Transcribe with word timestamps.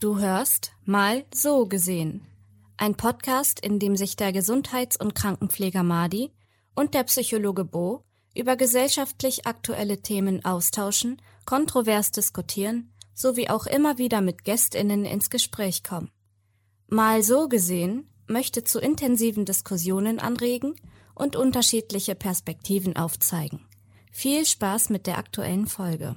Du 0.00 0.20
hörst 0.20 0.70
Mal 0.84 1.24
so 1.34 1.66
gesehen. 1.66 2.24
Ein 2.76 2.94
Podcast, 2.94 3.58
in 3.58 3.80
dem 3.80 3.96
sich 3.96 4.14
der 4.14 4.32
Gesundheits- 4.32 4.96
und 4.96 5.16
Krankenpfleger 5.16 5.82
Madi 5.82 6.30
und 6.76 6.94
der 6.94 7.02
Psychologe 7.02 7.64
Bo 7.64 8.04
über 8.32 8.54
gesellschaftlich 8.54 9.48
aktuelle 9.48 10.00
Themen 10.00 10.44
austauschen, 10.44 11.20
kontrovers 11.46 12.12
diskutieren 12.12 12.92
sowie 13.12 13.48
auch 13.48 13.66
immer 13.66 13.98
wieder 13.98 14.20
mit 14.20 14.44
Gästinnen 14.44 15.04
ins 15.04 15.30
Gespräch 15.30 15.82
kommen. 15.82 16.12
Mal 16.86 17.24
so 17.24 17.48
gesehen 17.48 18.08
möchte 18.28 18.62
zu 18.62 18.78
intensiven 18.78 19.46
Diskussionen 19.46 20.20
anregen 20.20 20.76
und 21.16 21.34
unterschiedliche 21.34 22.14
Perspektiven 22.14 22.94
aufzeigen. 22.94 23.66
Viel 24.12 24.46
Spaß 24.46 24.90
mit 24.90 25.08
der 25.08 25.18
aktuellen 25.18 25.66
Folge. 25.66 26.14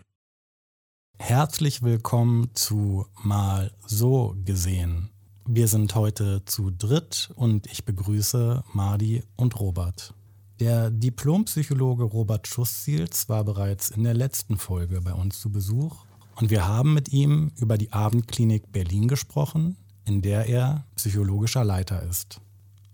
Herzlich 1.24 1.84
willkommen 1.84 2.50
zu 2.56 3.06
Mal 3.22 3.72
so 3.86 4.36
gesehen. 4.44 5.12
Wir 5.46 5.68
sind 5.68 5.94
heute 5.94 6.44
zu 6.46 6.72
dritt 6.72 7.30
und 7.36 7.68
ich 7.68 7.86
begrüße 7.86 8.64
Mardi 8.74 9.24
und 9.38 9.58
Robert. 9.60 10.16
Der 10.60 10.90
Diplompsychologe 10.90 12.06
Robert 12.06 12.48
Schussziels 12.48 13.30
war 13.30 13.44
bereits 13.44 13.92
in 13.92 14.04
der 14.04 14.16
letzten 14.16 14.58
Folge 14.58 15.00
bei 15.02 15.14
uns 15.14 15.40
zu 15.40 15.52
Besuch 15.52 16.06
und 16.38 16.50
wir 16.50 16.68
haben 16.68 16.96
mit 16.96 17.14
ihm 17.14 17.52
über 17.56 17.78
die 17.78 17.94
Abendklinik 17.94 18.72
Berlin 18.72 19.08
gesprochen, 19.08 19.78
in 20.06 20.24
der 20.24 20.50
er 20.50 20.86
psychologischer 20.96 21.64
Leiter 21.64 22.02
ist. 22.02 22.42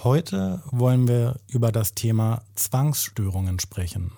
Heute 0.03 0.61
wollen 0.71 1.07
wir 1.07 1.39
über 1.47 1.71
das 1.71 1.95
Thema 1.95 2.43
Zwangsstörungen 2.55 3.59
sprechen. 3.59 4.11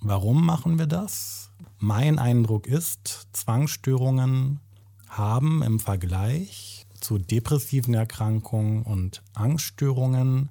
Warum 0.00 0.44
machen 0.44 0.78
wir 0.78 0.86
das? 0.86 1.43
Mein 1.78 2.18
Eindruck 2.18 2.66
ist, 2.66 3.28
Zwangsstörungen 3.32 4.60
haben 5.08 5.62
im 5.62 5.80
Vergleich 5.80 6.86
zu 6.98 7.18
depressiven 7.18 7.94
Erkrankungen 7.94 8.82
und 8.82 9.22
Angststörungen 9.34 10.48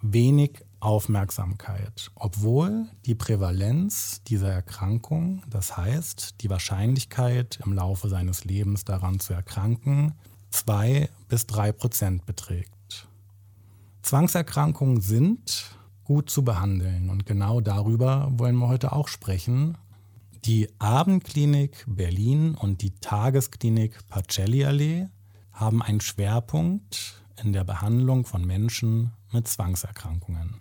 wenig 0.00 0.64
Aufmerksamkeit, 0.80 2.10
obwohl 2.14 2.88
die 3.04 3.14
Prävalenz 3.14 4.22
dieser 4.24 4.50
Erkrankung, 4.50 5.42
das 5.50 5.76
heißt 5.76 6.40
die 6.40 6.48
Wahrscheinlichkeit 6.48 7.60
im 7.64 7.74
Laufe 7.74 8.08
seines 8.08 8.44
Lebens 8.44 8.84
daran 8.84 9.20
zu 9.20 9.34
erkranken, 9.34 10.14
zwei 10.50 11.10
bis 11.28 11.46
drei 11.46 11.72
Prozent 11.72 12.24
beträgt. 12.24 13.08
Zwangserkrankungen 14.02 15.02
sind 15.02 15.76
gut 16.04 16.30
zu 16.30 16.42
behandeln 16.42 17.10
und 17.10 17.26
genau 17.26 17.60
darüber 17.60 18.28
wollen 18.32 18.56
wir 18.56 18.68
heute 18.68 18.92
auch 18.92 19.08
sprechen, 19.08 19.76
die 20.44 20.68
Abendklinik 20.78 21.84
Berlin 21.86 22.54
und 22.54 22.82
die 22.82 22.92
Tagesklinik 23.00 24.08
Pacelli 24.08 24.64
Allee 24.64 25.08
haben 25.52 25.82
einen 25.82 26.00
Schwerpunkt 26.00 27.22
in 27.42 27.52
der 27.52 27.64
Behandlung 27.64 28.24
von 28.24 28.46
Menschen 28.46 29.12
mit 29.32 29.48
Zwangserkrankungen. 29.48 30.60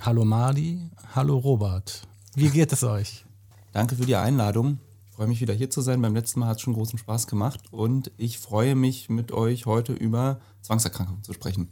Hallo 0.00 0.24
Mardi, 0.24 0.90
hallo 1.14 1.38
Robert. 1.38 2.02
Wie 2.34 2.50
geht 2.50 2.72
es 2.72 2.82
euch? 2.82 3.24
Danke 3.72 3.94
für 3.94 4.06
die 4.06 4.16
Einladung. 4.16 4.80
Ich 5.08 5.14
freue 5.14 5.28
mich 5.28 5.40
wieder 5.40 5.54
hier 5.54 5.70
zu 5.70 5.82
sein. 5.82 6.02
Beim 6.02 6.14
letzten 6.14 6.40
Mal 6.40 6.48
hat 6.48 6.56
es 6.56 6.62
schon 6.62 6.74
großen 6.74 6.98
Spaß 6.98 7.28
gemacht 7.28 7.60
und 7.70 8.10
ich 8.16 8.38
freue 8.38 8.74
mich 8.74 9.08
mit 9.08 9.30
euch 9.30 9.66
heute 9.66 9.92
über 9.92 10.40
Zwangserkrankungen 10.62 11.22
zu 11.22 11.32
sprechen. 11.32 11.68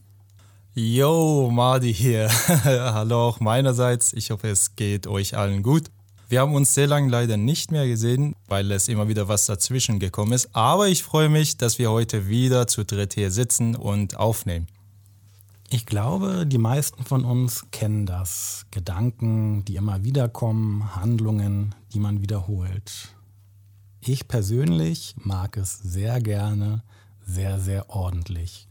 Yo, 0.75 1.51
Mardi 1.51 1.93
hier. 1.93 2.29
Hallo 2.65 3.27
auch 3.27 3.41
meinerseits. 3.41 4.13
Ich 4.13 4.31
hoffe, 4.31 4.49
es 4.49 4.77
geht 4.77 5.09
euch 5.09 5.37
allen 5.37 5.65
gut. 5.65 5.91
Wir 6.31 6.43
haben 6.43 6.55
uns 6.55 6.75
sehr 6.75 6.87
lange 6.87 7.11
leider 7.11 7.37
nicht 7.37 7.73
mehr 7.73 7.89
gesehen, 7.89 8.37
weil 8.47 8.71
es 8.71 8.87
immer 8.87 9.09
wieder 9.09 9.27
was 9.27 9.47
dazwischen 9.47 9.99
gekommen 9.99 10.31
ist. 10.31 10.55
Aber 10.55 10.87
ich 10.87 11.03
freue 11.03 11.29
mich, 11.29 11.57
dass 11.57 11.81
wir 11.81 11.91
heute 11.91 12.29
wieder 12.29 12.69
zu 12.69 12.85
dritt 12.85 13.15
hier 13.15 13.33
sitzen 13.33 13.75
und 13.75 14.17
aufnehmen. 14.17 14.69
Ich 15.71 15.87
glaube, 15.87 16.47
die 16.47 16.59
meisten 16.59 17.03
von 17.03 17.25
uns 17.25 17.67
kennen 17.73 18.07
das. 18.07 18.65
Gedanken, 18.71 19.65
die 19.65 19.75
immer 19.75 20.05
wieder 20.05 20.29
kommen, 20.29 20.95
Handlungen, 20.95 21.75
die 21.93 21.99
man 21.99 22.23
wiederholt. 22.23 23.09
Ich 24.01 24.29
persönlich 24.29 25.17
mag 25.17 25.57
es 25.57 25.81
sehr 25.81 26.21
gerne, 26.21 26.85
sehr, 27.27 27.59
sehr 27.59 27.91
ordentlich. 27.91 28.69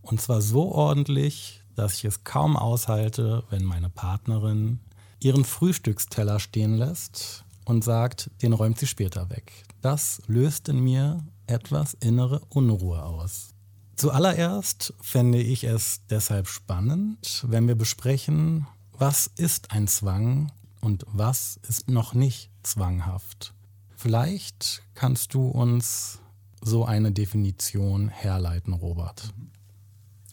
Und 0.00 0.22
zwar 0.22 0.40
so 0.40 0.72
ordentlich, 0.72 1.60
dass 1.74 1.92
ich 1.92 2.06
es 2.06 2.24
kaum 2.24 2.56
aushalte, 2.56 3.44
wenn 3.50 3.64
meine 3.64 3.90
Partnerin 3.90 4.80
ihren 5.24 5.44
Frühstücksteller 5.44 6.40
stehen 6.40 6.76
lässt 6.76 7.44
und 7.64 7.84
sagt, 7.84 8.30
den 8.42 8.52
räumt 8.52 8.78
sie 8.78 8.86
später 8.86 9.30
weg. 9.30 9.52
Das 9.80 10.22
löst 10.26 10.68
in 10.68 10.80
mir 10.80 11.24
etwas 11.46 11.94
innere 11.94 12.40
Unruhe 12.48 13.02
aus. 13.02 13.54
Zuallererst 13.96 14.94
fände 15.00 15.40
ich 15.40 15.64
es 15.64 16.00
deshalb 16.08 16.48
spannend, 16.48 17.44
wenn 17.46 17.68
wir 17.68 17.74
besprechen, 17.74 18.66
was 18.92 19.30
ist 19.36 19.70
ein 19.70 19.86
Zwang 19.86 20.50
und 20.80 21.04
was 21.08 21.60
ist 21.68 21.88
noch 21.88 22.14
nicht 22.14 22.50
zwanghaft. 22.62 23.54
Vielleicht 23.96 24.82
kannst 24.94 25.34
du 25.34 25.46
uns 25.46 26.18
so 26.60 26.84
eine 26.84 27.12
Definition 27.12 28.08
herleiten, 28.08 28.72
Robert. 28.72 29.32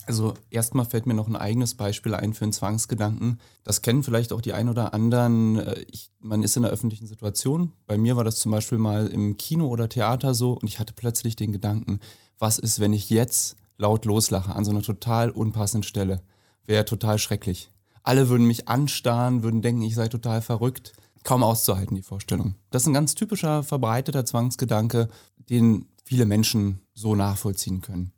Also 0.09 0.33
erstmal 0.49 0.85
fällt 0.85 1.05
mir 1.05 1.13
noch 1.13 1.27
ein 1.27 1.35
eigenes 1.35 1.75
Beispiel 1.75 2.15
ein 2.15 2.33
für 2.33 2.43
einen 2.43 2.51
Zwangsgedanken. 2.51 3.39
Das 3.63 3.83
kennen 3.83 4.01
vielleicht 4.01 4.33
auch 4.33 4.41
die 4.41 4.53
ein 4.53 4.67
oder 4.67 4.95
anderen. 4.95 5.59
Äh, 5.59 5.85
ich, 5.87 6.09
man 6.19 6.41
ist 6.41 6.57
in 6.57 6.65
einer 6.65 6.73
öffentlichen 6.73 7.05
Situation. 7.05 7.73
Bei 7.85 7.95
mir 7.95 8.15
war 8.15 8.23
das 8.23 8.39
zum 8.39 8.51
Beispiel 8.51 8.79
mal 8.79 9.05
im 9.05 9.37
Kino 9.37 9.67
oder 9.67 9.87
Theater 9.87 10.33
so 10.33 10.53
und 10.53 10.67
ich 10.67 10.79
hatte 10.79 10.93
plötzlich 10.93 11.35
den 11.35 11.51
Gedanken, 11.51 11.99
was 12.39 12.57
ist, 12.57 12.79
wenn 12.79 12.91
ich 12.91 13.11
jetzt 13.11 13.55
laut 13.77 14.05
loslache 14.05 14.55
an 14.55 14.65
so 14.65 14.71
einer 14.71 14.81
total 14.81 15.29
unpassenden 15.29 15.83
Stelle? 15.83 16.23
Wäre 16.65 16.85
total 16.85 17.19
schrecklich. 17.19 17.69
Alle 18.01 18.29
würden 18.29 18.47
mich 18.47 18.67
anstarren, 18.67 19.43
würden 19.43 19.61
denken, 19.61 19.83
ich 19.83 19.93
sei 19.93 20.07
total 20.07 20.41
verrückt. 20.41 20.93
Kaum 21.23 21.43
auszuhalten, 21.43 21.95
die 21.95 22.01
Vorstellung. 22.01 22.55
Das 22.71 22.81
ist 22.81 22.87
ein 22.87 22.95
ganz 22.95 23.13
typischer 23.13 23.61
verbreiteter 23.61 24.25
Zwangsgedanke, 24.25 25.07
den 25.51 25.85
viele 26.03 26.25
Menschen 26.25 26.81
so 26.95 27.13
nachvollziehen 27.13 27.81
können. 27.81 28.11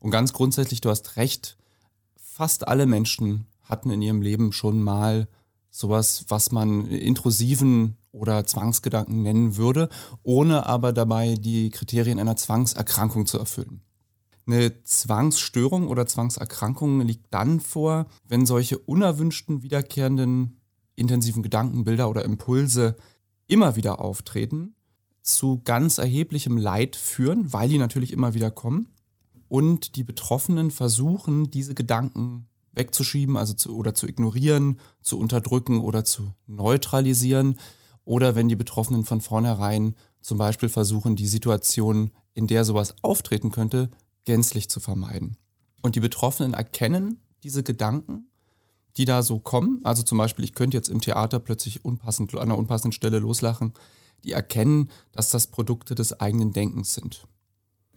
Und 0.00 0.10
ganz 0.10 0.32
grundsätzlich, 0.32 0.80
du 0.80 0.90
hast 0.90 1.16
recht, 1.16 1.56
fast 2.16 2.68
alle 2.68 2.86
Menschen 2.86 3.46
hatten 3.62 3.90
in 3.90 4.02
ihrem 4.02 4.22
Leben 4.22 4.52
schon 4.52 4.82
mal 4.82 5.28
sowas, 5.70 6.24
was 6.28 6.52
man 6.52 6.86
intrusiven 6.86 7.96
oder 8.12 8.46
Zwangsgedanken 8.46 9.22
nennen 9.22 9.56
würde, 9.56 9.88
ohne 10.22 10.66
aber 10.66 10.92
dabei 10.92 11.34
die 11.34 11.70
Kriterien 11.70 12.18
einer 12.18 12.36
Zwangserkrankung 12.36 13.26
zu 13.26 13.38
erfüllen. 13.38 13.82
Eine 14.46 14.82
Zwangsstörung 14.82 15.88
oder 15.88 16.06
Zwangserkrankung 16.06 17.02
liegt 17.02 17.26
dann 17.34 17.60
vor, 17.60 18.06
wenn 18.26 18.46
solche 18.46 18.78
unerwünschten, 18.78 19.62
wiederkehrenden, 19.62 20.60
intensiven 20.94 21.42
Gedankenbilder 21.42 22.08
oder 22.08 22.24
Impulse 22.24 22.96
immer 23.46 23.76
wieder 23.76 24.00
auftreten, 24.00 24.74
zu 25.22 25.60
ganz 25.64 25.98
erheblichem 25.98 26.56
Leid 26.56 26.96
führen, 26.96 27.52
weil 27.52 27.68
die 27.68 27.78
natürlich 27.78 28.12
immer 28.12 28.32
wieder 28.32 28.50
kommen 28.50 28.88
und 29.48 29.96
die 29.96 30.04
Betroffenen 30.04 30.70
versuchen, 30.70 31.50
diese 31.50 31.74
Gedanken 31.74 32.48
wegzuschieben, 32.72 33.36
also 33.36 33.54
zu, 33.54 33.76
oder 33.76 33.94
zu 33.94 34.06
ignorieren, 34.06 34.78
zu 35.02 35.18
unterdrücken 35.18 35.80
oder 35.80 36.04
zu 36.04 36.34
neutralisieren. 36.46 37.58
Oder 38.04 38.34
wenn 38.34 38.48
die 38.48 38.56
Betroffenen 38.56 39.04
von 39.04 39.20
vornherein 39.20 39.94
zum 40.22 40.38
Beispiel 40.38 40.68
versuchen, 40.68 41.16
die 41.16 41.26
Situation, 41.26 42.10
in 42.34 42.46
der 42.46 42.64
sowas 42.64 42.94
auftreten 43.02 43.50
könnte, 43.50 43.90
gänzlich 44.24 44.70
zu 44.70 44.80
vermeiden. 44.80 45.36
Und 45.82 45.96
die 45.96 46.00
Betroffenen 46.00 46.54
erkennen 46.54 47.20
diese 47.42 47.62
Gedanken, 47.62 48.30
die 48.96 49.04
da 49.04 49.22
so 49.22 49.38
kommen. 49.38 49.80
Also 49.84 50.02
zum 50.02 50.18
Beispiel, 50.18 50.44
ich 50.44 50.54
könnte 50.54 50.76
jetzt 50.76 50.88
im 50.88 51.00
Theater 51.00 51.38
plötzlich 51.38 51.84
unpassend, 51.84 52.34
an 52.34 52.40
einer 52.40 52.58
unpassenden 52.58 52.92
Stelle 52.92 53.18
loslachen. 53.18 53.74
Die 54.24 54.32
erkennen, 54.32 54.90
dass 55.12 55.30
das 55.30 55.46
Produkte 55.46 55.94
des 55.94 56.18
eigenen 56.18 56.52
Denkens 56.52 56.94
sind. 56.94 57.26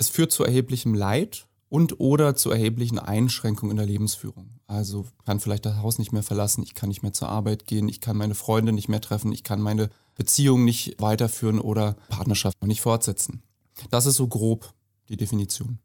Es 0.02 0.10
führt 0.10 0.32
zu 0.32 0.44
erheblichem 0.44 0.96
Leid 0.96 1.46
und 1.70 2.00
oder 2.00 2.36
zu 2.36 2.50
erheblichen 2.50 2.98
Einschränkungen 2.98 3.70
in 3.70 3.78
der 3.78 3.86
Lebensführung. 3.86 4.50
Also 4.66 5.06
kann 5.28 5.40
vielleicht 5.40 5.64
das 5.68 5.78
Haus 5.78 6.00
nicht 6.00 6.12
mehr 6.12 6.24
verlassen, 6.24 6.64
ich 6.64 6.74
kann 6.74 6.90
nicht 6.90 7.04
mehr 7.04 7.14
zur 7.14 7.30
Arbeit 7.30 7.68
gehen, 7.68 7.88
ich 7.88 8.02
kann 8.02 8.18
meine 8.18 8.34
Freunde 8.34 8.72
nicht 8.72 8.90
mehr 8.90 9.00
treffen, 9.00 9.32
ich 9.32 9.44
kann 9.44 9.62
meine 9.62 9.92
Beziehung 10.16 10.66
nicht 10.66 11.00
weiterführen 11.00 11.60
oder 11.60 11.98
Partnerschaft 12.10 12.58
nicht 12.66 12.82
fortsetzen. 12.82 13.44
Das 13.92 14.08
ist 14.08 14.16
so 14.16 14.28
grob 14.28 14.74
die 15.08 15.18
Definition. 15.18 15.78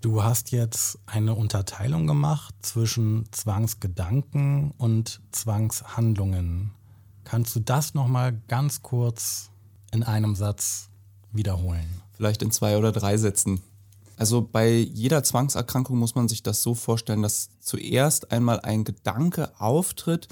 Du 0.00 0.22
hast 0.22 0.52
jetzt 0.52 1.00
eine 1.06 1.34
Unterteilung 1.34 2.06
gemacht 2.06 2.54
zwischen 2.62 3.24
Zwangsgedanken 3.32 4.70
und 4.78 5.20
Zwangshandlungen. 5.32 6.70
Kannst 7.24 7.56
du 7.56 7.58
das 7.58 7.94
noch 7.94 8.06
mal 8.06 8.32
ganz 8.46 8.82
kurz 8.82 9.50
in 9.90 10.04
einem 10.04 10.36
Satz 10.36 10.88
wiederholen? 11.32 12.00
Vielleicht 12.20 12.42
in 12.42 12.50
zwei 12.50 12.76
oder 12.76 12.92
drei 12.92 13.16
Sätzen. 13.16 13.62
Also 14.18 14.42
bei 14.42 14.76
jeder 14.76 15.22
Zwangserkrankung 15.22 15.96
muss 15.96 16.14
man 16.14 16.28
sich 16.28 16.42
das 16.42 16.62
so 16.62 16.74
vorstellen, 16.74 17.22
dass 17.22 17.48
zuerst 17.60 18.30
einmal 18.30 18.60
ein 18.60 18.84
Gedanke 18.84 19.58
auftritt, 19.58 20.28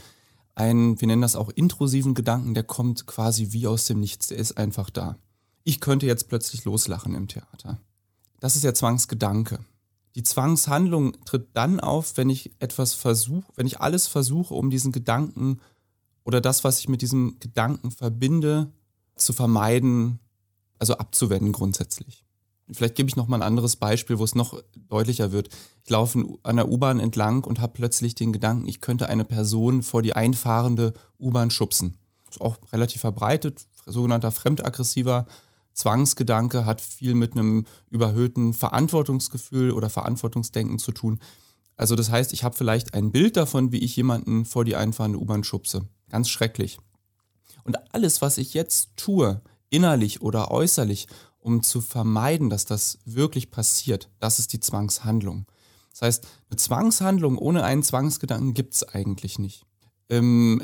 ein, 0.55 1.01
wir 1.01 1.09
nennen 1.09 1.23
das 1.23 1.35
auch 1.35 1.49
intrusiven 1.49 2.13
Gedanken, 2.13 2.53
der 2.53 2.65
kommt 2.65 3.07
quasi 3.07 3.53
wie 3.53 3.67
aus 3.67 3.87
dem 3.87 4.01
Nichts, 4.01 4.27
der 4.27 4.37
ist 4.37 4.59
einfach 4.59 4.91
da. 4.91 5.17
Ich 5.65 5.81
könnte 5.81 6.05
jetzt 6.05 6.29
plötzlich 6.29 6.67
loslachen 6.67 7.15
im 7.15 7.27
Theater. 7.27 7.81
das 8.39 8.55
ist 8.55 8.65
ja 8.65 8.75
Zwangsgedanke. 8.75 9.61
Die 10.15 10.25
Zwangshandlung 10.25 11.17
tritt 11.25 11.49
dann 11.55 11.81
auf, 11.81 12.19
wenn 12.19 12.29
ich 12.29 12.53
etwas 12.59 12.93
versuche, 12.93 13.51
wenn 13.57 13.67
ich 13.67 13.81
alles 13.81 14.09
versuche, 14.09 14.53
um 14.53 14.69
diesen 14.69 14.93
Gedanken 14.93 15.61
oder 16.23 16.43
das, 16.43 16.65
was 16.65 16.81
ich 16.81 16.89
mit 16.91 17.01
diesem 17.01 17.39
Gedanken 17.41 17.93
verbinde, 17.93 18.71
zu 19.17 19.33
vermeiden, 19.33 20.19
also 20.79 20.97
abzuwenden 20.97 21.53
grundsätzlich. 21.53 22.25
Vielleicht 22.71 22.97
gebe 22.97 23.09
ich 23.09 23.17
noch 23.17 23.29
mal 23.29 23.37
ein 23.37 23.43
anderes 23.43 23.77
Beispiel, 23.77 24.19
wo 24.19 24.25
es 24.25 24.35
noch 24.35 24.63
deutlicher 24.89 25.33
wird. 25.33 25.49
Ich 25.85 25.91
laufe 25.91 26.23
an 26.43 26.57
der 26.57 26.69
U-Bahn 26.69 27.01
entlang 27.01 27.45
und 27.45 27.61
habe 27.61 27.73
plötzlich 27.73 28.15
den 28.15 28.33
Gedanken, 28.33 28.69
ich 28.69 28.83
könnte 28.83 29.09
eine 29.09 29.25
Person 29.25 29.83
vor 29.83 30.03
die 30.03 30.15
einfahrende 30.15 30.93
U-Bahn 31.19 31.51
schubsen. 31.51 31.99
Das 32.27 32.37
ist 32.37 32.43
auch 32.43 32.59
relativ 32.73 33.01
verbreitet, 33.01 33.67
sogenannter 33.87 34.31
fremdaggressiver 34.31 35.27
Zwangsgedanke 35.79 36.67
hat 36.67 36.81
viel 36.81 37.15
mit 37.15 37.33
einem 37.33 37.65
überhöhten 37.89 38.53
Verantwortungsgefühl 38.53 39.71
oder 39.71 39.89
Verantwortungsdenken 39.89 40.81
zu 40.81 40.91
tun. 40.91 41.21
Also 41.77 41.95
das 41.95 42.11
heißt, 42.11 42.33
ich 42.33 42.43
habe 42.43 42.57
vielleicht 42.57 42.95
ein 42.95 43.13
Bild 43.13 43.37
davon, 43.37 43.71
wie 43.71 43.79
ich 43.79 43.95
jemanden 43.95 44.45
vor 44.45 44.65
die 44.65 44.75
einfahrende 44.75 45.21
U-Bahn 45.21 45.45
schubse. 45.45 45.83
Ganz 46.11 46.29
schrecklich. 46.29 46.81
Und 47.63 47.95
alles, 47.95 48.21
was 48.21 48.39
ich 48.39 48.55
jetzt 48.55 48.91
tue, 48.97 49.41
innerlich 49.71 50.23
oder 50.23 50.51
äußerlich, 50.51 51.07
um 51.39 51.63
zu 51.63 51.81
vermeiden, 51.81 52.51
dass 52.51 52.65
das 52.65 52.99
wirklich 53.05 53.51
passiert, 53.51 54.11
das 54.19 54.39
ist 54.39 54.53
die 54.53 54.61
Zwangshandlung. 54.61 55.47
Das 55.93 56.03
heißt, 56.03 56.27
eine 56.51 56.57
Zwangshandlung 56.57 57.39
ohne 57.39 57.65
einen 57.65 57.83
Zwangsgedanken 57.83 58.55
gibt 58.55 58.75
es 58.75 58.83
eigentlich 58.89 59.39
nicht. 59.39 59.65
Im 60.09 60.63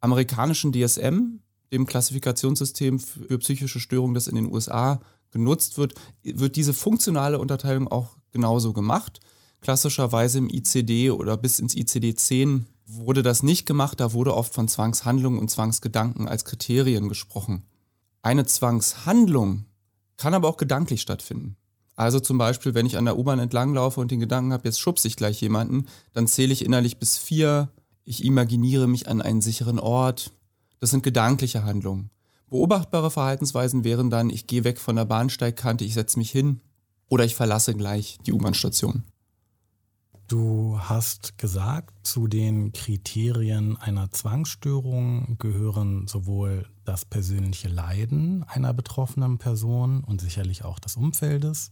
amerikanischen 0.00 0.72
DSM 0.72 1.40
dem 1.72 1.86
Klassifikationssystem 1.86 2.98
für 2.98 3.38
psychische 3.38 3.80
Störungen, 3.80 4.14
das 4.14 4.26
in 4.26 4.36
den 4.36 4.50
USA 4.52 5.00
genutzt 5.30 5.78
wird, 5.78 5.94
wird 6.22 6.56
diese 6.56 6.72
funktionale 6.72 7.38
Unterteilung 7.38 7.88
auch 7.88 8.16
genauso 8.30 8.72
gemacht. 8.72 9.20
Klassischerweise 9.60 10.38
im 10.38 10.48
ICD 10.48 11.10
oder 11.10 11.36
bis 11.36 11.58
ins 11.58 11.74
ICD 11.74 12.14
10 12.14 12.66
wurde 12.86 13.22
das 13.22 13.42
nicht 13.42 13.66
gemacht, 13.66 14.00
da 14.00 14.12
wurde 14.12 14.34
oft 14.34 14.54
von 14.54 14.68
Zwangshandlungen 14.68 15.38
und 15.38 15.50
Zwangsgedanken 15.50 16.26
als 16.26 16.44
Kriterien 16.44 17.08
gesprochen. 17.08 17.64
Eine 18.22 18.46
Zwangshandlung 18.46 19.64
kann 20.16 20.34
aber 20.34 20.48
auch 20.48 20.56
gedanklich 20.56 21.00
stattfinden. 21.00 21.56
Also 21.96 22.20
zum 22.20 22.38
Beispiel, 22.38 22.74
wenn 22.74 22.86
ich 22.86 22.96
an 22.96 23.06
der 23.06 23.18
U-Bahn 23.18 23.38
entlanglaufe 23.38 24.00
und 24.00 24.10
den 24.10 24.20
Gedanken 24.20 24.52
habe, 24.52 24.68
jetzt 24.68 24.78
schubse 24.78 25.08
ich 25.08 25.16
gleich 25.16 25.40
jemanden, 25.40 25.86
dann 26.12 26.28
zähle 26.28 26.52
ich 26.52 26.64
innerlich 26.64 26.98
bis 26.98 27.18
vier, 27.18 27.70
ich 28.04 28.24
imaginiere 28.24 28.86
mich 28.86 29.08
an 29.08 29.20
einen 29.20 29.40
sicheren 29.40 29.78
Ort, 29.78 30.32
das 30.78 30.90
sind 30.90 31.02
gedankliche 31.02 31.64
Handlungen. 31.64 32.10
Beobachtbare 32.50 33.10
Verhaltensweisen 33.10 33.84
wären 33.84 34.10
dann, 34.10 34.30
ich 34.30 34.46
gehe 34.46 34.64
weg 34.64 34.78
von 34.78 34.96
der 34.96 35.04
Bahnsteigkante, 35.04 35.84
ich 35.84 35.94
setze 35.94 36.18
mich 36.18 36.30
hin 36.30 36.60
oder 37.08 37.24
ich 37.24 37.34
verlasse 37.34 37.74
gleich 37.74 38.18
die 38.24 38.32
U-Bahn-Station. 38.32 39.04
Du 40.28 40.78
hast 40.78 41.38
gesagt, 41.38 42.06
zu 42.06 42.26
den 42.26 42.72
Kriterien 42.72 43.78
einer 43.78 44.10
Zwangsstörung 44.10 45.38
gehören 45.38 46.06
sowohl 46.06 46.66
das 46.84 47.06
persönliche 47.06 47.68
Leiden 47.68 48.42
einer 48.42 48.74
betroffenen 48.74 49.38
Person 49.38 50.04
und 50.04 50.20
sicherlich 50.20 50.66
auch 50.66 50.80
des 50.80 50.96
Umfeldes, 50.96 51.70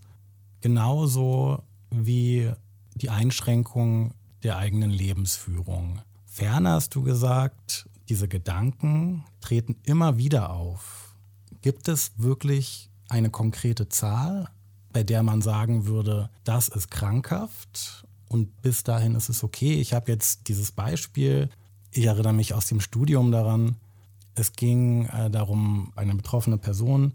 genauso 0.63 1.65
wie 1.91 2.51
die 2.95 3.11
Einschränkung 3.11 4.15
der 4.43 4.57
eigenen 4.57 4.91
Lebensführung. 4.91 6.01
Ferner 6.25 6.73
hast 6.73 6.95
du 6.95 7.03
gesagt, 7.03 7.91
diese 8.09 8.27
Gedanken 8.27 9.25
treten 9.43 9.77
immer 9.83 10.17
wieder 10.17 10.49
auf. 10.49 11.15
Gibt 11.61 11.89
es 11.89 12.13
wirklich 12.17 12.89
eine 13.11 13.29
konkrete 13.29 13.91
Zahl, 13.91 14.49
bei 14.95 15.03
der 15.03 15.23
man 15.23 15.43
sagen 15.43 15.85
würde, 15.85 16.31
das 16.45 16.69
ist 16.69 16.91
krankhaft 16.91 18.06
und 18.29 18.63
bis 18.63 18.83
dahin 18.83 19.15
ist 19.15 19.29
es 19.29 19.45
okay? 19.45 19.75
Ich 19.75 19.93
habe 19.93 20.11
jetzt 20.11 20.49
dieses 20.49 20.73
Beispiel, 20.73 21.49
ich 21.91 22.05
erinnere 22.05 22.33
mich 22.33 22.55
aus 22.55 22.67
dem 22.67 22.81
Studium 22.81 23.33
daran, 23.33 23.77
es 24.35 24.53
ging 24.53 25.07
äh, 25.07 25.31
darum, 25.31 25.93
eine 25.97 26.15
betroffene 26.15 26.59
Person 26.59 27.15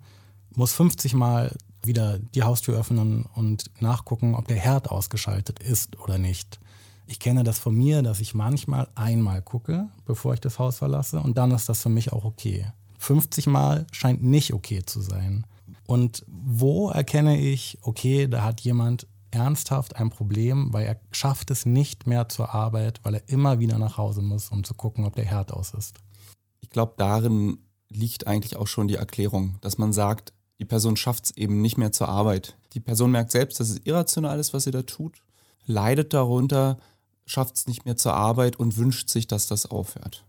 muss 0.56 0.74
50 0.74 1.14
Mal 1.14 1.56
wieder 1.84 2.20
die 2.20 2.44
Haustür 2.44 2.78
öffnen 2.78 3.26
und 3.34 3.72
nachgucken, 3.80 4.36
ob 4.36 4.48
der 4.48 4.58
Herd 4.58 4.92
ausgeschaltet 4.92 5.60
ist 5.60 6.00
oder 6.00 6.18
nicht. 6.18 6.60
Ich 7.08 7.20
kenne 7.20 7.44
das 7.44 7.60
von 7.60 7.76
mir, 7.76 8.02
dass 8.02 8.20
ich 8.20 8.34
manchmal 8.34 8.88
einmal 8.96 9.42
gucke, 9.42 9.90
bevor 10.06 10.34
ich 10.34 10.40
das 10.40 10.60
Haus 10.60 10.78
verlasse 10.78 11.20
und 11.20 11.38
dann 11.38 11.52
ist 11.52 11.68
das 11.68 11.82
für 11.82 11.90
mich 11.90 12.14
auch 12.14 12.24
okay. 12.24 12.68
50 13.00 13.48
Mal 13.48 13.88
scheint 13.92 14.24
nicht 14.24 14.54
okay 14.54 14.84
zu 14.86 15.02
sein. 15.02 15.46
Und 15.88 16.24
wo 16.28 16.90
erkenne 16.90 17.40
ich, 17.40 17.80
okay, 17.82 18.28
da 18.28 18.44
hat 18.44 18.62
jemand 18.62 19.08
ernsthaft 19.32 19.96
ein 19.96 20.10
Problem, 20.10 20.72
weil 20.74 20.86
er 20.86 21.00
schafft 21.12 21.52
es 21.52 21.66
nicht 21.66 22.08
mehr 22.08 22.30
zur 22.30 22.54
Arbeit, 22.54 23.00
weil 23.04 23.16
er 23.16 23.30
immer 23.30 23.60
wieder 23.60 23.78
nach 23.80 23.98
Hause 23.98 24.22
muss, 24.22 24.50
um 24.50 24.64
zu 24.64 24.74
gucken, 24.74 25.06
ob 25.06 25.16
der 25.16 25.26
Herd 25.26 25.52
aus 25.52 25.74
ist. 25.74 25.96
Ich 26.60 26.70
glaube, 26.70 26.94
darin 26.98 27.60
liegt 27.90 28.28
eigentlich 28.28 28.56
auch 28.56 28.68
schon 28.68 28.88
die 28.88 28.96
Erklärung, 28.96 29.58
dass 29.62 29.78
man 29.78 29.94
sagt, 29.94 30.34
die 30.60 30.66
Person 30.66 30.96
schafft 30.96 31.26
es 31.26 31.32
eben 31.38 31.62
nicht 31.62 31.78
mehr 31.78 31.92
zur 31.92 32.08
Arbeit. 32.08 32.58
Die 32.74 32.80
Person 32.80 33.12
merkt 33.12 33.32
selbst, 33.32 33.60
dass 33.60 33.70
es 33.70 33.80
irrational 33.84 34.40
ist, 34.40 34.54
was 34.54 34.66
sie 34.66 34.72
da 34.72 34.84
tut, 34.84 35.24
leidet 35.66 36.14
darunter, 36.14 36.78
schafft 37.26 37.56
es 37.56 37.68
nicht 37.68 37.86
mehr 37.86 37.98
zur 37.98 38.14
Arbeit 38.14 38.58
und 38.58 38.78
wünscht 38.78 39.10
sich, 39.10 39.28
dass 39.28 39.48
das 39.48 39.66
aufhört. 39.66 40.26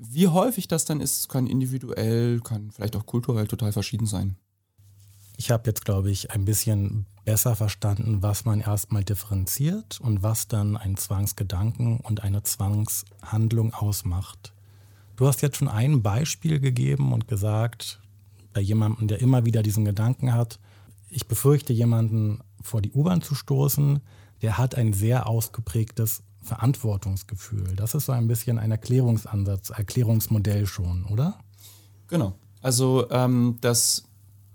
Wie 0.00 0.28
häufig 0.28 0.68
das 0.68 0.84
dann 0.84 1.00
ist, 1.00 1.28
kann 1.28 1.46
individuell, 1.46 2.40
kann 2.40 2.70
vielleicht 2.70 2.96
auch 2.96 3.06
kulturell 3.06 3.46
total 3.46 3.72
verschieden 3.72 4.06
sein. 4.06 4.36
Ich 5.40 5.52
habe 5.52 5.62
jetzt, 5.66 5.84
glaube 5.84 6.10
ich, 6.10 6.32
ein 6.32 6.44
bisschen 6.44 7.06
besser 7.24 7.54
verstanden, 7.54 8.22
was 8.22 8.44
man 8.44 8.60
erstmal 8.60 9.04
differenziert 9.04 10.00
und 10.00 10.24
was 10.24 10.48
dann 10.48 10.76
ein 10.76 10.96
Zwangsgedanken 10.96 12.00
und 12.00 12.24
eine 12.24 12.42
Zwangshandlung 12.42 13.72
ausmacht. 13.72 14.52
Du 15.14 15.28
hast 15.28 15.40
jetzt 15.40 15.58
schon 15.58 15.68
ein 15.68 16.02
Beispiel 16.02 16.58
gegeben 16.58 17.12
und 17.12 17.28
gesagt, 17.28 18.00
bei 18.52 18.60
jemandem, 18.60 19.06
der 19.06 19.20
immer 19.20 19.44
wieder 19.44 19.62
diesen 19.62 19.84
Gedanken 19.84 20.34
hat, 20.34 20.58
ich 21.08 21.28
befürchte, 21.28 21.72
jemanden 21.72 22.40
vor 22.60 22.82
die 22.82 22.90
U-Bahn 22.90 23.22
zu 23.22 23.36
stoßen, 23.36 24.00
der 24.42 24.58
hat 24.58 24.74
ein 24.74 24.92
sehr 24.92 25.28
ausgeprägtes 25.28 26.24
Verantwortungsgefühl. 26.42 27.76
Das 27.76 27.94
ist 27.94 28.06
so 28.06 28.12
ein 28.12 28.26
bisschen 28.26 28.58
ein 28.58 28.72
Erklärungsansatz, 28.72 29.70
Erklärungsmodell 29.70 30.66
schon, 30.66 31.04
oder? 31.04 31.38
Genau. 32.08 32.34
Also 32.60 33.08
ähm, 33.12 33.58
das 33.60 34.07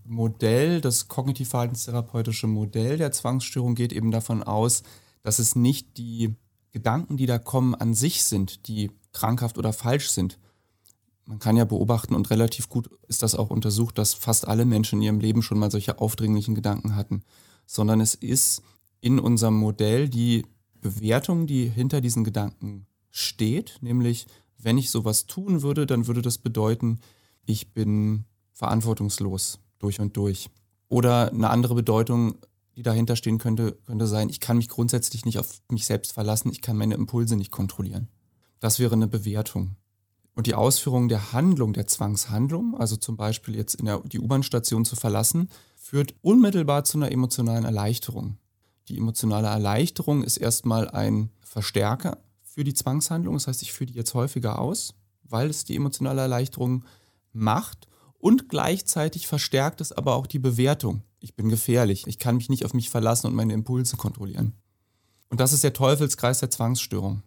Modell, 0.06 0.82
das 0.82 1.08
kognitiv-verhaltenstherapeutische 1.08 2.48
Modell 2.48 2.98
der 2.98 3.12
Zwangsstörung 3.12 3.76
geht 3.76 3.94
eben 3.94 4.12
davon 4.12 4.44
aus, 4.44 4.84
dass 5.22 5.40
es 5.40 5.56
nicht 5.56 5.98
die 5.98 6.36
Gedanken, 6.72 7.18
die 7.18 7.26
da 7.26 7.38
kommen, 7.38 7.76
an 7.76 7.94
sich 7.94 8.24
sind, 8.24 8.68
die 8.68 8.92
krankhaft 9.12 9.58
oder 9.58 9.74
falsch 9.74 10.10
sind. 10.10 10.40
Man 11.26 11.40
kann 11.40 11.56
ja 11.56 11.64
beobachten 11.64 12.16
und 12.16 12.30
relativ 12.32 12.68
gut 12.68 12.90
ist 13.08 13.24
das 13.24 13.36
auch 13.36 13.50
untersucht, 13.50 13.98
dass 13.98 14.14
fast 14.14 14.48
alle 14.48 14.66
Menschen 14.66 15.00
in 15.00 15.04
ihrem 15.04 15.20
Leben 15.20 15.42
schon 15.42 15.60
mal 15.60 15.72
solche 15.72 16.00
aufdringlichen 16.00 16.56
Gedanken 16.56 16.96
hatten, 16.96 17.24
sondern 17.66 18.02
es 18.02 18.16
ist 18.16 18.62
in 19.00 19.20
unserem 19.20 19.56
Modell 19.56 20.10
die 20.10 20.46
Bewertung, 20.82 21.48
die 21.48 21.70
hinter 21.70 22.02
diesen 22.02 22.26
Gedanken 22.26 22.88
steht, 23.10 23.78
nämlich 23.82 24.28
wenn 24.58 24.78
ich 24.78 24.90
sowas 24.90 25.26
tun 25.26 25.62
würde, 25.62 25.86
dann 25.86 26.08
würde 26.08 26.22
das 26.22 26.38
bedeuten, 26.38 27.00
ich 27.46 27.74
bin 27.74 28.26
verantwortungslos 28.52 29.60
durch 29.84 30.00
und 30.00 30.18
durch. 30.18 30.50
Oder 30.90 31.32
eine 31.32 31.50
andere 31.50 31.76
Bedeutung, 31.76 32.36
die 32.76 32.84
dahinter 32.84 33.16
stehen 33.16 33.38
könnte, 33.38 33.78
könnte 33.86 34.08
sein, 34.08 34.30
ich 34.30 34.40
kann 34.40 34.58
mich 34.58 34.70
grundsätzlich 34.70 35.26
nicht 35.26 35.40
auf 35.40 35.62
mich 35.70 35.86
selbst 35.86 36.14
verlassen, 36.14 36.52
ich 36.52 36.62
kann 36.62 36.78
meine 36.78 36.96
Impulse 36.96 37.36
nicht 37.36 37.52
kontrollieren. 37.52 38.08
Das 38.60 38.80
wäre 38.80 38.94
eine 38.94 39.08
Bewertung. 39.08 39.76
Und 40.36 40.48
die 40.48 40.56
Ausführung 40.56 41.10
der 41.10 41.32
Handlung, 41.32 41.74
der 41.74 41.86
Zwangshandlung, 41.86 42.76
also 42.76 42.96
zum 42.96 43.18
Beispiel 43.18 43.56
jetzt 43.56 43.76
in 43.76 43.86
der, 43.86 44.00
die 44.00 44.20
U-Bahn-Station 44.20 44.84
zu 44.84 44.96
verlassen, 44.96 45.50
führt 45.76 46.16
unmittelbar 46.22 46.84
zu 46.86 46.98
einer 46.98 47.12
emotionalen 47.12 47.66
Erleichterung. 47.66 48.38
Die 48.88 48.98
emotionale 48.98 49.48
Erleichterung 49.48 50.24
ist 50.24 50.38
erstmal 50.38 50.90
ein 50.90 51.30
Verstärker 51.42 52.18
für 52.42 52.64
die 52.64 52.74
Zwangshandlung. 52.74 53.36
Das 53.36 53.48
heißt, 53.48 53.62
ich 53.62 53.74
führe 53.74 53.92
die 53.92 53.98
jetzt 53.98 54.14
häufiger 54.16 54.60
aus, 54.60 54.96
weil 55.24 55.50
es 55.50 55.66
die 55.66 55.76
emotionale 55.76 56.22
Erleichterung 56.22 56.84
macht. 57.32 57.88
Und 58.24 58.48
gleichzeitig 58.48 59.28
verstärkt 59.28 59.82
es 59.82 59.92
aber 59.92 60.16
auch 60.16 60.28
die 60.28 60.40
Bewertung. 60.40 61.04
Ich 61.20 61.36
bin 61.36 61.50
gefährlich. 61.50 62.08
Ich 62.08 62.20
kann 62.20 62.38
mich 62.38 62.48
nicht 62.48 62.64
auf 62.64 62.74
mich 62.74 62.90
verlassen 62.90 63.28
und 63.28 63.36
meine 63.36 63.52
Impulse 63.52 63.98
kontrollieren. 63.98 64.54
Und 65.28 65.42
das 65.42 65.52
ist 65.52 65.66
der 65.66 65.74
Teufelskreis 65.74 66.40
der 66.40 66.50
Zwangsstörung. 66.50 67.22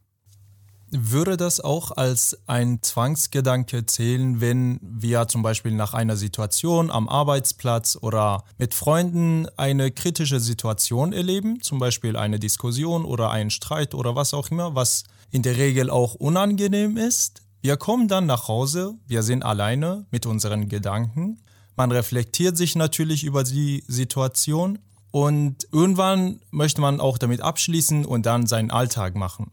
Würde 0.90 1.36
das 1.36 1.60
auch 1.60 1.90
als 1.90 2.38
ein 2.46 2.78
Zwangsgedanke 2.80 3.84
zählen, 3.84 4.40
wenn 4.40 4.80
wir 4.80 5.28
zum 5.28 5.42
Beispiel 5.42 5.72
nach 5.72 5.92
einer 5.92 6.16
Situation 6.16 6.90
am 6.90 7.10
Arbeitsplatz 7.10 7.98
oder 8.00 8.44
mit 8.56 8.72
Freunden 8.72 9.48
eine 9.58 9.90
kritische 9.90 10.40
Situation 10.40 11.12
erleben, 11.12 11.60
zum 11.60 11.78
Beispiel 11.78 12.16
eine 12.16 12.40
Diskussion 12.40 13.04
oder 13.04 13.30
einen 13.30 13.50
Streit 13.50 13.94
oder 13.94 14.16
was 14.16 14.32
auch 14.32 14.50
immer, 14.50 14.74
was 14.74 15.04
in 15.30 15.42
der 15.42 15.58
Regel 15.58 15.90
auch 15.90 16.14
unangenehm 16.14 16.96
ist? 16.96 17.42
Wir 17.66 17.76
kommen 17.76 18.06
dann 18.06 18.26
nach 18.26 18.46
Hause, 18.46 18.94
wir 19.08 19.25
sind 19.25 19.44
alleine 19.44 20.06
mit 20.12 20.25
unseren 20.25 20.68
Gedanken. 20.68 21.40
Man 21.75 21.90
reflektiert 21.90 22.56
sich 22.56 22.76
natürlich 22.76 23.25
über 23.25 23.42
die 23.42 23.82
Situation 23.88 24.78
und 25.11 25.66
irgendwann 25.73 26.38
möchte 26.52 26.80
man 26.80 27.00
auch 27.00 27.18
damit 27.18 27.40
abschließen 27.40 28.04
und 28.04 28.25
dann 28.25 28.46
seinen 28.46 28.70
Alltag 28.70 29.16
machen. 29.16 29.50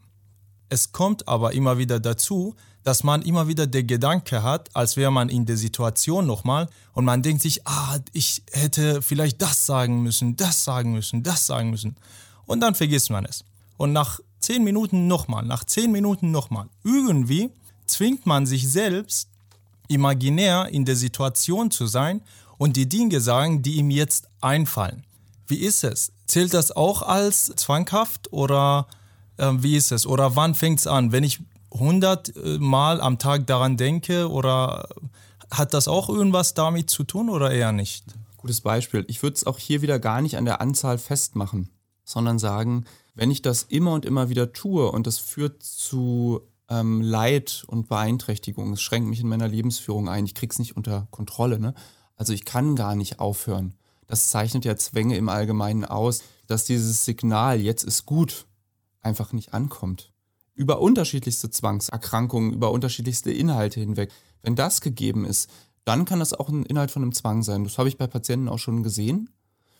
Es 0.68 0.92
kommt 0.92 1.26
aber 1.26 1.54
immer 1.54 1.76
wieder 1.76 1.98
dazu, 1.98 2.54
dass 2.84 3.02
man 3.02 3.20
immer 3.20 3.48
wieder 3.48 3.66
der 3.66 3.82
Gedanke 3.82 4.44
hat, 4.44 4.70
als 4.76 4.96
wäre 4.96 5.10
man 5.10 5.28
in 5.28 5.44
der 5.44 5.56
Situation 5.56 6.24
nochmal 6.24 6.68
und 6.92 7.04
man 7.04 7.20
denkt 7.20 7.42
sich, 7.42 7.66
ah, 7.66 7.98
ich 8.12 8.44
hätte 8.52 9.02
vielleicht 9.02 9.42
das 9.42 9.66
sagen 9.66 10.04
müssen, 10.04 10.36
das 10.36 10.62
sagen 10.62 10.92
müssen, 10.92 11.24
das 11.24 11.48
sagen 11.48 11.70
müssen. 11.70 11.96
Und 12.46 12.60
dann 12.60 12.76
vergisst 12.76 13.10
man 13.10 13.24
es. 13.24 13.44
Und 13.76 13.92
nach 13.92 14.20
zehn 14.38 14.62
Minuten 14.62 15.08
nochmal, 15.08 15.44
nach 15.44 15.64
zehn 15.64 15.90
Minuten 15.90 16.30
nochmal. 16.30 16.68
Irgendwie 16.84 17.50
zwingt 17.86 18.26
man 18.26 18.46
sich 18.46 18.68
selbst, 18.68 19.28
imaginär 19.88 20.68
in 20.70 20.84
der 20.84 20.96
Situation 20.96 21.70
zu 21.70 21.86
sein 21.86 22.22
und 22.58 22.76
die 22.76 22.88
Dinge 22.88 23.20
sagen, 23.20 23.62
die 23.62 23.76
ihm 23.76 23.90
jetzt 23.90 24.28
einfallen. 24.40 25.04
Wie 25.46 25.58
ist 25.58 25.84
es? 25.84 26.12
Zählt 26.26 26.54
das 26.54 26.72
auch 26.72 27.02
als 27.02 27.46
zwanghaft 27.56 28.32
oder 28.32 28.86
äh, 29.36 29.50
wie 29.58 29.76
ist 29.76 29.92
es? 29.92 30.06
Oder 30.06 30.36
wann 30.36 30.54
fängt 30.54 30.80
es 30.80 30.86
an? 30.86 31.12
Wenn 31.12 31.24
ich 31.24 31.40
100 31.72 32.36
äh, 32.36 32.58
Mal 32.58 33.00
am 33.00 33.18
Tag 33.18 33.46
daran 33.46 33.76
denke 33.76 34.30
oder 34.30 34.88
hat 35.50 35.74
das 35.74 35.88
auch 35.88 36.08
irgendwas 36.08 36.54
damit 36.54 36.88
zu 36.88 37.04
tun 37.04 37.28
oder 37.28 37.50
eher 37.50 37.72
nicht? 37.72 38.04
Gutes 38.36 38.60
Beispiel. 38.60 39.04
Ich 39.08 39.22
würde 39.22 39.36
es 39.36 39.46
auch 39.46 39.58
hier 39.58 39.82
wieder 39.82 39.98
gar 39.98 40.22
nicht 40.22 40.36
an 40.36 40.44
der 40.44 40.60
Anzahl 40.60 40.98
festmachen, 40.98 41.70
sondern 42.04 42.38
sagen, 42.38 42.84
wenn 43.14 43.30
ich 43.30 43.42
das 43.42 43.64
immer 43.64 43.92
und 43.92 44.04
immer 44.04 44.28
wieder 44.28 44.52
tue 44.52 44.90
und 44.90 45.06
das 45.06 45.18
führt 45.18 45.62
zu 45.62 46.42
ähm, 46.68 47.00
Leid 47.00 47.64
und 47.66 47.88
Beeinträchtigung, 47.88 48.72
es 48.72 48.82
schränkt 48.82 49.08
mich 49.08 49.20
in 49.20 49.28
meiner 49.28 49.48
Lebensführung 49.48 50.08
ein, 50.08 50.24
ich 50.24 50.34
krieg's 50.34 50.58
nicht 50.58 50.76
unter 50.76 51.08
Kontrolle, 51.10 51.58
ne? 51.58 51.74
Also 52.16 52.32
ich 52.32 52.44
kann 52.44 52.76
gar 52.76 52.94
nicht 52.94 53.18
aufhören. 53.18 53.74
Das 54.06 54.28
zeichnet 54.28 54.64
ja 54.64 54.76
Zwänge 54.76 55.16
im 55.16 55.28
Allgemeinen 55.28 55.84
aus, 55.84 56.22
dass 56.46 56.64
dieses 56.64 57.04
Signal, 57.04 57.60
jetzt 57.60 57.82
ist 57.84 58.06
gut, 58.06 58.46
einfach 59.00 59.32
nicht 59.32 59.54
ankommt. 59.54 60.12
Über 60.54 60.80
unterschiedlichste 60.80 61.50
Zwangserkrankungen, 61.50 62.52
über 62.52 62.70
unterschiedlichste 62.70 63.32
Inhalte 63.32 63.80
hinweg. 63.80 64.12
Wenn 64.42 64.54
das 64.54 64.80
gegeben 64.80 65.24
ist, 65.24 65.50
dann 65.84 66.04
kann 66.04 66.20
das 66.20 66.32
auch 66.32 66.48
ein 66.48 66.64
Inhalt 66.64 66.90
von 66.90 67.02
einem 67.02 67.12
Zwang 67.12 67.42
sein. 67.42 67.64
Das 67.64 67.78
habe 67.78 67.88
ich 67.88 67.98
bei 67.98 68.06
Patienten 68.06 68.48
auch 68.48 68.58
schon 68.58 68.82
gesehen. 68.82 69.30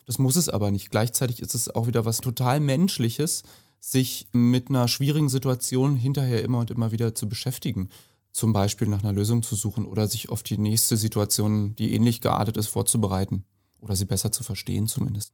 Das 0.05 0.19
muss 0.19 0.35
es 0.35 0.49
aber 0.49 0.71
nicht. 0.71 0.91
Gleichzeitig 0.91 1.41
ist 1.41 1.55
es 1.55 1.73
auch 1.73 1.87
wieder 1.87 2.05
was 2.05 2.17
total 2.17 2.59
Menschliches, 2.59 3.43
sich 3.91 4.27
mit 4.31 4.69
einer 4.69 4.87
schwierigen 4.87 5.29
Situation 5.29 5.95
hinterher 5.95 6.43
immer 6.43 6.57
und 6.57 6.71
immer 6.71 6.91
wieder 6.91 7.13
zu 7.13 7.29
beschäftigen. 7.29 7.89
Zum 8.31 8.51
Beispiel 8.51 8.87
nach 8.87 9.03
einer 9.03 9.13
Lösung 9.13 9.43
zu 9.43 9.55
suchen 9.55 9.85
oder 9.85 10.07
sich 10.07 10.29
auf 10.29 10.41
die 10.41 10.57
nächste 10.57 10.97
Situation, 10.97 11.75
die 11.75 11.93
ähnlich 11.93 12.19
geartet 12.19 12.57
ist, 12.57 12.67
vorzubereiten. 12.67 13.45
Oder 13.81 13.95
sie 13.95 14.05
besser 14.05 14.31
zu 14.31 14.41
verstehen 14.41 14.87
zumindest. 14.87 15.33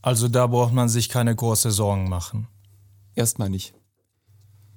Also 0.00 0.28
da 0.28 0.46
braucht 0.46 0.72
man 0.72 0.88
sich 0.88 1.10
keine 1.10 1.36
große 1.36 1.70
Sorgen 1.70 2.08
machen. 2.08 2.48
Erstmal 3.14 3.50
nicht. 3.50 3.74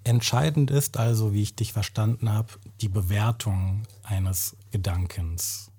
Entscheidend 0.04 0.70
ist 0.70 0.98
also, 0.98 1.34
wie 1.34 1.44
ich 1.44 1.56
dich 1.56 1.72
verstanden 1.72 2.30
habe, 2.30 2.50
die 2.82 2.90
Bewertung 2.90 3.84
eines 4.04 4.58
Gedankens. 4.72 5.72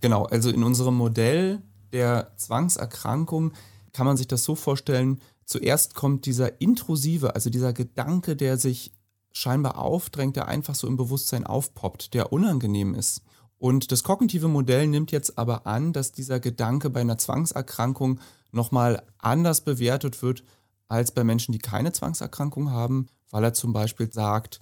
Genau, 0.00 0.24
also 0.26 0.50
in 0.50 0.62
unserem 0.62 0.94
Modell 0.94 1.62
der 1.92 2.32
Zwangserkrankung 2.36 3.52
kann 3.92 4.06
man 4.06 4.16
sich 4.16 4.28
das 4.28 4.44
so 4.44 4.54
vorstellen, 4.54 5.20
zuerst 5.52 5.94
kommt 5.94 6.26
dieser 6.26 6.60
intrusive, 6.60 7.34
also 7.34 7.50
dieser 7.50 7.72
Gedanke, 7.72 8.36
der 8.36 8.56
sich 8.56 8.92
scheinbar 9.32 9.78
aufdrängt, 9.78 10.36
der 10.36 10.48
einfach 10.48 10.74
so 10.74 10.86
im 10.86 10.96
Bewusstsein 10.96 11.46
aufpoppt, 11.46 12.14
der 12.14 12.32
unangenehm 12.32 12.94
ist. 12.94 13.22
Und 13.58 13.92
das 13.92 14.02
kognitive 14.02 14.48
Modell 14.48 14.88
nimmt 14.88 15.12
jetzt 15.12 15.38
aber 15.38 15.66
an, 15.66 15.92
dass 15.92 16.12
dieser 16.12 16.40
Gedanke 16.40 16.90
bei 16.90 17.00
einer 17.00 17.18
Zwangserkrankung 17.18 18.18
nochmal 18.50 19.02
anders 19.18 19.62
bewertet 19.62 20.22
wird 20.22 20.42
als 20.88 21.12
bei 21.12 21.22
Menschen, 21.22 21.52
die 21.52 21.58
keine 21.58 21.92
Zwangserkrankung 21.92 22.70
haben, 22.70 23.06
weil 23.30 23.44
er 23.44 23.54
zum 23.54 23.72
Beispiel 23.72 24.12
sagt, 24.12 24.60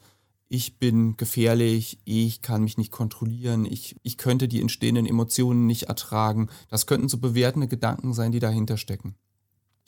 ich 0.48 0.78
bin 0.78 1.16
gefährlich, 1.16 2.00
ich 2.04 2.42
kann 2.42 2.64
mich 2.64 2.76
nicht 2.76 2.90
kontrollieren, 2.90 3.64
ich, 3.64 3.96
ich 4.02 4.18
könnte 4.18 4.48
die 4.48 4.60
entstehenden 4.60 5.06
Emotionen 5.06 5.66
nicht 5.66 5.84
ertragen. 5.84 6.48
Das 6.68 6.86
könnten 6.86 7.08
so 7.08 7.18
bewertende 7.18 7.68
Gedanken 7.68 8.12
sein, 8.12 8.32
die 8.32 8.40
dahinter 8.40 8.76
stecken. 8.76 9.14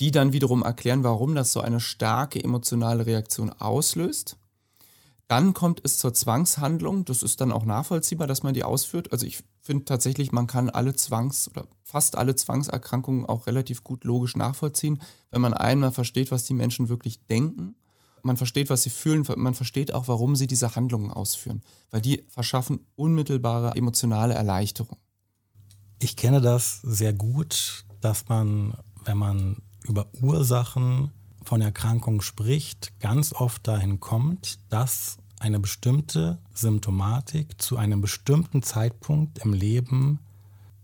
Die 0.02 0.11
dann 0.11 0.32
wiederum 0.32 0.64
erklären, 0.64 1.04
warum 1.04 1.37
das 1.37 1.52
so 1.52 1.61
eine 1.61 1.78
starke 1.78 2.42
emotionale 2.42 3.06
Reaktion 3.06 3.50
auslöst. 3.50 4.37
Dann 5.28 5.54
kommt 5.54 5.80
es 5.85 5.97
zur 5.99 6.12
Zwangshandlung. 6.12 7.04
Das 7.04 7.23
ist 7.23 7.40
dann 7.40 7.52
auch 7.52 7.64
nachvollziehbar, 7.64 8.26
dass 8.26 8.42
man 8.42 8.52
die 8.52 8.64
ausführt. 8.64 9.12
Also 9.12 9.26
ich 9.26 9.44
finde 9.61 9.85
tatsächlich, 9.85 10.32
man 10.32 10.49
kann 10.49 10.71
alle 10.71 10.97
Zwangs- 10.97 11.49
oder 11.49 11.68
fast 11.85 12.18
alle 12.18 12.35
Zwangserkrankungen 12.35 13.26
auch 13.26 13.47
relativ 13.47 13.85
gut 13.85 14.02
logisch 14.02 14.35
nachvollziehen, 14.35 15.00
wenn 15.30 15.40
man 15.40 15.54
einmal 15.54 15.92
versteht, 15.92 16.32
was 16.32 16.42
die 16.47 16.54
Menschen 16.54 16.88
wirklich 16.88 17.25
denken. 17.26 17.76
Man 18.25 18.37
versteht, 18.37 18.71
was 18.71 18.82
sie 18.82 18.90
fühlen, 18.90 19.25
man 19.37 19.54
versteht 19.54 19.94
auch, 19.94 20.09
warum 20.09 20.35
sie 20.35 20.49
diese 20.49 20.75
Handlungen 20.75 21.12
ausführen, 21.12 21.62
weil 21.92 22.00
die 22.00 22.25
verschaffen 22.28 22.80
unmittelbare 22.97 23.76
emotionale 23.76 24.35
Erleichterung. 24.35 24.99
Ich 26.00 26.16
kenne 26.16 26.40
das 26.40 26.80
sehr 26.82 27.12
gut, 27.12 27.85
dass 28.00 28.28
man, 28.28 28.75
wenn 29.04 29.16
man 29.16 29.62
über 29.85 30.07
Ursachen 30.21 31.11
von 31.43 31.61
Erkrankungen 31.61 32.21
spricht, 32.21 32.99
ganz 33.01 33.33
oft 33.33 33.67
dahin 33.67 34.01
kommt, 34.01 34.59
dass 34.69 35.19
eine 35.41 35.59
bestimmte 35.59 36.39
Symptomatik 36.55 37.61
zu 37.61 37.77
einem 37.77 38.01
bestimmten 38.01 38.62
Zeitpunkt 38.62 39.39
im 39.39 39.53
Leben 39.53 40.21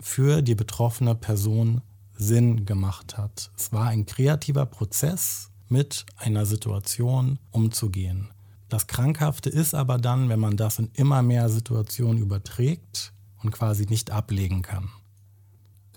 für 0.00 0.42
die 0.42 0.56
betroffene 0.56 1.14
Person 1.14 1.80
Sinn 2.14 2.66
gemacht 2.66 3.16
hat. 3.16 3.52
Es 3.56 3.72
war 3.72 3.86
ein 3.88 4.04
kreativer 4.04 4.66
Prozess, 4.66 5.50
mit 5.68 6.06
einer 6.16 6.46
Situation 6.46 7.38
umzugehen. 7.50 8.28
Das 8.68 8.86
Krankhafte 8.86 9.50
ist 9.50 9.74
aber 9.74 9.98
dann, 9.98 10.28
wenn 10.28 10.40
man 10.40 10.56
das 10.56 10.78
in 10.78 10.90
immer 10.94 11.22
mehr 11.22 11.48
Situationen 11.48 12.20
überträgt 12.20 13.12
und 13.42 13.50
quasi 13.50 13.86
nicht 13.86 14.10
ablegen 14.10 14.62
kann. 14.62 14.90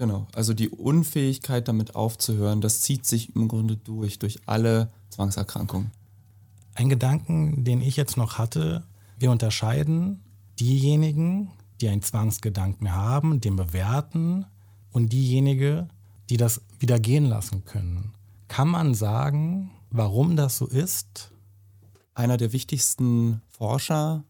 Genau, 0.01 0.25
also 0.34 0.55
die 0.55 0.70
Unfähigkeit 0.70 1.67
damit 1.67 1.93
aufzuhören, 1.93 2.60
das 2.60 2.81
zieht 2.81 3.05
sich 3.05 3.36
im 3.36 3.48
Grunde 3.48 3.77
durch, 3.77 4.17
durch 4.17 4.39
alle 4.48 4.89
Zwangserkrankungen. 5.12 5.91
Ein 6.74 6.89
Gedanken, 6.89 7.63
den 7.63 7.81
ich 7.81 7.98
jetzt 7.98 8.17
noch 8.17 8.39
hatte, 8.39 8.84
wir 9.20 9.29
unterscheiden 9.29 10.24
diejenigen, 10.60 11.51
die 11.79 11.88
einen 11.88 12.01
Zwangsgedanken 12.01 12.96
haben, 12.96 13.41
den 13.41 13.55
bewerten 13.55 14.48
und 14.91 15.13
diejenigen, 15.13 15.89
die 16.31 16.38
das 16.38 16.62
wieder 16.79 17.00
gehen 17.00 17.25
lassen 17.25 17.63
können. 17.65 18.15
Kann 18.48 18.70
man 18.70 18.96
sagen, 18.96 19.70
warum 19.91 20.36
das 20.36 20.58
so 20.58 20.65
ist? 20.65 21.31
Einer 22.15 22.38
der 22.38 22.53
wichtigsten 22.53 23.43
Forscher, 23.50 24.24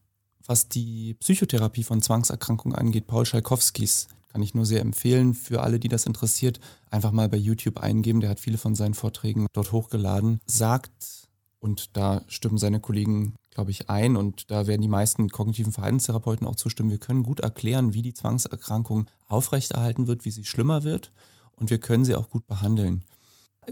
was 0.46 0.68
die 0.68 1.14
Psychotherapie 1.14 1.86
von 1.86 2.02
Zwangserkrankungen 2.02 2.78
angeht, 2.78 3.08
Paul 3.08 3.26
Schalkowskis, 3.26 4.10
kann 4.32 4.42
ich 4.42 4.54
nur 4.54 4.66
sehr 4.66 4.82
empfehlen 4.82 5.34
für 5.34 5.62
alle, 5.62 5.80
die 5.80 5.90
das 5.90 6.06
interessiert. 6.06 6.60
Einfach 6.90 7.12
mal 7.12 7.28
bei 7.28 7.38
YouTube 7.38 7.80
eingeben. 7.80 8.22
Der 8.22 8.30
hat 8.30 8.40
viele 8.40 8.58
von 8.58 8.76
seinen 8.76 8.94
Vorträgen 8.94 9.48
dort 9.54 9.72
hochgeladen. 9.72 10.40
Sagt, 10.46 11.28
und 11.60 11.96
da 11.96 12.24
stimmen 12.28 12.58
seine 12.58 12.80
Kollegen, 12.80 13.36
glaube 13.52 13.72
ich, 13.72 13.90
ein 13.90 14.16
und 14.16 14.50
da 14.50 14.66
werden 14.68 14.82
die 14.82 14.88
meisten 14.88 15.30
kognitiven 15.30 15.72
Verhaltenstherapeuten 15.72 16.48
auch 16.48 16.56
zustimmen. 16.56 16.90
Wir 16.90 16.98
können 16.98 17.24
gut 17.24 17.42
erklären, 17.42 17.94
wie 17.94 18.02
die 18.02 18.14
Zwangserkrankung 18.14 19.08
aufrechterhalten 19.28 20.08
wird, 20.08 20.26
wie 20.26 20.32
sie 20.32 20.46
schlimmer 20.46 20.84
wird 20.84 21.12
und 21.52 21.70
wir 21.70 21.80
können 21.80 22.04
sie 22.04 22.16
auch 22.16 22.30
gut 22.30 22.48
behandeln. 22.48 23.04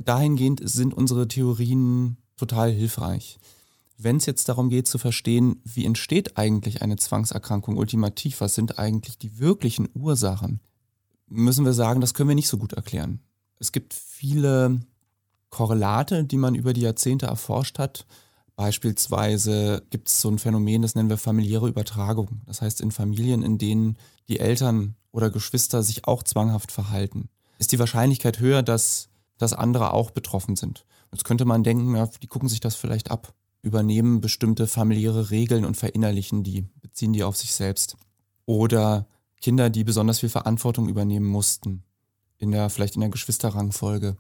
Dahingehend 0.05 0.61
sind 0.63 0.93
unsere 0.93 1.27
Theorien 1.27 2.17
total 2.37 2.71
hilfreich. 2.71 3.39
Wenn 4.01 4.15
es 4.15 4.25
jetzt 4.25 4.48
darum 4.48 4.70
geht 4.70 4.88
zu 4.88 4.98
verstehen, 4.98 5.62
wie 5.65 5.84
entsteht 5.84 6.38
eigentlich 6.38 6.82
eine 6.82 6.96
Zwangserkrankung 6.96 7.75
ultimativ, 7.75 8.39
was 8.39 8.56
sind 8.56 8.79
eigentlich 8.79 9.18
die 9.18 9.39
wirklichen 9.39 9.89
Ursachen, 9.94 10.62
müssen 11.27 11.65
wir 11.65 11.74
sagen, 11.74 12.00
das 12.00 12.13
können 12.13 12.29
wir 12.29 12.36
nicht 12.36 12.48
so 12.48 12.58
gut 12.58 12.72
erklären. 12.72 13.20
Es 13.60 13.74
gibt 13.74 13.94
viele 13.94 14.79
Korrelate, 15.50 16.24
die 16.24 16.38
man 16.38 16.56
über 16.56 16.72
die 16.72 16.79
Jahrzehnte 16.79 17.25
erforscht 17.25 17.77
hat. 17.77 18.06
Beispielsweise 18.56 19.84
gibt 19.89 20.08
es 20.08 20.22
so 20.22 20.29
ein 20.29 20.39
Phänomen, 20.39 20.82
das 20.82 20.96
nennen 20.96 21.10
wir 21.10 21.18
familiäre 21.18 21.68
Übertragung. 21.68 22.39
Das 22.46 22.62
heißt, 22.62 22.79
in 22.79 22.91
Familien, 22.91 23.44
in 23.44 23.58
denen 23.58 23.98
die 24.29 24.39
Eltern 24.39 24.96
oder 25.12 25.29
Geschwister 25.29 25.84
sich 25.84 26.08
auch 26.08 26.24
zwanghaft 26.24 26.72
verhalten, 26.72 27.27
ist 27.58 27.74
die 27.74 27.79
Wahrscheinlichkeit 27.79 28.39
höher, 28.39 28.63
dass, 28.63 29.10
dass 29.38 29.51
andere 29.51 29.91
auch 29.91 30.12
betroffen 30.12 30.56
sind. 30.56 30.86
Jetzt 31.12 31.25
könnte 31.25 31.44
man 31.44 31.63
denken, 31.63 31.98
ja, 31.98 32.08
die 32.22 32.27
gucken 32.27 32.48
sich 32.48 32.62
das 32.62 32.75
vielleicht 32.75 33.12
ab 33.12 33.34
übernehmen 33.61 34.21
bestimmte 34.21 34.67
familiäre 34.67 35.31
Regeln 35.31 35.65
und 35.65 35.75
verinnerlichen 35.75 36.43
die, 36.43 36.65
beziehen 36.81 37.13
die 37.13 37.23
auf 37.23 37.35
sich 37.37 37.53
selbst. 37.53 37.97
Oder 38.45 39.07
Kinder, 39.41 39.69
die 39.69 39.83
besonders 39.83 40.19
viel 40.19 40.29
Verantwortung 40.29 40.89
übernehmen 40.89 41.27
mussten, 41.27 41.83
in 42.37 42.51
der, 42.51 42.69
vielleicht 42.69 42.95
in 42.95 43.01
der 43.01 43.09
Geschwisterrangfolge. 43.09 44.17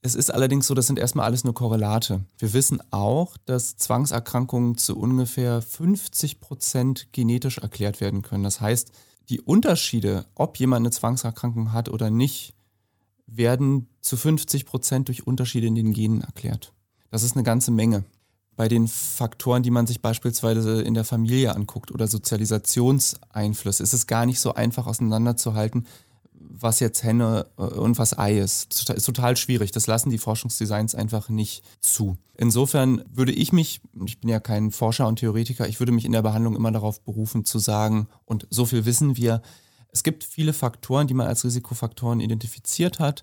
Es 0.00 0.14
ist 0.14 0.32
allerdings 0.32 0.66
so, 0.66 0.74
das 0.74 0.86
sind 0.86 0.98
erstmal 0.98 1.26
alles 1.26 1.42
nur 1.42 1.54
Korrelate. 1.54 2.24
Wir 2.38 2.52
wissen 2.52 2.80
auch, 2.92 3.36
dass 3.46 3.76
Zwangserkrankungen 3.76 4.76
zu 4.76 4.96
ungefähr 4.96 5.60
50 5.60 6.40
Prozent 6.40 7.08
genetisch 7.12 7.58
erklärt 7.58 8.00
werden 8.00 8.22
können. 8.22 8.44
Das 8.44 8.60
heißt, 8.60 8.92
die 9.28 9.40
Unterschiede, 9.40 10.24
ob 10.34 10.56
jemand 10.58 10.86
eine 10.86 10.90
Zwangserkrankung 10.92 11.72
hat 11.72 11.88
oder 11.88 12.10
nicht, 12.10 12.54
werden 13.26 13.88
zu 14.00 14.16
50 14.16 14.64
Prozent 14.64 15.08
durch 15.08 15.26
Unterschiede 15.26 15.66
in 15.66 15.74
den 15.74 15.92
Genen 15.92 16.22
erklärt. 16.22 16.72
Das 17.10 17.22
ist 17.22 17.34
eine 17.36 17.44
ganze 17.44 17.70
Menge. 17.70 18.04
Bei 18.58 18.66
den 18.66 18.88
Faktoren, 18.88 19.62
die 19.62 19.70
man 19.70 19.86
sich 19.86 20.02
beispielsweise 20.02 20.82
in 20.82 20.94
der 20.94 21.04
Familie 21.04 21.54
anguckt 21.54 21.92
oder 21.92 22.08
Sozialisationseinflüsse, 22.08 23.84
ist 23.84 23.92
es 23.92 24.08
gar 24.08 24.26
nicht 24.26 24.40
so 24.40 24.52
einfach 24.52 24.88
auseinanderzuhalten, 24.88 25.86
was 26.32 26.80
jetzt 26.80 27.04
Henne 27.04 27.46
äh, 27.56 27.62
und 27.62 27.98
was 27.98 28.18
Ei 28.18 28.36
ist. 28.40 28.88
Das 28.88 28.96
ist 28.96 29.04
total 29.04 29.36
schwierig. 29.36 29.70
Das 29.70 29.86
lassen 29.86 30.10
die 30.10 30.18
Forschungsdesigns 30.18 30.96
einfach 30.96 31.28
nicht 31.28 31.62
zu. 31.78 32.18
Insofern 32.34 33.04
würde 33.14 33.30
ich 33.30 33.52
mich, 33.52 33.80
ich 34.04 34.18
bin 34.18 34.28
ja 34.28 34.40
kein 34.40 34.72
Forscher 34.72 35.06
und 35.06 35.20
Theoretiker, 35.20 35.68
ich 35.68 35.78
würde 35.78 35.92
mich 35.92 36.04
in 36.04 36.10
der 36.10 36.22
Behandlung 36.22 36.56
immer 36.56 36.72
darauf 36.72 37.00
berufen 37.02 37.44
zu 37.44 37.60
sagen, 37.60 38.08
und 38.24 38.48
so 38.50 38.66
viel 38.66 38.84
wissen 38.84 39.16
wir, 39.16 39.40
es 39.92 40.02
gibt 40.02 40.24
viele 40.24 40.52
Faktoren, 40.52 41.06
die 41.06 41.14
man 41.14 41.28
als 41.28 41.44
Risikofaktoren 41.44 42.18
identifiziert 42.18 42.98
hat. 42.98 43.22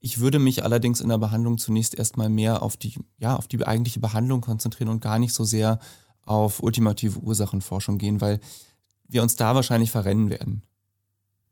Ich 0.00 0.18
würde 0.18 0.38
mich 0.38 0.64
allerdings 0.64 1.00
in 1.00 1.10
der 1.10 1.18
Behandlung 1.18 1.58
zunächst 1.58 1.94
erstmal 1.94 2.30
mehr 2.30 2.62
auf 2.62 2.78
die, 2.78 2.94
ja, 3.18 3.36
auf 3.36 3.48
die 3.48 3.64
eigentliche 3.64 4.00
Behandlung 4.00 4.40
konzentrieren 4.40 4.88
und 4.88 5.00
gar 5.00 5.18
nicht 5.18 5.34
so 5.34 5.44
sehr 5.44 5.78
auf 6.24 6.62
ultimative 6.62 7.18
Ursachenforschung 7.18 7.98
gehen, 7.98 8.20
weil 8.20 8.40
wir 9.08 9.22
uns 9.22 9.36
da 9.36 9.54
wahrscheinlich 9.54 9.90
verrennen 9.90 10.30
werden. 10.30 10.62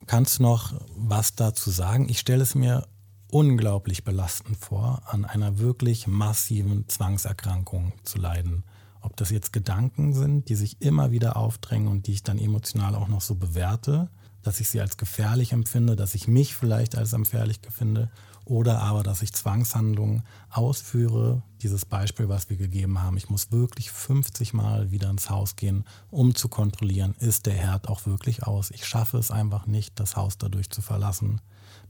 Kannst 0.06 0.38
du 0.38 0.44
noch 0.44 0.80
was 0.96 1.34
dazu 1.34 1.70
sagen? 1.70 2.08
Ich 2.08 2.20
stelle 2.20 2.42
es 2.42 2.54
mir 2.54 2.86
unglaublich 3.30 4.04
belastend 4.04 4.56
vor, 4.56 5.02
an 5.06 5.26
einer 5.26 5.58
wirklich 5.58 6.06
massiven 6.06 6.88
Zwangserkrankung 6.88 7.92
zu 8.04 8.18
leiden. 8.18 8.64
Ob 9.00 9.16
das 9.16 9.30
jetzt 9.30 9.52
Gedanken 9.52 10.14
sind, 10.14 10.48
die 10.48 10.54
sich 10.54 10.80
immer 10.80 11.10
wieder 11.10 11.36
aufdrängen 11.36 11.88
und 11.88 12.06
die 12.06 12.12
ich 12.12 12.22
dann 12.22 12.38
emotional 12.38 12.94
auch 12.94 13.08
noch 13.08 13.20
so 13.20 13.34
bewerte, 13.34 14.10
dass 14.42 14.60
ich 14.60 14.70
sie 14.70 14.80
als 14.80 14.96
gefährlich 14.96 15.52
empfinde, 15.52 15.94
dass 15.94 16.14
ich 16.14 16.26
mich 16.26 16.54
vielleicht 16.54 16.96
als 16.96 17.10
gefährlich 17.10 17.60
empfinde 17.64 18.10
oder 18.48 18.80
aber, 18.80 19.02
dass 19.02 19.22
ich 19.22 19.32
Zwangshandlungen 19.32 20.22
ausführe. 20.50 21.42
Dieses 21.62 21.84
Beispiel, 21.84 22.28
was 22.28 22.48
wir 22.48 22.56
gegeben 22.56 23.02
haben. 23.02 23.16
Ich 23.16 23.28
muss 23.28 23.52
wirklich 23.52 23.90
50 23.90 24.54
Mal 24.54 24.90
wieder 24.90 25.10
ins 25.10 25.28
Haus 25.28 25.56
gehen, 25.56 25.84
um 26.10 26.34
zu 26.34 26.48
kontrollieren, 26.48 27.14
ist 27.18 27.46
der 27.46 27.54
Herd 27.54 27.88
auch 27.88 28.06
wirklich 28.06 28.44
aus. 28.44 28.70
Ich 28.70 28.86
schaffe 28.86 29.18
es 29.18 29.30
einfach 29.30 29.66
nicht, 29.66 30.00
das 30.00 30.16
Haus 30.16 30.38
dadurch 30.38 30.70
zu 30.70 30.80
verlassen, 30.80 31.40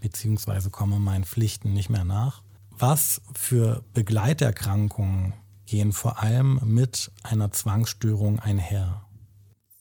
beziehungsweise 0.00 0.70
komme 0.70 0.98
meinen 0.98 1.24
Pflichten 1.24 1.72
nicht 1.72 1.90
mehr 1.90 2.04
nach. 2.04 2.42
Was 2.70 3.20
für 3.34 3.84
Begleiterkrankungen 3.94 5.34
gehen 5.66 5.92
vor 5.92 6.20
allem 6.20 6.60
mit 6.64 7.12
einer 7.22 7.52
Zwangsstörung 7.52 8.40
einher? 8.40 9.04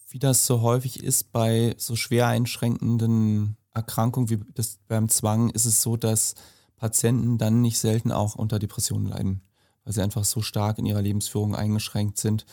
Wie 0.09 0.19
das 0.19 0.45
so 0.45 0.61
häufig 0.61 1.03
ist 1.03 1.31
bei 1.31 1.75
so 1.77 1.95
schwer 1.95 2.27
einschränkenden 2.27 3.57
Erkrankungen 3.73 4.29
wie 4.29 4.39
das 4.53 4.79
beim 4.87 5.09
Zwang, 5.09 5.49
ist 5.51 5.65
es 5.65 5.81
so, 5.81 5.97
dass 5.97 6.35
Patienten 6.77 7.37
dann 7.37 7.61
nicht 7.61 7.79
selten 7.79 8.11
auch 8.11 8.35
unter 8.35 8.59
Depressionen 8.59 9.07
leiden, 9.07 9.41
weil 9.83 9.93
sie 9.93 10.01
einfach 10.01 10.23
so 10.23 10.41
stark 10.41 10.77
in 10.77 10.85
ihrer 10.85 11.01
Lebensführung 11.01 11.55
eingeschränkt 11.55 12.17
sind, 12.17 12.45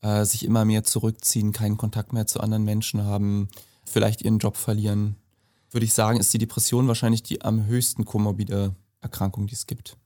äh, 0.00 0.24
sich 0.24 0.44
immer 0.44 0.64
mehr 0.64 0.84
zurückziehen, 0.84 1.52
keinen 1.52 1.76
Kontakt 1.76 2.12
mehr 2.12 2.26
zu 2.26 2.40
anderen 2.40 2.64
Menschen 2.64 3.04
haben, 3.04 3.48
vielleicht 3.84 4.22
ihren 4.22 4.38
Job 4.38 4.56
verlieren. 4.56 5.16
Würde 5.70 5.84
ich 5.84 5.94
sagen, 5.94 6.20
ist 6.20 6.32
die 6.32 6.38
Depression 6.38 6.88
wahrscheinlich 6.88 7.22
die 7.22 7.42
am 7.42 7.66
höchsten 7.66 8.04
komorbide 8.04 8.74
Erkrankung, 9.00 9.46
die 9.46 9.54
es 9.54 9.66
gibt. 9.66 9.96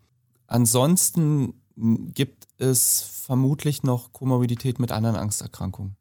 Ansonsten 0.47 1.55
gibt 2.15 2.47
es 2.59 3.03
vermutlich 3.03 3.83
noch 3.83 4.13
Komorbidität 4.13 4.79
mit 4.79 4.93
anderen 4.93 5.17
Angsterkrankungen. 5.17 5.97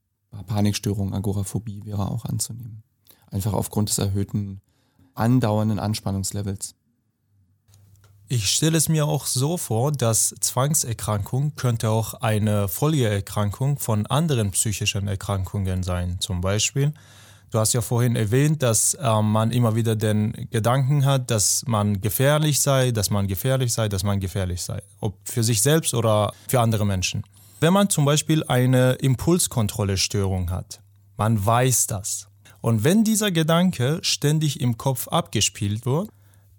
Panikstörung, 0.48 1.14
Agoraphobie 1.14 1.86
wäre 1.86 2.12
auch 2.12 2.26
anzunehmen. 2.26 2.84
Einfach 3.28 3.54
aufgrund 3.54 3.90
des 3.90 3.98
erhöhten 3.98 4.62
andauernden 5.14 5.80
Anspannungslevels. 5.80 6.76
Ich 8.28 8.50
stelle 8.50 8.78
es 8.78 8.90
mir 8.90 9.06
auch 9.06 9.28
so 9.28 9.56
vor, 9.56 9.92
dass 9.92 10.34
Zwangserkrankung 10.40 11.54
könnte 11.56 11.92
auch 11.92 12.16
eine 12.16 12.68
Folgeerkrankung 12.68 13.78
von 13.78 14.08
anderen 14.08 14.50
psychischen 14.50 15.08
Erkrankungen 15.08 15.84
sein. 15.84 16.18
Zum 16.20 16.42
Beispiel, 16.42 16.92
du 17.52 17.60
hast 17.60 17.74
ja 17.74 17.82
vorhin 17.82 18.16
erwähnt, 18.16 18.64
dass 18.64 18.96
äh, 18.96 19.22
man 19.22 19.52
immer 19.52 19.76
wieder 19.76 19.96
den 19.96 20.48
Gedanken 20.50 21.06
hat, 21.06 21.30
dass 21.30 21.66
man 21.68 22.02
gefährlich 22.02 22.60
sei, 22.62 22.90
dass 22.90 23.12
man 23.12 23.28
gefährlich 23.28 23.72
sei, 23.72 23.90
dass 23.90 24.02
man 24.04 24.20
gefährlich 24.20 24.64
sei. 24.64 24.82
Ob 25.02 25.20
für 25.24 25.44
sich 25.44 25.62
selbst 25.62 25.94
oder 25.94 26.34
für 26.48 26.62
andere 26.62 26.86
Menschen. 26.86 27.24
Wenn 27.60 27.74
man 27.74 27.92
zum 27.92 28.06
Beispiel 28.06 28.44
eine 28.46 28.94
Impulskontrollestörung 28.94 30.50
hat, 30.50 30.82
man 31.16 31.46
weiß 31.46 31.86
das. 31.86 32.28
Und 32.60 32.84
wenn 32.84 33.04
dieser 33.04 33.30
Gedanke 33.30 34.00
ständig 34.02 34.62
im 34.62 34.80
Kopf 34.80 35.08
abgespielt 35.10 35.86
wird, 35.86 36.10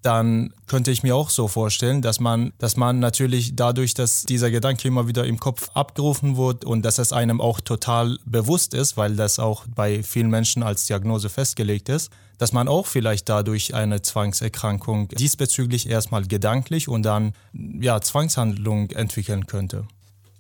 dann 0.07 0.55
könnte 0.69 0.93
ich 0.93 1.03
mir 1.03 1.17
auch 1.17 1.31
so 1.31 1.49
vorstellen, 1.49 2.01
dass 2.01 2.21
man, 2.21 2.53
dass 2.59 2.77
man 2.77 3.01
natürlich 3.01 3.57
dadurch, 3.57 3.93
dass 3.93 4.23
dieser 4.23 4.53
Gedanke 4.53 4.87
immer 4.87 5.09
wieder 5.09 5.25
im 5.25 5.41
Kopf 5.41 5.69
abgerufen 5.75 6.37
wird 6.37 6.65
und 6.65 6.83
dass 6.83 6.99
es 6.99 7.13
einem 7.13 7.41
auch 7.41 7.61
total 7.61 8.17
bewusst 8.25 8.73
ist, 8.73 8.97
weil 8.97 9.17
das 9.17 9.41
auch 9.41 9.65
bei 9.75 10.05
vielen 10.05 10.31
Menschen 10.31 10.63
als 10.63 10.87
Diagnose 10.87 11.29
festgelegt 11.29 11.89
ist, 11.89 12.11
dass 12.39 12.53
man 12.53 12.69
auch 12.69 12.87
vielleicht 12.87 13.29
dadurch 13.29 13.75
eine 13.75 14.01
Zwangserkrankung 14.01 15.09
diesbezüglich 15.09 15.89
erstmal 15.89 16.25
gedanklich 16.25 16.87
und 16.87 17.03
dann 17.03 17.33
ja 17.53 18.01
Zwangshandlung 18.01 18.91
entwickeln 18.91 19.47
könnte. 19.47 19.89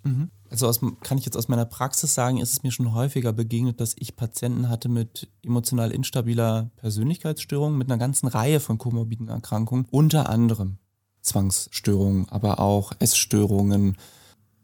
Mhm. 0.05 0.31
Also 0.50 0.68
aus, 0.68 0.80
kann 1.02 1.18
ich 1.18 1.24
jetzt 1.24 1.37
aus 1.37 1.48
meiner 1.48 1.64
Praxis 1.64 2.14
sagen, 2.14 2.38
ist 2.38 2.52
es 2.52 2.62
mir 2.62 2.70
schon 2.70 2.94
häufiger 2.94 3.32
begegnet, 3.32 3.80
dass 3.80 3.94
ich 3.98 4.16
Patienten 4.16 4.68
hatte 4.68 4.88
mit 4.88 5.28
emotional 5.42 5.90
instabiler 5.90 6.70
Persönlichkeitsstörung, 6.76 7.76
mit 7.76 7.90
einer 7.90 7.98
ganzen 7.98 8.26
Reihe 8.26 8.61
von 8.61 8.78
komorbiden 8.78 9.28
Erkrankungen, 9.28 9.87
unter 9.90 10.28
anderem 10.28 10.78
Zwangsstörungen, 11.22 12.28
aber 12.28 12.61
auch 12.61 12.92
Essstörungen, 12.98 13.96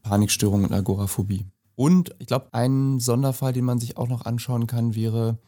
Panikstörungen 0.02 0.66
und 0.66 0.72
Agoraphobie. 0.72 1.46
Und 1.74 2.14
ich 2.18 2.26
glaube, 2.26 2.48
ein 2.52 3.00
Sonderfall, 3.00 3.52
den 3.52 3.64
man 3.64 3.80
sich 3.80 3.96
auch 3.96 4.08
noch 4.08 4.24
anschauen 4.24 4.66
kann, 4.66 4.94
wäre, 4.94 5.38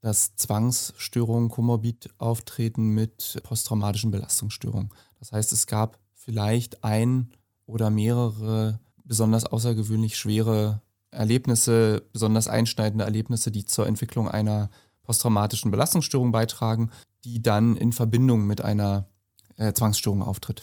dass 0.00 0.34
Zwangsstörungen 0.36 1.50
komorbid 1.50 2.10
auftreten 2.18 2.88
mit 2.88 3.40
posttraumatischen 3.42 4.10
Belastungsstörungen. 4.10 4.90
Das 5.18 5.32
heißt, 5.32 5.52
es 5.52 5.66
gab 5.66 5.98
vielleicht 6.14 6.82
ein 6.82 7.30
oder 7.66 7.90
mehrere 7.90 8.80
besonders 9.10 9.44
außergewöhnlich 9.44 10.16
schwere 10.16 10.82
Erlebnisse, 11.10 12.04
besonders 12.12 12.46
einschneidende 12.46 13.04
Erlebnisse, 13.04 13.50
die 13.50 13.64
zur 13.64 13.88
Entwicklung 13.88 14.28
einer 14.28 14.70
posttraumatischen 15.02 15.72
Belastungsstörung 15.72 16.30
beitragen, 16.30 16.92
die 17.24 17.42
dann 17.42 17.76
in 17.76 17.92
Verbindung 17.92 18.46
mit 18.46 18.60
einer 18.60 19.08
äh, 19.56 19.72
Zwangsstörung 19.72 20.22
auftritt. 20.22 20.62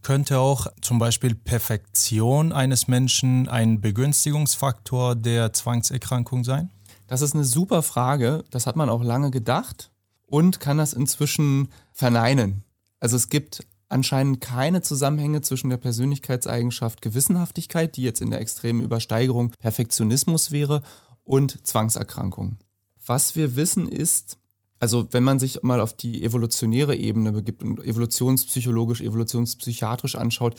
Könnte 0.00 0.38
auch 0.38 0.68
zum 0.80 0.98
Beispiel 0.98 1.34
Perfektion 1.34 2.50
eines 2.50 2.88
Menschen 2.88 3.46
ein 3.46 3.82
Begünstigungsfaktor 3.82 5.14
der 5.14 5.52
Zwangserkrankung 5.52 6.44
sein? 6.44 6.70
Das 7.08 7.20
ist 7.20 7.34
eine 7.34 7.44
super 7.44 7.82
Frage. 7.82 8.42
Das 8.50 8.66
hat 8.66 8.76
man 8.76 8.88
auch 8.88 9.04
lange 9.04 9.30
gedacht 9.30 9.90
und 10.26 10.60
kann 10.60 10.78
das 10.78 10.94
inzwischen 10.94 11.68
verneinen. 11.92 12.64
Also 13.00 13.16
es 13.16 13.28
gibt 13.28 13.66
anscheinend 13.94 14.40
keine 14.40 14.82
Zusammenhänge 14.82 15.40
zwischen 15.40 15.70
der 15.70 15.78
Persönlichkeitseigenschaft 15.78 17.00
Gewissenhaftigkeit, 17.00 17.96
die 17.96 18.02
jetzt 18.02 18.20
in 18.20 18.30
der 18.30 18.40
extremen 18.40 18.82
Übersteigerung 18.82 19.52
Perfektionismus 19.60 20.50
wäre, 20.50 20.82
und 21.24 21.66
Zwangserkrankung. 21.66 22.58
Was 23.06 23.34
wir 23.34 23.56
wissen 23.56 23.88
ist, 23.88 24.38
also 24.78 25.08
wenn 25.10 25.24
man 25.24 25.38
sich 25.38 25.62
mal 25.62 25.80
auf 25.80 25.94
die 25.94 26.22
evolutionäre 26.22 26.96
Ebene 26.96 27.32
begibt 27.32 27.62
und 27.62 27.82
evolutionspsychologisch, 27.82 29.00
evolutionspsychiatrisch 29.00 30.16
anschaut, 30.16 30.56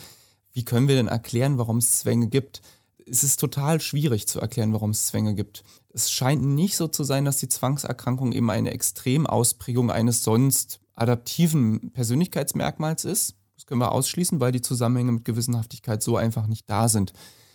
wie 0.52 0.66
können 0.66 0.88
wir 0.88 0.96
denn 0.96 1.08
erklären, 1.08 1.58
warum 1.58 1.78
es 1.78 2.00
Zwänge 2.00 2.28
gibt? 2.28 2.62
Es 3.06 3.24
ist 3.24 3.40
total 3.40 3.80
schwierig 3.82 4.28
zu 4.28 4.40
erklären, 4.40 4.74
warum 4.74 4.90
es 4.90 5.08
Zwänge 5.08 5.36
gibt. 5.36 5.64
Es 5.94 6.10
scheint 6.10 6.44
nicht 6.44 6.76
so 6.76 6.88
zu 6.88 7.04
sein, 7.04 7.26
dass 7.26 7.38
die 7.38 7.50
Zwangserkrankung 7.50 8.32
eben 8.32 8.50
eine 8.50 8.72
Extremausprägung 8.72 9.92
eines 9.92 10.24
sonst 10.24 10.80
adaptiven 10.96 11.92
Persönlichkeitsmerkmals 11.92 13.06
ist. 13.06 13.36
Das 13.56 13.66
können 13.66 13.82
wir 13.82 13.92
ausschließen, 13.92 14.40
weil 14.40 14.52
die 14.52 14.62
Zusammenhänge 14.62 15.14
mit 15.14 15.26
Gewissenhaftigkeit 15.26 16.04
so 16.04 16.18
einfach 16.18 16.48
nicht 16.48 16.70
da 16.70 16.90
sind. 16.90 17.14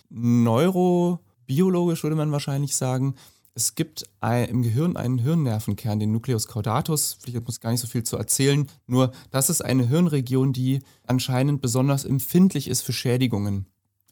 Neurobiologisch 0.08 2.02
würde 2.02 2.16
man 2.16 2.32
wahrscheinlich 2.32 2.76
sagen, 2.76 3.14
es 3.54 3.74
gibt 3.74 4.04
im 4.22 4.62
Gehirn 4.62 4.96
einen 4.96 5.18
Hirnnervenkern, 5.18 5.98
den 5.98 6.12
Nucleus 6.12 6.46
caudatus. 6.46 7.18
Vielleicht 7.20 7.44
muss 7.44 7.60
gar 7.60 7.72
nicht 7.72 7.80
so 7.80 7.88
viel 7.88 8.04
zu 8.04 8.16
erzählen. 8.16 8.66
Nur 8.86 9.12
das 9.30 9.50
ist 9.50 9.62
eine 9.62 9.86
Hirnregion, 9.86 10.52
die 10.52 10.80
anscheinend 11.06 11.60
besonders 11.60 12.04
empfindlich 12.04 12.68
ist 12.68 12.82
für 12.82 12.92
Schädigungen. 12.92 13.66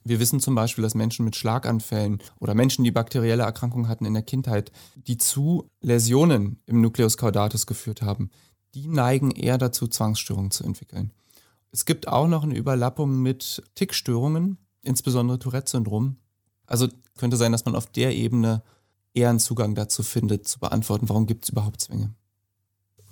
Wir 0.04 0.20
wissen 0.20 0.40
zum 0.40 0.54
Beispiel, 0.54 0.82
dass 0.82 0.94
Menschen 0.94 1.24
mit 1.24 1.36
Schlaganfällen 1.36 2.18
oder 2.40 2.54
Menschen, 2.54 2.84
die 2.84 2.90
bakterielle 2.90 3.42
Erkrankungen 3.42 3.88
hatten 3.88 4.06
in 4.06 4.14
der 4.14 4.22
Kindheit, 4.22 4.72
die 4.96 5.18
zu 5.18 5.70
Läsionen 5.80 6.60
im 6.66 6.80
Nucleus 6.80 7.16
caudatus 7.16 7.66
geführt 7.66 8.02
haben, 8.02 8.30
die 8.74 8.88
neigen 8.88 9.30
eher 9.30 9.58
dazu, 9.58 9.86
Zwangsstörungen 9.86 10.50
zu 10.50 10.64
entwickeln. 10.64 11.12
Es 11.70 11.84
gibt 11.84 12.08
auch 12.08 12.28
noch 12.28 12.44
eine 12.44 12.56
Überlappung 12.56 13.22
mit 13.22 13.62
Tickstörungen, 13.74 14.58
insbesondere 14.82 15.38
Tourette-Syndrom. 15.38 16.16
Also 16.66 16.88
könnte 17.16 17.36
sein, 17.36 17.52
dass 17.52 17.64
man 17.64 17.74
auf 17.74 17.86
der 17.86 18.14
Ebene 18.14 18.62
eher 19.14 19.30
einen 19.30 19.40
Zugang 19.40 19.74
dazu 19.74 20.02
findet, 20.02 20.48
zu 20.48 20.58
beantworten, 20.60 21.08
warum 21.08 21.26
gibt 21.26 21.44
es 21.44 21.50
überhaupt 21.50 21.80
Zwänge. 21.80 22.14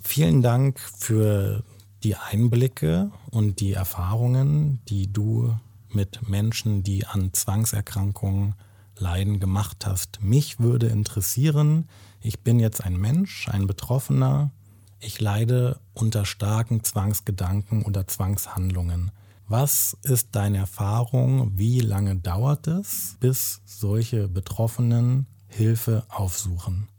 Vielen 0.01 0.41
Dank 0.41 0.79
für 0.79 1.63
Die 2.03 2.15
Einblicke 2.15 3.11
und 3.31 3.59
die 3.59 3.73
Erfahrungen, 3.73 4.79
die 4.87 5.11
du 5.11 5.55
mit 5.89 6.29
Menschen, 6.29 6.83
die 6.83 7.05
an 7.05 7.33
Zwangserkrankungen 7.33 8.53
leiden, 8.97 9.39
gemacht 9.39 9.85
hast. 9.85 10.21
Mich 10.21 10.59
würde 10.59 10.87
interessieren, 10.87 11.89
ich 12.21 12.41
bin 12.43 12.59
jetzt 12.59 12.83
ein 12.83 12.97
Mensch, 12.97 13.49
ein 13.49 13.67
Betroffener, 13.67 14.51
ich 14.99 15.21
leide 15.21 15.79
unter 15.93 16.25
starken 16.25 16.83
Zwangsgedanken 16.83 17.83
oder 17.83 18.07
Zwangshandlungen. 18.07 19.11
Was 19.47 19.97
ist 20.03 20.29
deine 20.33 20.57
Erfahrung? 20.57 21.57
Wie 21.57 21.79
lange 21.79 22.17
dauert 22.17 22.67
es, 22.67 23.15
bis 23.19 23.61
solche 23.65 24.27
Betroffenen 24.27 25.27
Hilfe 25.47 26.05
aufsuchen? 26.09 26.89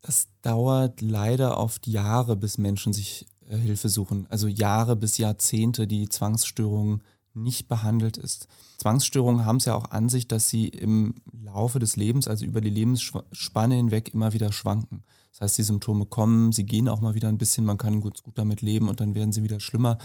Das 0.00 0.28
dauert 0.42 1.00
leider 1.00 1.58
oft 1.58 1.86
Jahre, 1.86 2.34
bis 2.34 2.58
Menschen 2.58 2.92
sich 2.92 3.26
äh, 3.48 3.56
Hilfe 3.56 3.88
suchen. 3.88 4.26
Also 4.28 4.48
Jahre 4.48 4.96
bis 4.96 5.18
Jahrzehnte, 5.18 5.86
die 5.86 6.08
Zwangsstörung 6.08 7.02
nicht 7.34 7.68
behandelt 7.68 8.16
ist. 8.16 8.48
Zwangsstörungen 8.78 9.46
haben 9.46 9.56
es 9.56 9.64
ja 9.64 9.74
auch 9.74 9.90
an 9.90 10.08
sich, 10.08 10.26
dass 10.26 10.48
sie 10.48 10.68
im 10.68 11.14
Laufe 11.44 11.78
des 11.78 11.96
Lebens, 11.96 12.26
also 12.26 12.44
über 12.44 12.60
die 12.60 12.70
Lebensspanne 12.70 13.76
hinweg, 13.76 14.12
immer 14.12 14.32
wieder 14.32 14.52
schwanken. 14.52 15.04
Das 15.32 15.40
heißt, 15.40 15.58
die 15.58 15.62
Symptome 15.62 16.06
kommen, 16.06 16.52
sie 16.52 16.64
gehen 16.64 16.88
auch 16.88 17.00
mal 17.00 17.14
wieder 17.14 17.28
ein 17.28 17.38
bisschen, 17.38 17.64
man 17.64 17.78
kann 17.78 18.00
gut, 18.00 18.22
gut 18.22 18.38
damit 18.38 18.62
leben 18.62 18.88
und 18.88 19.00
dann 19.00 19.14
werden 19.14 19.32
sie 19.32 19.42
wieder 19.42 19.60
schlimmer, 19.60 19.98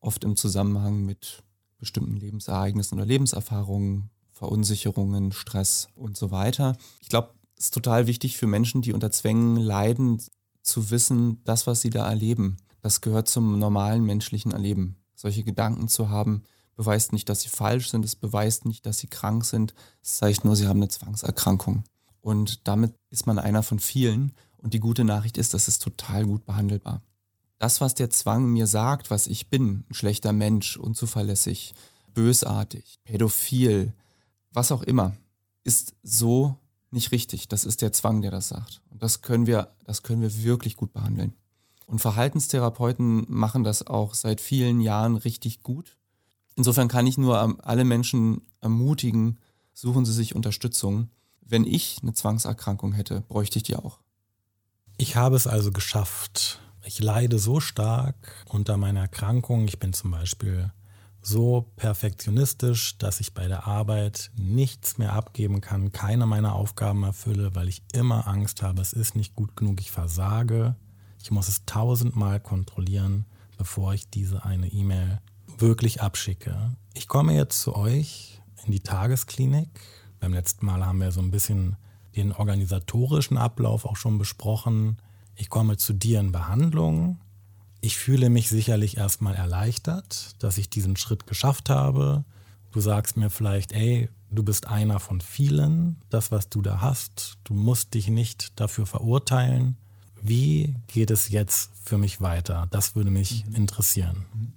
oft 0.00 0.24
im 0.24 0.36
Zusammenhang 0.36 1.04
mit 1.04 1.42
bestimmten 1.78 2.16
Lebensereignissen 2.16 2.98
oder 2.98 3.06
Lebenserfahrungen, 3.06 4.10
Verunsicherungen, 4.30 5.32
Stress 5.32 5.88
und 5.94 6.16
so 6.16 6.30
weiter. 6.30 6.76
Ich 7.00 7.08
glaube, 7.08 7.30
es 7.56 7.66
ist 7.66 7.74
total 7.74 8.06
wichtig 8.06 8.36
für 8.36 8.46
Menschen, 8.46 8.82
die 8.82 8.92
unter 8.92 9.10
Zwängen 9.10 9.56
leiden, 9.56 10.20
zu 10.62 10.90
wissen, 10.90 11.42
das, 11.44 11.66
was 11.66 11.82
sie 11.82 11.90
da 11.90 12.08
erleben, 12.08 12.56
das 12.80 13.00
gehört 13.00 13.28
zum 13.28 13.58
normalen 13.58 14.04
menschlichen 14.04 14.52
Erleben. 14.52 14.96
Solche 15.14 15.44
Gedanken 15.44 15.88
zu 15.88 16.08
haben, 16.08 16.42
beweist 16.74 17.12
nicht, 17.12 17.28
dass 17.28 17.42
sie 17.42 17.48
falsch 17.48 17.90
sind, 17.90 18.04
es 18.04 18.16
beweist 18.16 18.64
nicht, 18.64 18.84
dass 18.86 18.98
sie 18.98 19.06
krank 19.06 19.44
sind, 19.44 19.74
es 20.02 20.16
zeigt 20.16 20.44
nur, 20.44 20.56
sie 20.56 20.66
haben 20.66 20.78
eine 20.78 20.88
Zwangserkrankung. 20.88 21.84
Und 22.20 22.66
damit 22.66 22.94
ist 23.10 23.26
man 23.26 23.38
einer 23.38 23.62
von 23.62 23.78
vielen. 23.78 24.32
Und 24.64 24.72
die 24.72 24.80
gute 24.80 25.04
Nachricht 25.04 25.36
ist, 25.36 25.52
das 25.52 25.68
ist 25.68 25.82
total 25.82 26.24
gut 26.24 26.46
behandelbar. 26.46 27.02
Das, 27.58 27.82
was 27.82 27.94
der 27.94 28.08
Zwang 28.08 28.46
mir 28.46 28.66
sagt, 28.66 29.10
was 29.10 29.26
ich 29.26 29.50
bin, 29.50 29.84
ein 29.90 29.94
schlechter 29.94 30.32
Mensch, 30.32 30.78
unzuverlässig, 30.78 31.74
bösartig, 32.14 32.98
pädophil, 33.04 33.92
was 34.52 34.72
auch 34.72 34.82
immer, 34.82 35.12
ist 35.64 35.94
so 36.02 36.56
nicht 36.90 37.12
richtig. 37.12 37.46
Das 37.48 37.66
ist 37.66 37.82
der 37.82 37.92
Zwang, 37.92 38.22
der 38.22 38.30
das 38.30 38.48
sagt. 38.48 38.80
Und 38.88 39.02
das 39.02 39.20
können 39.20 39.46
wir, 39.46 39.68
das 39.84 40.02
können 40.02 40.22
wir 40.22 40.42
wirklich 40.42 40.76
gut 40.76 40.94
behandeln. 40.94 41.34
Und 41.84 41.98
Verhaltenstherapeuten 41.98 43.26
machen 43.28 43.64
das 43.64 43.86
auch 43.86 44.14
seit 44.14 44.40
vielen 44.40 44.80
Jahren 44.80 45.16
richtig 45.16 45.62
gut. 45.62 45.98
Insofern 46.56 46.88
kann 46.88 47.06
ich 47.06 47.18
nur 47.18 47.66
alle 47.66 47.84
Menschen 47.84 48.40
ermutigen, 48.62 49.38
suchen 49.74 50.06
Sie 50.06 50.14
sich 50.14 50.34
Unterstützung. 50.34 51.10
Wenn 51.42 51.66
ich 51.66 51.98
eine 52.00 52.14
Zwangserkrankung 52.14 52.94
hätte, 52.94 53.20
bräuchte 53.28 53.58
ich 53.58 53.64
die 53.64 53.76
auch. 53.76 54.03
Ich 54.96 55.16
habe 55.16 55.36
es 55.36 55.46
also 55.46 55.72
geschafft. 55.72 56.60
Ich 56.84 57.00
leide 57.00 57.38
so 57.38 57.60
stark 57.60 58.14
unter 58.48 58.76
meiner 58.76 59.00
Erkrankung. 59.00 59.66
Ich 59.66 59.78
bin 59.78 59.92
zum 59.92 60.12
Beispiel 60.12 60.70
so 61.20 61.72
perfektionistisch, 61.76 62.98
dass 62.98 63.18
ich 63.18 63.34
bei 63.34 63.48
der 63.48 63.66
Arbeit 63.66 64.30
nichts 64.36 64.98
mehr 64.98 65.14
abgeben 65.14 65.60
kann, 65.60 65.90
keine 65.90 66.26
meiner 66.26 66.54
Aufgaben 66.54 67.02
erfülle, 67.02 67.54
weil 67.54 67.68
ich 67.68 67.82
immer 67.92 68.28
Angst 68.28 68.62
habe, 68.62 68.82
es 68.82 68.92
ist 68.92 69.16
nicht 69.16 69.34
gut 69.34 69.56
genug, 69.56 69.80
ich 69.80 69.90
versage. 69.90 70.76
Ich 71.22 71.30
muss 71.30 71.48
es 71.48 71.64
tausendmal 71.64 72.40
kontrollieren, 72.40 73.24
bevor 73.56 73.94
ich 73.94 74.10
diese 74.10 74.44
eine 74.44 74.68
E-Mail 74.68 75.20
wirklich 75.58 76.02
abschicke. 76.02 76.76
Ich 76.92 77.08
komme 77.08 77.34
jetzt 77.34 77.62
zu 77.62 77.74
euch 77.74 78.42
in 78.64 78.72
die 78.72 78.80
Tagesklinik. 78.80 79.80
Beim 80.20 80.34
letzten 80.34 80.66
Mal 80.66 80.84
haben 80.84 81.00
wir 81.00 81.10
so 81.10 81.20
ein 81.20 81.30
bisschen 81.30 81.76
den 82.16 82.32
organisatorischen 82.32 83.36
Ablauf 83.36 83.84
auch 83.84 83.96
schon 83.96 84.18
besprochen. 84.18 84.98
Ich 85.36 85.48
komme 85.48 85.76
zu 85.76 85.92
dir 85.92 86.20
in 86.20 86.32
Behandlung. 86.32 87.18
Ich 87.80 87.96
fühle 87.96 88.30
mich 88.30 88.48
sicherlich 88.48 88.96
erstmal 88.96 89.34
erleichtert, 89.34 90.36
dass 90.38 90.58
ich 90.58 90.70
diesen 90.70 90.96
Schritt 90.96 91.26
geschafft 91.26 91.70
habe. 91.70 92.24
Du 92.70 92.80
sagst 92.80 93.16
mir 93.16 93.30
vielleicht, 93.30 93.72
ey, 93.72 94.08
du 94.30 94.42
bist 94.42 94.66
einer 94.66 95.00
von 95.00 95.20
vielen, 95.20 95.96
das, 96.08 96.30
was 96.30 96.48
du 96.48 96.62
da 96.62 96.80
hast. 96.80 97.38
Du 97.44 97.54
musst 97.54 97.94
dich 97.94 98.08
nicht 98.08 98.58
dafür 98.58 98.86
verurteilen. 98.86 99.76
Wie 100.22 100.74
geht 100.88 101.10
es 101.10 101.28
jetzt 101.28 101.70
für 101.82 101.98
mich 101.98 102.20
weiter? 102.20 102.66
Das 102.70 102.96
würde 102.96 103.10
mich 103.10 103.44
mhm. 103.46 103.54
interessieren. 103.54 104.24
Mhm 104.34 104.52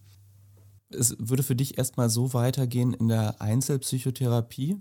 es 0.89 1.15
würde 1.19 1.43
für 1.43 1.55
dich 1.55 1.77
erstmal 1.77 2.09
so 2.09 2.33
weitergehen 2.33 2.93
in 2.93 3.07
der 3.07 3.41
Einzelpsychotherapie, 3.41 4.77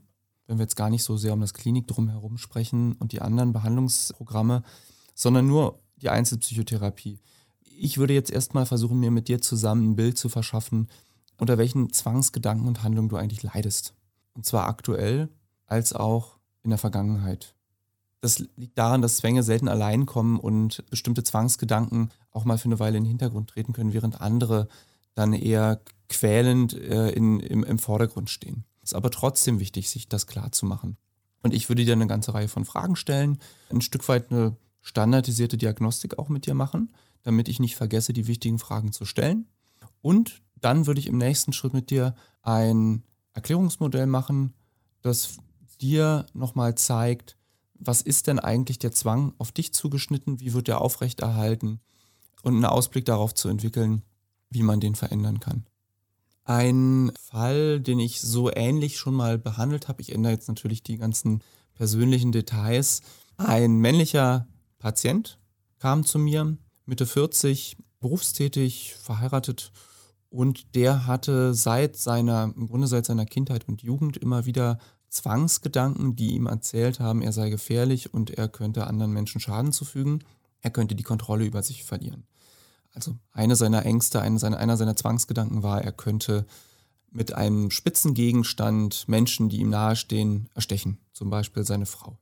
wenn 0.46 0.58
wir 0.58 0.64
jetzt 0.64 0.76
gar 0.76 0.90
nicht 0.90 1.04
so 1.04 1.16
sehr 1.16 1.32
um 1.32 1.40
das 1.40 1.54
Klinik 1.54 1.86
drumherum 1.86 2.38
sprechen 2.38 2.92
und 2.94 3.12
die 3.12 3.20
anderen 3.20 3.52
Behandlungsprogramme, 3.52 4.62
sondern 5.14 5.46
nur 5.46 5.80
die 5.96 6.08
Einzelpsychotherapie. 6.08 7.20
Ich 7.62 7.98
würde 7.98 8.14
jetzt 8.14 8.30
erstmal 8.30 8.66
versuchen, 8.66 9.00
mir 9.00 9.10
mit 9.10 9.28
dir 9.28 9.40
zusammen 9.40 9.90
ein 9.90 9.96
Bild 9.96 10.18
zu 10.18 10.28
verschaffen, 10.28 10.88
unter 11.38 11.58
welchen 11.58 11.92
Zwangsgedanken 11.92 12.68
und 12.68 12.82
Handlungen 12.82 13.08
du 13.08 13.16
eigentlich 13.16 13.42
leidest. 13.42 13.94
Und 14.34 14.46
zwar 14.46 14.66
aktuell 14.66 15.28
als 15.66 15.92
auch 15.92 16.38
in 16.62 16.70
der 16.70 16.78
Vergangenheit. 16.78 17.54
Das 18.20 18.38
liegt 18.56 18.78
daran, 18.78 19.02
dass 19.02 19.18
Zwänge 19.18 19.42
selten 19.42 19.68
allein 19.68 20.06
kommen 20.06 20.40
und 20.40 20.84
bestimmte 20.90 21.22
Zwangsgedanken 21.22 22.10
auch 22.30 22.44
mal 22.44 22.58
für 22.58 22.66
eine 22.66 22.78
Weile 22.78 22.98
in 22.98 23.04
den 23.04 23.10
Hintergrund 23.10 23.50
treten 23.50 23.72
können, 23.72 23.92
während 23.92 24.20
andere 24.20 24.68
dann 25.14 25.32
eher 25.32 25.80
quälend 26.08 26.74
äh, 26.74 27.10
in, 27.10 27.40
im, 27.40 27.64
im 27.64 27.78
Vordergrund 27.78 28.30
stehen. 28.30 28.64
Ist 28.86 28.94
aber 28.94 29.10
trotzdem 29.10 29.58
wichtig, 29.58 29.90
sich 29.90 30.08
das 30.08 30.28
klar 30.28 30.52
zu 30.52 30.64
machen. 30.64 30.96
Und 31.42 31.52
ich 31.52 31.68
würde 31.68 31.84
dir 31.84 31.94
eine 31.94 32.06
ganze 32.06 32.34
Reihe 32.34 32.46
von 32.46 32.64
Fragen 32.64 32.94
stellen, 32.94 33.38
ein 33.68 33.80
Stück 33.80 34.08
weit 34.08 34.30
eine 34.30 34.56
standardisierte 34.80 35.56
Diagnostik 35.56 36.20
auch 36.20 36.28
mit 36.28 36.46
dir 36.46 36.54
machen, 36.54 36.94
damit 37.24 37.48
ich 37.48 37.58
nicht 37.58 37.74
vergesse, 37.74 38.12
die 38.12 38.28
wichtigen 38.28 38.60
Fragen 38.60 38.92
zu 38.92 39.04
stellen. 39.04 39.48
Und 40.02 40.40
dann 40.60 40.86
würde 40.86 41.00
ich 41.00 41.08
im 41.08 41.18
nächsten 41.18 41.52
Schritt 41.52 41.74
mit 41.74 41.90
dir 41.90 42.14
ein 42.42 43.02
Erklärungsmodell 43.32 44.06
machen, 44.06 44.54
das 45.02 45.38
dir 45.80 46.24
nochmal 46.32 46.76
zeigt, 46.76 47.36
was 47.74 48.02
ist 48.02 48.28
denn 48.28 48.38
eigentlich 48.38 48.78
der 48.78 48.92
Zwang 48.92 49.34
auf 49.38 49.50
dich 49.50 49.74
zugeschnitten, 49.74 50.38
wie 50.38 50.52
wird 50.52 50.68
der 50.68 50.80
aufrechterhalten 50.80 51.80
und 52.42 52.54
einen 52.54 52.64
Ausblick 52.64 53.04
darauf 53.04 53.34
zu 53.34 53.48
entwickeln, 53.48 54.02
wie 54.48 54.62
man 54.62 54.78
den 54.78 54.94
verändern 54.94 55.40
kann. 55.40 55.66
Ein 56.46 57.10
Fall, 57.20 57.80
den 57.80 57.98
ich 57.98 58.20
so 58.20 58.52
ähnlich 58.52 58.98
schon 58.98 59.14
mal 59.14 59.36
behandelt 59.36 59.88
habe, 59.88 60.00
ich 60.00 60.12
ändere 60.12 60.32
jetzt 60.32 60.46
natürlich 60.46 60.84
die 60.84 60.96
ganzen 60.96 61.42
persönlichen 61.74 62.30
Details. 62.30 63.02
Ein 63.36 63.78
männlicher 63.78 64.46
Patient 64.78 65.40
kam 65.80 66.04
zu 66.04 66.20
mir, 66.20 66.56
Mitte 66.84 67.04
40, 67.04 67.76
berufstätig, 67.98 68.94
verheiratet 68.94 69.72
und 70.28 70.76
der 70.76 71.08
hatte 71.08 71.52
seit 71.52 71.96
seiner, 71.96 72.52
im 72.56 72.68
Grunde 72.68 72.86
seit 72.86 73.06
seiner 73.06 73.26
Kindheit 73.26 73.66
und 73.66 73.82
Jugend 73.82 74.16
immer 74.16 74.46
wieder 74.46 74.78
Zwangsgedanken, 75.08 76.14
die 76.14 76.34
ihm 76.34 76.46
erzählt 76.46 77.00
haben, 77.00 77.22
er 77.22 77.32
sei 77.32 77.50
gefährlich 77.50 78.14
und 78.14 78.30
er 78.30 78.48
könnte 78.48 78.86
anderen 78.86 79.12
Menschen 79.12 79.40
Schaden 79.40 79.72
zufügen. 79.72 80.22
Er 80.60 80.70
könnte 80.70 80.94
die 80.94 81.02
Kontrolle 81.02 81.44
über 81.44 81.62
sich 81.62 81.82
verlieren. 81.82 82.24
Also 82.96 83.14
eine 83.32 83.56
seiner 83.56 83.84
Ängste, 83.84 84.22
eine 84.22 84.38
seiner, 84.38 84.56
einer 84.56 84.78
seiner 84.78 84.96
Zwangsgedanken 84.96 85.62
war, 85.62 85.82
er 85.82 85.92
könnte 85.92 86.46
mit 87.10 87.34
einem 87.34 87.70
spitzen 87.70 88.14
Gegenstand 88.14 89.06
Menschen, 89.06 89.50
die 89.50 89.58
ihm 89.58 89.68
nahestehen, 89.68 90.48
erstechen. 90.54 90.98
Zum 91.12 91.28
Beispiel 91.28 91.64
seine 91.64 91.84
Frau. 91.84 92.18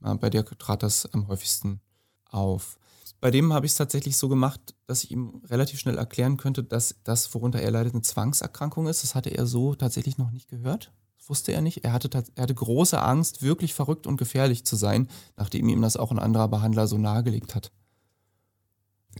Bei 0.00 0.28
der 0.28 0.44
trat 0.44 0.82
das 0.82 1.06
am 1.14 1.28
häufigsten 1.28 1.80
auf. 2.28 2.78
Bei 3.22 3.30
dem 3.30 3.54
habe 3.54 3.64
ich 3.64 3.72
es 3.72 3.78
tatsächlich 3.78 4.18
so 4.18 4.28
gemacht, 4.28 4.74
dass 4.86 5.04
ich 5.04 5.10
ihm 5.10 5.40
relativ 5.48 5.80
schnell 5.80 5.96
erklären 5.96 6.36
könnte, 6.36 6.64
dass 6.64 6.96
das, 7.04 7.34
worunter 7.34 7.60
er 7.60 7.70
leidet, 7.70 7.94
eine 7.94 8.02
Zwangserkrankung 8.02 8.88
ist. 8.88 9.02
Das 9.02 9.14
hatte 9.14 9.30
er 9.30 9.46
so 9.46 9.74
tatsächlich 9.74 10.18
noch 10.18 10.30
nicht 10.30 10.48
gehört. 10.48 10.92
Das 11.18 11.30
wusste 11.30 11.52
er 11.52 11.62
nicht. 11.62 11.84
Er 11.84 11.94
hatte, 11.94 12.10
er 12.34 12.42
hatte 12.42 12.54
große 12.54 13.00
Angst, 13.00 13.40
wirklich 13.40 13.72
verrückt 13.72 14.06
und 14.06 14.18
gefährlich 14.18 14.66
zu 14.66 14.76
sein, 14.76 15.08
nachdem 15.36 15.68
ihm 15.70 15.80
das 15.80 15.96
auch 15.96 16.10
ein 16.10 16.18
anderer 16.18 16.48
Behandler 16.48 16.86
so 16.86 16.98
nahegelegt 16.98 17.54
hat. 17.54 17.72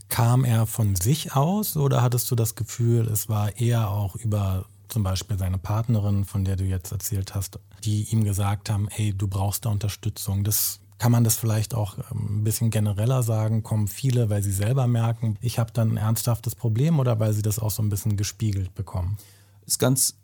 Kam 0.09 0.43
er 0.43 0.65
von 0.65 0.95
sich 0.95 1.35
aus 1.35 1.77
oder 1.77 2.01
hattest 2.01 2.29
du 2.31 2.35
das 2.35 2.55
Gefühl, 2.55 3.07
es 3.07 3.29
war 3.29 3.57
eher 3.57 3.89
auch 3.89 4.15
über 4.15 4.65
zum 4.87 5.03
Beispiel 5.03 5.37
seine 5.37 5.57
Partnerin, 5.57 6.25
von 6.25 6.43
der 6.43 6.57
du 6.57 6.65
jetzt 6.65 6.91
erzählt 6.91 7.33
hast, 7.33 7.59
die 7.83 8.03
ihm 8.11 8.23
gesagt 8.23 8.69
haben, 8.69 8.87
hey, 8.89 9.13
du 9.13 9.27
brauchst 9.27 9.65
da 9.65 9.69
Unterstützung. 9.69 10.43
Das 10.43 10.81
kann 10.97 11.11
man 11.11 11.23
das 11.23 11.37
vielleicht 11.37 11.73
auch 11.73 11.97
ähm, 12.11 12.39
ein 12.39 12.43
bisschen 12.43 12.69
genereller 12.69 13.23
sagen, 13.23 13.63
kommen 13.63 13.87
viele, 13.87 14.29
weil 14.29 14.43
sie 14.43 14.51
selber 14.51 14.87
merken, 14.87 15.37
ich 15.41 15.59
habe 15.59 15.71
dann 15.71 15.91
ein 15.91 15.97
ernsthaftes 15.97 16.55
Problem 16.55 16.99
oder 16.99 17.19
weil 17.19 17.33
sie 17.33 17.41
das 17.41 17.57
auch 17.57 17.71
so 17.71 17.81
ein 17.81 17.89
bisschen 17.89 18.17
gespiegelt 18.17 18.75
bekommen? 18.75 19.17
Ist 19.65 19.79
ganz 19.79 20.15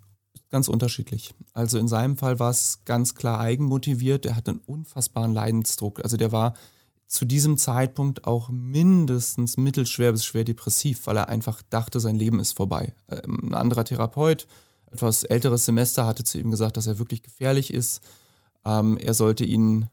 ganz 0.50 0.68
unterschiedlich. 0.68 1.34
Also 1.54 1.78
in 1.78 1.88
seinem 1.88 2.18
Fall 2.18 2.40
war 2.40 2.52
es 2.52 2.82
ganz 2.86 3.16
klar 3.16 3.40
eigenmotiviert. 3.40 4.26
Er 4.26 4.36
hatte 4.36 4.52
einen 4.52 4.62
unfassbaren 4.62 5.34
Leidensdruck. 5.34 6.04
Also 6.04 6.18
der 6.18 6.32
war 6.32 6.54
zu 7.08 7.26
diesem 7.26 7.58
Zeitpunkt 7.58 8.26
auch 8.26 8.50
mindestens 8.50 9.58
mittelschwer 9.58 10.12
bis 10.12 10.26
schwer 10.26 10.44
depressiv, 10.44 11.08
weil 11.08 11.18
er 11.18 11.30
einfach 11.30 11.62
dachte, 11.70 12.00
sein 12.00 12.16
Leben 12.16 12.40
ist 12.40 12.52
vorbei. 12.52 12.94
Ähm, 13.10 13.50
ein 13.50 13.54
anderer 13.54 13.86
Therapeut, 13.86 14.48
etwas 14.92 15.24
älteres 15.24 15.66
Semester, 15.66 16.06
hatte 16.06 16.24
zu 16.24 16.38
ihm 16.38 16.52
gesagt, 16.52 16.78
dass 16.78 16.88
er 16.88 17.00
wirklich 17.00 17.24
gefährlich 17.24 17.74
ist. 17.74 18.02
Ähm, 18.66 18.98
er 18.98 19.14
sollte 19.14 19.46
ihn 19.46 19.88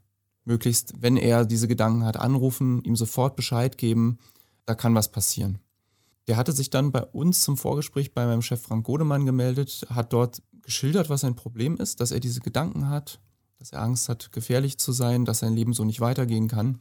möglichst, 0.44 0.94
wenn 1.00 1.16
er 1.16 1.44
diese 1.44 1.68
Gedanken 1.68 2.04
hat, 2.04 2.16
anrufen, 2.16 2.82
ihm 2.82 2.96
sofort 2.96 3.36
Bescheid 3.36 3.78
geben, 3.78 4.18
da 4.66 4.74
kann 4.74 4.94
was 4.94 5.10
passieren. 5.10 5.60
Der 6.26 6.36
hatte 6.36 6.52
sich 6.52 6.70
dann 6.70 6.90
bei 6.90 7.02
uns 7.02 7.42
zum 7.42 7.56
Vorgespräch 7.56 8.12
bei 8.12 8.26
meinem 8.26 8.42
Chef 8.42 8.60
Frank 8.62 8.86
Godemann 8.86 9.26
gemeldet, 9.26 9.86
hat 9.90 10.12
dort 10.12 10.42
geschildert, 10.62 11.10
was 11.10 11.20
sein 11.20 11.36
Problem 11.36 11.76
ist, 11.76 12.00
dass 12.00 12.10
er 12.10 12.20
diese 12.20 12.40
Gedanken 12.40 12.88
hat, 12.88 13.20
dass 13.58 13.72
er 13.72 13.82
Angst 13.82 14.08
hat, 14.08 14.32
gefährlich 14.32 14.78
zu 14.78 14.92
sein, 14.92 15.24
dass 15.24 15.40
sein 15.40 15.54
Leben 15.54 15.74
so 15.74 15.84
nicht 15.84 16.00
weitergehen 16.00 16.48
kann. 16.48 16.80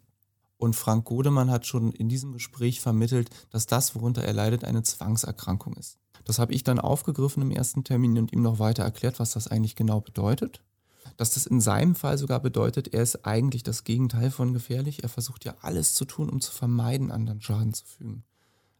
Und 0.57 0.75
Frank 0.75 1.05
Godemann 1.05 1.51
hat 1.51 1.65
schon 1.65 1.91
in 1.91 2.09
diesem 2.09 2.31
Gespräch 2.31 2.79
vermittelt, 2.79 3.29
dass 3.49 3.67
das, 3.67 3.95
worunter 3.95 4.23
er 4.23 4.33
leidet, 4.33 4.63
eine 4.63 4.83
Zwangserkrankung 4.83 5.73
ist. 5.73 5.97
Das 6.25 6.39
habe 6.39 6.53
ich 6.53 6.63
dann 6.63 6.79
aufgegriffen 6.79 7.41
im 7.41 7.51
ersten 7.51 7.83
Termin 7.83 8.17
und 8.17 8.31
ihm 8.31 8.41
noch 8.41 8.59
weiter 8.59 8.83
erklärt, 8.83 9.19
was 9.19 9.31
das 9.31 9.47
eigentlich 9.47 9.75
genau 9.75 9.99
bedeutet. 9.99 10.63
Dass 11.17 11.33
das 11.33 11.45
in 11.45 11.59
seinem 11.59 11.95
Fall 11.95 12.17
sogar 12.17 12.39
bedeutet, 12.39 12.93
er 12.93 13.03
ist 13.03 13.25
eigentlich 13.25 13.63
das 13.63 13.83
Gegenteil 13.83 14.31
von 14.31 14.53
gefährlich. 14.53 15.03
Er 15.03 15.09
versucht 15.09 15.43
ja 15.43 15.55
alles 15.61 15.95
zu 15.95 16.05
tun, 16.05 16.29
um 16.29 16.39
zu 16.39 16.51
vermeiden, 16.51 17.11
anderen 17.11 17.41
Schaden 17.41 17.73
zu 17.73 17.85
fügen 17.85 18.23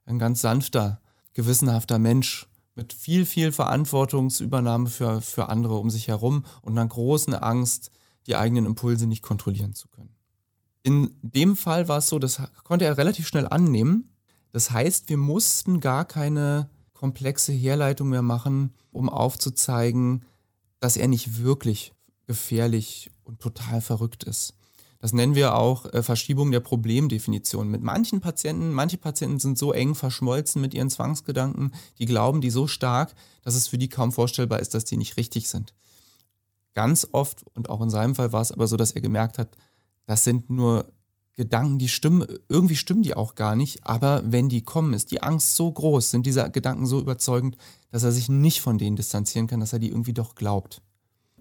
ein 0.06 0.20
ganz 0.20 0.42
sanfter, 0.42 1.02
gewissenhafter 1.34 2.00
Mensch 2.00 2.48
mit 2.76 2.94
viel, 2.94 3.26
viel 3.26 3.52
Verantwortungsübernahme 3.52 4.90
für, 4.90 5.22
für 5.22 5.50
andere 5.50 5.76
um 5.76 5.90
sich 5.90 6.08
herum 6.08 6.46
und 6.62 6.78
einer 6.78 6.88
großen 6.88 7.36
Angst, 7.36 7.92
die 8.28 8.36
eigenen 8.36 8.66
Impulse 8.66 9.08
nicht 9.08 9.22
kontrollieren 9.22 9.74
zu 9.74 9.88
können. 9.90 10.16
In 10.84 11.16
dem 11.22 11.56
Fall 11.56 11.88
war 11.88 12.00
es 12.00 12.08
so, 12.08 12.20
das 12.20 12.42
konnte 12.64 12.86
er 12.86 12.98
relativ 12.98 13.28
schnell 13.28 13.48
annehmen. 13.48 14.10
Das 14.52 14.72
heißt, 14.72 15.10
wir 15.10 15.18
mussten 15.18 15.80
gar 15.80 16.06
keine 16.06 16.70
komplexe 16.94 17.54
Herleitung 17.54 18.10
mehr 18.10 18.22
machen, 18.22 18.74
um 18.92 19.10
aufzuzeigen, 19.10 20.26
dass 20.80 20.98
er 20.98 21.08
nicht 21.08 21.42
wirklich 21.42 21.94
gefährlich 22.28 23.12
und 23.24 23.40
total 23.40 23.82
verrückt 23.82 24.24
ist. 24.26 24.54
Das 25.00 25.12
nennen 25.12 25.36
wir 25.36 25.56
auch 25.56 25.86
äh, 25.92 26.02
Verschiebung 26.02 26.52
der 26.52 26.62
Problemdefinition. 26.62 27.68
Mit 27.68 27.82
manchen 27.82 28.22
Patienten, 28.22 28.72
manche 28.72 28.98
Patienten 28.98 29.40
sind 29.40 29.58
so 29.58 29.74
eng 29.74 29.96
verschmolzen 29.96 30.62
mit 30.62 30.74
ihren 30.74 30.90
Zwangsgedanken, 30.90 31.74
die 32.00 32.06
glauben 32.06 32.40
die 32.40 32.50
so 32.50 32.68
stark, 32.68 33.14
dass 33.42 33.56
es 33.56 33.68
für 33.68 33.78
die 33.78 33.90
kaum 33.90 34.14
vorstellbar 34.14 34.62
ist, 34.62 34.74
dass 34.74 34.86
die 34.86 34.96
nicht 34.96 35.18
richtig 35.18 35.50
sind. 35.50 35.74
Ganz 36.74 37.06
oft, 37.12 37.44
und 37.54 37.70
auch 37.70 37.82
in 37.82 37.90
seinem 37.90 38.16
Fall 38.16 38.32
war 38.32 38.42
es 38.42 38.54
aber 38.54 38.66
so, 38.68 38.78
dass 38.78 38.92
er 38.94 39.02
gemerkt 39.02 39.40
hat, 39.40 39.50
das 40.06 40.24
sind 40.24 40.50
nur 40.50 40.92
Gedanken, 41.36 41.80
die 41.80 41.88
stimmen, 41.88 42.28
irgendwie 42.48 42.76
stimmen 42.76 43.02
die 43.02 43.16
auch 43.16 43.36
gar 43.36 43.56
nicht, 43.56 43.86
aber 43.86 44.22
wenn 44.26 44.50
die 44.50 44.62
kommen, 44.62 44.94
ist 44.94 45.12
die 45.12 45.24
Angst 45.24 45.56
so 45.56 45.72
groß, 45.72 46.12
sind 46.12 46.26
diese 46.26 46.50
Gedanken 46.52 46.86
so 46.86 47.00
überzeugend, 47.00 47.58
dass 47.90 48.04
er 48.04 48.12
sich 48.12 48.30
nicht 48.30 48.62
von 48.62 48.78
denen 48.78 48.96
distanzieren 48.96 49.48
kann, 49.48 49.60
dass 49.60 49.74
er 49.74 49.80
die 49.80 49.90
irgendwie 49.90 50.14
doch 50.14 50.36
glaubt. 50.36 50.82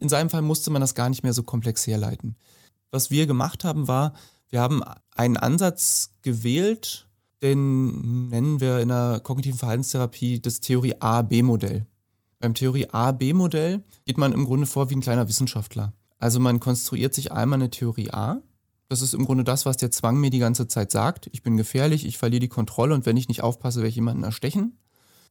In 0.01 0.09
seinem 0.09 0.31
Fall 0.31 0.43
musste 0.43 0.71
man 0.71 0.81
das 0.81 0.95
gar 0.95 1.11
nicht 1.11 1.23
mehr 1.23 1.35
so 1.35 1.43
komplex 1.43 1.87
herleiten 1.87 2.37
was 2.93 3.11
wir 3.11 3.27
gemacht 3.27 3.65
haben, 3.65 3.89
war, 3.89 4.13
wir 4.51 4.61
haben 4.61 4.83
einen 5.17 5.37
Ansatz 5.37 6.13
gewählt, 6.21 7.09
den 7.43 8.29
nennen 8.29 8.61
wir 8.61 8.79
in 8.79 8.89
der 8.89 9.21
kognitiven 9.25 9.59
Verhaltenstherapie 9.59 10.41
das 10.41 10.61
Theorie 10.61 10.95
A-B-Modell. 11.01 11.87
Beim 12.39 12.55
Theorie 12.55 12.89
A-B-Modell 12.91 13.83
geht 14.05 14.19
man 14.19 14.33
im 14.33 14.45
Grunde 14.45 14.67
vor 14.67 14.91
wie 14.91 14.95
ein 14.95 15.01
kleiner 15.01 15.29
Wissenschaftler. 15.29 15.93
Also 16.19 16.39
man 16.39 16.61
konstruiert 16.61 17.15
sich 17.15 17.33
einmal 17.33 17.59
eine 17.59 17.71
Theorie 17.71 18.11
A. 18.13 18.43
Das 18.93 19.01
ist 19.01 19.15
im 19.15 19.25
Grunde 19.25 19.43
das, 19.43 19.65
was 19.65 19.79
der 19.79 19.91
Zwang 19.91 20.19
mir 20.19 20.29
die 20.29 20.39
ganze 20.39 20.69
Zeit 20.69 20.91
sagt. 20.91 21.31
Ich 21.33 21.43
bin 21.43 21.57
gefährlich, 21.57 22.05
ich 22.05 22.19
verliere 22.19 22.41
die 22.41 22.49
Kontrolle 22.49 22.93
und 22.93 23.07
wenn 23.07 23.17
ich 23.17 23.27
nicht 23.27 23.43
aufpasse, 23.43 23.79
werde 23.79 23.89
ich 23.89 23.95
jemanden 23.95 24.23
erstechen. 24.23 24.77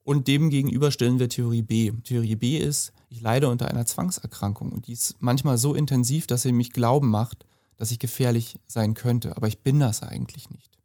Und 0.04 0.28
dem 0.28 0.50
gegenüber 0.50 0.90
stellen 0.90 1.20
wir 1.20 1.30
Theorie 1.30 1.62
B. 1.62 1.92
Theorie 2.04 2.38
B 2.38 2.58
ist, 2.58 2.92
ich 3.10 3.22
leide 3.22 3.50
unter 3.50 3.68
einer 3.68 3.86
Zwangserkrankung 3.86 4.72
und 4.72 4.88
die 4.88 4.94
ist 4.94 5.18
manchmal 5.20 5.60
so 5.60 5.76
intensiv, 5.76 6.26
dass 6.26 6.42
sie 6.42 6.54
mich 6.54 6.72
glauben 6.72 7.12
macht, 7.12 7.46
dass 7.78 7.92
ich 7.92 8.00
gefährlich 8.00 8.58
sein 8.66 8.96
könnte, 8.96 9.38
aber 9.38 9.48
ich 9.48 9.60
bin 9.60 9.80
das 9.80 10.02
eigentlich 10.02 10.50
nicht. 10.50 10.80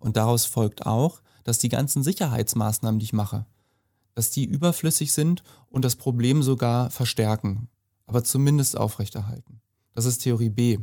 Und 0.00 0.16
daraus 0.16 0.46
folgt 0.46 0.86
auch, 0.86 1.20
dass 1.42 1.58
die 1.58 1.68
ganzen 1.68 2.02
Sicherheitsmaßnahmen, 2.02 3.00
die 3.00 3.04
ich 3.04 3.12
mache, 3.12 3.44
dass 4.14 4.30
die 4.30 4.46
überflüssig 4.46 5.12
sind 5.12 5.42
und 5.68 5.84
das 5.84 5.96
Problem 5.96 6.42
sogar 6.42 6.88
verstärken, 6.88 7.68
aber 8.06 8.24
zumindest 8.24 8.78
aufrechterhalten. 8.78 9.60
Das 9.92 10.06
ist 10.06 10.22
Theorie 10.22 10.48
B. 10.48 10.78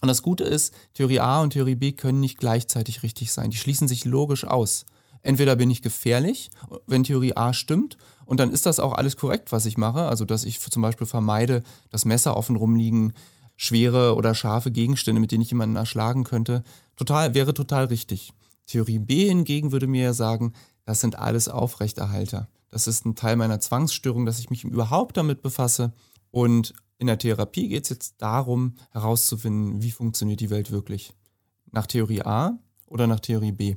Und 0.00 0.08
das 0.08 0.22
Gute 0.22 0.44
ist, 0.44 0.74
Theorie 0.94 1.20
A 1.20 1.40
und 1.42 1.50
Theorie 1.50 1.74
B 1.74 1.92
können 1.92 2.20
nicht 2.20 2.38
gleichzeitig 2.38 3.02
richtig 3.02 3.32
sein. 3.32 3.50
Die 3.50 3.56
schließen 3.56 3.88
sich 3.88 4.04
logisch 4.04 4.44
aus. 4.44 4.84
Entweder 5.22 5.56
bin 5.56 5.70
ich 5.70 5.82
gefährlich, 5.82 6.50
wenn 6.86 7.04
Theorie 7.04 7.36
A 7.36 7.52
stimmt, 7.52 7.96
und 8.24 8.40
dann 8.40 8.52
ist 8.52 8.66
das 8.66 8.78
auch 8.78 8.92
alles 8.92 9.16
korrekt, 9.16 9.52
was 9.52 9.64
ich 9.64 9.78
mache. 9.78 10.02
Also, 10.02 10.26
dass 10.26 10.44
ich 10.44 10.60
zum 10.60 10.82
Beispiel 10.82 11.06
vermeide, 11.06 11.62
dass 11.88 12.04
Messer 12.04 12.36
offen 12.36 12.56
rumliegen, 12.56 13.14
schwere 13.56 14.14
oder 14.16 14.34
scharfe 14.34 14.70
Gegenstände, 14.70 15.18
mit 15.18 15.32
denen 15.32 15.42
ich 15.42 15.50
jemanden 15.50 15.76
erschlagen 15.76 16.24
könnte, 16.24 16.62
total, 16.94 17.32
wäre 17.32 17.54
total 17.54 17.86
richtig. 17.86 18.34
Theorie 18.66 18.98
B 18.98 19.26
hingegen 19.28 19.72
würde 19.72 19.86
mir 19.86 20.02
ja 20.04 20.12
sagen, 20.12 20.52
das 20.84 21.00
sind 21.00 21.18
alles 21.18 21.48
Aufrechterhalter. 21.48 22.48
Das 22.70 22.86
ist 22.86 23.06
ein 23.06 23.14
Teil 23.14 23.36
meiner 23.36 23.60
Zwangsstörung, 23.60 24.26
dass 24.26 24.38
ich 24.38 24.50
mich 24.50 24.64
überhaupt 24.64 25.16
damit 25.16 25.40
befasse. 25.40 25.92
Und 26.30 26.74
in 26.98 27.06
der 27.06 27.18
Therapie 27.18 27.68
geht 27.68 27.84
es 27.84 27.90
jetzt 27.90 28.14
darum, 28.18 28.74
herauszufinden, 28.90 29.82
wie 29.82 29.90
funktioniert 29.90 30.40
die 30.40 30.50
Welt 30.50 30.70
wirklich. 30.70 31.12
Nach 31.70 31.86
Theorie 31.86 32.22
A 32.22 32.58
oder 32.86 33.06
nach 33.06 33.20
Theorie 33.20 33.52
B. 33.52 33.76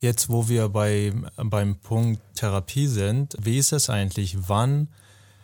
Jetzt, 0.00 0.28
wo 0.28 0.48
wir 0.48 0.68
bei, 0.68 1.12
beim 1.36 1.76
Punkt 1.80 2.20
Therapie 2.34 2.86
sind, 2.86 3.36
wie 3.40 3.58
ist 3.58 3.72
es 3.72 3.90
eigentlich? 3.90 4.48
Wann 4.48 4.88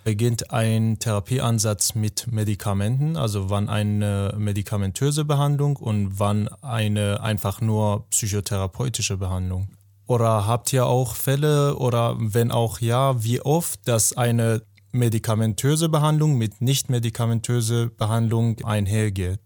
beginnt 0.04 0.52
ein 0.52 0.98
Therapieansatz 0.98 1.94
mit 1.94 2.30
Medikamenten, 2.30 3.16
also 3.16 3.50
wann 3.50 3.68
eine 3.68 4.34
medikamentöse 4.38 5.24
Behandlung 5.24 5.76
und 5.76 6.20
wann 6.20 6.48
eine 6.62 7.20
einfach 7.22 7.60
nur 7.60 8.06
psychotherapeutische 8.10 9.16
Behandlung? 9.16 9.68
Oder 10.06 10.46
habt 10.46 10.72
ihr 10.72 10.86
auch 10.86 11.14
Fälle 11.14 11.76
oder 11.76 12.16
wenn 12.18 12.52
auch 12.52 12.80
ja, 12.80 13.24
wie 13.24 13.40
oft, 13.40 13.88
dass 13.88 14.16
eine 14.16 14.62
medikamentöse 14.94 15.88
Behandlung 15.88 16.38
mit 16.38 16.60
nicht 16.60 16.88
medikamentöse 16.88 17.88
Behandlung 17.88 18.64
einhergeht? 18.64 19.40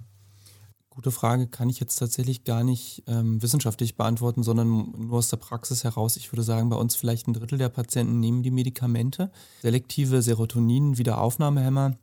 Gute 0.91 1.11
Frage, 1.11 1.47
kann 1.47 1.71
ich 1.71 1.81
jetzt 1.81 1.97
tatsächlich 1.97 2.45
gar 2.45 2.65
nicht 2.65 3.05
ähm, 3.07 3.41
wissenschaftlich 3.41 3.97
beantworten, 3.97 4.43
sondern 4.43 4.69
nur 4.69 5.19
aus 5.19 5.29
der 5.29 5.39
Praxis 5.39 5.85
heraus. 5.85 6.17
Ich 6.17 6.31
würde 6.33 6.43
sagen, 6.43 6.69
bei 6.69 6.77
uns 6.77 6.97
vielleicht 6.97 7.29
ein 7.29 7.33
Drittel 7.33 7.57
der 7.57 7.71
Patienten 7.71 8.21
nehmen 8.21 8.43
die 8.43 8.51
Medikamente. 8.51 9.31
Selektive 9.63 10.21
Serotonin-Wiederaufnahmehämmer 10.21 11.97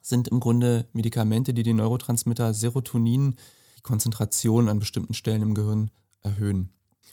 sind 0.00 0.28
im 0.28 0.40
Grunde 0.40 0.88
Medikamente, 0.92 1.54
die 1.54 1.62
den 1.62 1.76
Neurotransmitter 1.76 2.54
Serotonin, 2.54 3.36
die 3.76 3.82
Konzentration 3.82 4.68
an 4.68 4.78
bestimmten 4.80 5.14
Stellen 5.14 5.42
im 5.42 5.54
Gehirn 5.54 5.90
erhöhen. 6.22 6.70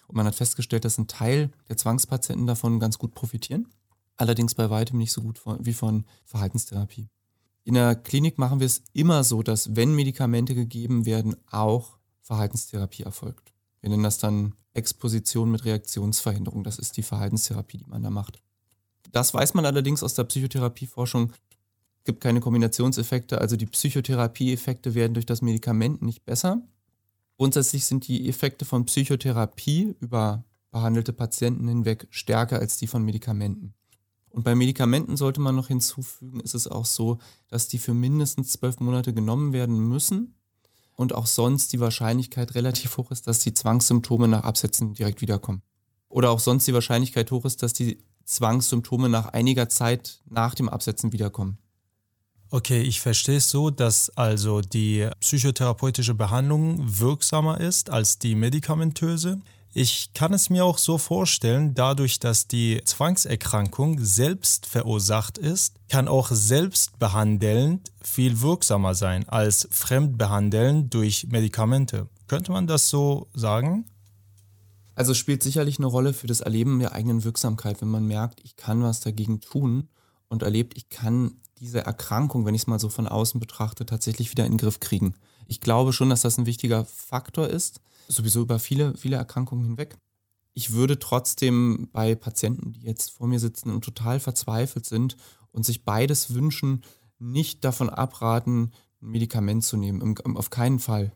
Und 0.08 0.16
man 0.16 0.26
hat 0.26 0.36
festgestellt, 0.36 0.86
dass 0.86 0.98
ein 0.98 1.08
Teil 1.08 1.52
der 1.70 1.78
Zwangspatienten 1.78 2.48
davon 2.48 2.80
ganz 2.80 2.98
gut 2.98 3.14
profitieren, 3.14 3.68
allerdings 4.18 4.56
bei 4.56 4.70
weitem 4.70 4.98
nicht 4.98 5.12
so 5.12 5.22
gut 5.22 5.42
wie 5.60 5.74
von 5.74 6.06
Verhaltenstherapie. 6.26 7.10
In 7.64 7.74
der 7.74 7.96
Klinik 7.96 8.38
machen 8.38 8.60
wir 8.60 8.68
es 8.68 8.82
immer 8.94 9.24
so, 9.24 9.44
dass 9.44 9.76
wenn 9.76 9.94
Medikamente 9.94 10.56
gegeben 10.56 11.06
werden, 11.06 11.36
auch 11.52 11.98
Verhaltenstherapie 12.22 13.04
erfolgt. 13.04 13.54
Wir 13.82 13.90
nennen 13.90 14.04
das 14.04 14.18
dann 14.18 14.56
Exposition 14.74 15.52
mit 15.52 15.66
Reaktionsverhinderung. 15.66 16.64
Das 16.64 16.78
ist 16.80 16.98
die 16.98 17.04
Verhaltenstherapie, 17.04 17.78
die 17.78 17.86
man 17.90 18.04
da 18.04 18.10
macht. 18.10 18.42
Das 19.12 19.34
weiß 19.34 19.54
man 19.54 19.66
allerdings 19.66 20.04
aus 20.04 20.14
der 20.14 20.26
Psychotherapieforschung. 20.26 21.32
Es 22.00 22.04
gibt 22.06 22.22
keine 22.22 22.40
Kombinationseffekte, 22.40 23.40
also 23.42 23.56
die 23.56 23.66
Psychotherapieeffekte 23.66 24.96
werden 24.96 25.14
durch 25.14 25.26
das 25.26 25.42
Medikament 25.42 26.02
nicht 26.02 26.26
besser. 26.26 26.62
Grundsätzlich 27.38 27.86
sind 27.86 28.08
die 28.08 28.30
Effekte 28.30 28.66
von 28.66 28.86
Psychotherapie 28.86 29.96
über 30.00 30.44
behandelte 30.72 31.14
Patienten 31.14 31.68
hinweg 31.68 32.08
stärker 32.10 32.60
als 32.60 32.78
die 32.78 32.88
von 32.88 33.04
Medikamenten. 33.04 33.74
Und 34.38 34.44
bei 34.44 34.54
Medikamenten 34.54 35.18
sollte 35.18 35.42
man 35.42 35.56
noch 35.56 35.70
hinzufügen, 35.70 36.42
ist 36.42 36.54
es 36.54 36.68
auch 36.68 36.86
so, 36.86 37.18
dass 37.48 37.70
die 37.70 37.80
für 37.80 37.96
mindestens 37.96 38.52
zwölf 38.52 38.80
Monate 38.80 39.12
genommen 39.12 39.52
werden 39.52 39.80
müssen 39.80 40.36
und 40.94 41.16
auch 41.16 41.26
sonst 41.26 41.74
die 41.74 41.80
Wahrscheinlichkeit 41.80 42.54
relativ 42.54 42.98
hoch 42.98 43.10
ist, 43.10 43.26
dass 43.26 43.40
die 43.40 43.56
Zwangssymptome 43.56 44.28
nach 44.28 44.44
Absetzen 44.44 44.94
direkt 44.94 45.22
wiederkommen. 45.22 45.64
Oder 46.08 46.30
auch 46.30 46.40
sonst 46.40 46.68
die 46.68 46.74
Wahrscheinlichkeit 46.76 47.32
hoch 47.32 47.46
ist, 47.46 47.64
dass 47.64 47.74
die 47.74 47.98
Zwangssymptome 48.26 49.10
nach 49.10 49.30
einiger 49.30 49.70
Zeit 49.70 50.22
nach 50.30 50.54
dem 50.54 50.70
Absetzen 50.70 51.14
wiederkommen. 51.14 51.58
Okay, 52.52 52.84
ich 52.84 53.02
verstehe 53.02 53.38
es 53.38 53.50
so, 53.50 53.72
dass 53.72 54.12
also 54.12 54.62
die 54.62 55.10
psychotherapeutische 55.20 56.14
Behandlung 56.14 57.00
wirksamer 57.00 57.60
ist 57.60 57.90
als 57.90 58.20
die 58.20 58.36
medikamentöse. 58.36 59.42
Ich 59.80 60.12
kann 60.16 60.34
es 60.34 60.50
mir 60.50 60.66
auch 60.66 60.80
so 60.80 60.98
vorstellen, 60.98 61.76
dadurch, 61.76 62.18
dass 62.18 62.48
die 62.48 62.82
Zwangserkrankung 62.84 64.04
selbst 64.04 64.66
verursacht 64.66 65.38
ist, 65.38 65.76
kann 65.88 66.08
auch 66.08 66.30
selbstbehandelnd 66.32 67.92
viel 68.02 68.42
wirksamer 68.42 68.96
sein 68.96 69.30
als 69.30 69.68
fremdbehandeln 69.70 70.90
durch 70.90 71.28
Medikamente. 71.30 72.10
Könnte 72.26 72.52
man 72.52 72.66
das 72.66 72.90
so 72.90 73.28
sagen? 73.36 73.86
Also 74.96 75.14
spielt 75.14 75.44
sicherlich 75.44 75.78
eine 75.78 75.86
Rolle 75.86 76.14
für 76.14 76.26
das 76.26 76.42
Erleben 76.42 76.80
der 76.80 76.94
eigenen 76.94 77.24
Wirksamkeit, 77.24 77.80
wenn 77.80 77.90
man 77.90 78.08
merkt, 78.08 78.40
ich 78.44 78.56
kann 78.56 78.82
was 78.82 79.02
dagegen 79.02 79.42
tun 79.42 79.90
und 80.28 80.42
erlebt, 80.42 80.76
ich 80.76 80.90
kann 80.90 81.36
diese 81.60 81.86
Erkrankung, 81.86 82.48
wenn 82.48 82.56
ich 82.56 82.64
es 82.64 82.68
mal 82.68 82.80
so 82.80 82.90
von 82.90 83.08
außen 83.08 83.40
betrachte, 83.40 83.86
tatsächlich 83.86 84.32
wieder 84.32 84.48
in 84.48 84.54
den 84.54 84.58
Griff 84.58 84.80
kriegen. 84.80 85.14
Ich 85.46 85.62
glaube 85.62 85.94
schon, 85.94 86.10
dass 86.10 86.22
das 86.22 86.40
ein 86.40 86.48
wichtiger 86.48 86.84
Faktor 86.86 87.48
ist, 87.48 87.80
sowieso 88.08 88.42
über 88.42 88.60
viele, 88.60 88.96
viele 88.98 89.18
Erkrankungen 89.18 89.66
hinweg. 89.66 89.98
Ich 90.54 90.74
würde 90.74 90.98
trotzdem 90.98 91.90
bei 91.92 92.16
Patienten, 92.16 92.74
die 92.74 92.82
jetzt 92.82 93.12
vor 93.12 93.28
mir 93.28 93.40
sitzen 93.40 93.70
und 93.70 93.84
total 93.84 94.20
verzweifelt 94.20 94.86
sind 94.86 95.16
und 95.52 95.66
sich 95.66 95.86
beides 95.86 96.34
wünschen, 96.34 96.82
nicht 97.20 97.64
davon 97.64 97.90
abraten, 97.90 98.72
ein 99.02 99.10
Medikament 99.10 99.64
zu 99.64 99.78
nehmen. 99.78 100.18
Auf 100.36 100.50
keinen 100.50 100.80
Fall. 100.80 101.14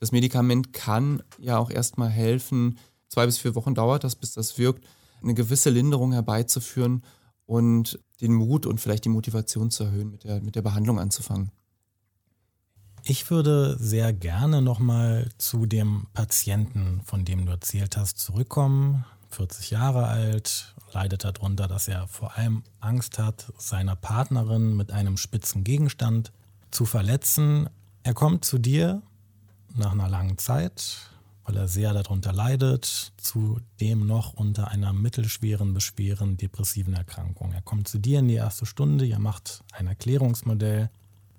Das 0.00 0.12
Medikament 0.12 0.72
kann 0.72 1.22
ja 1.38 1.58
auch 1.58 1.70
erstmal 1.70 2.08
helfen, 2.08 2.78
zwei 3.08 3.26
bis 3.26 3.38
vier 3.38 3.54
Wochen 3.54 3.74
dauert 3.74 4.02
das, 4.02 4.16
bis 4.16 4.32
das 4.32 4.58
wirkt, 4.58 4.86
eine 5.22 5.34
gewisse 5.34 5.70
Linderung 5.70 6.12
herbeizuführen 6.12 7.02
und 7.46 8.00
den 8.20 8.32
Mut 8.32 8.64
und 8.66 8.80
vielleicht 8.80 9.04
die 9.04 9.10
Motivation 9.10 9.70
zu 9.70 9.84
erhöhen, 9.84 10.10
mit 10.10 10.24
der, 10.24 10.40
mit 10.40 10.56
der 10.56 10.62
Behandlung 10.62 10.98
anzufangen. 10.98 11.50
Ich 13.04 13.30
würde 13.30 13.76
sehr 13.78 14.12
gerne 14.12 14.62
nochmal 14.62 15.30
zu 15.38 15.66
dem 15.66 16.06
Patienten, 16.12 17.00
von 17.04 17.24
dem 17.24 17.46
du 17.46 17.52
erzählt 17.52 17.96
hast, 17.96 18.18
zurückkommen. 18.18 19.04
40 19.30 19.70
Jahre 19.70 20.06
alt, 20.06 20.74
leidet 20.92 21.24
darunter, 21.24 21.68
dass 21.68 21.88
er 21.88 22.08
vor 22.08 22.36
allem 22.36 22.62
Angst 22.80 23.18
hat, 23.18 23.52
seiner 23.58 23.96
Partnerin 23.96 24.76
mit 24.76 24.90
einem 24.90 25.16
spitzen 25.16 25.64
Gegenstand 25.64 26.32
zu 26.70 26.84
verletzen. 26.84 27.68
Er 28.02 28.14
kommt 28.14 28.44
zu 28.44 28.58
dir 28.58 29.02
nach 29.74 29.92
einer 29.92 30.08
langen 30.08 30.36
Zeit, 30.38 31.10
weil 31.44 31.56
er 31.56 31.68
sehr 31.68 31.94
darunter 31.94 32.32
leidet, 32.32 33.12
zudem 33.16 34.06
noch 34.06 34.34
unter 34.34 34.68
einer 34.68 34.92
mittelschweren, 34.92 35.74
beschweren 35.74 36.36
depressiven 36.36 36.94
Erkrankung. 36.94 37.52
Er 37.52 37.62
kommt 37.62 37.88
zu 37.88 37.98
dir 37.98 38.18
in 38.18 38.28
die 38.28 38.34
erste 38.34 38.66
Stunde, 38.66 39.06
ihr 39.06 39.18
macht 39.18 39.62
ein 39.72 39.86
Erklärungsmodell, 39.86 40.90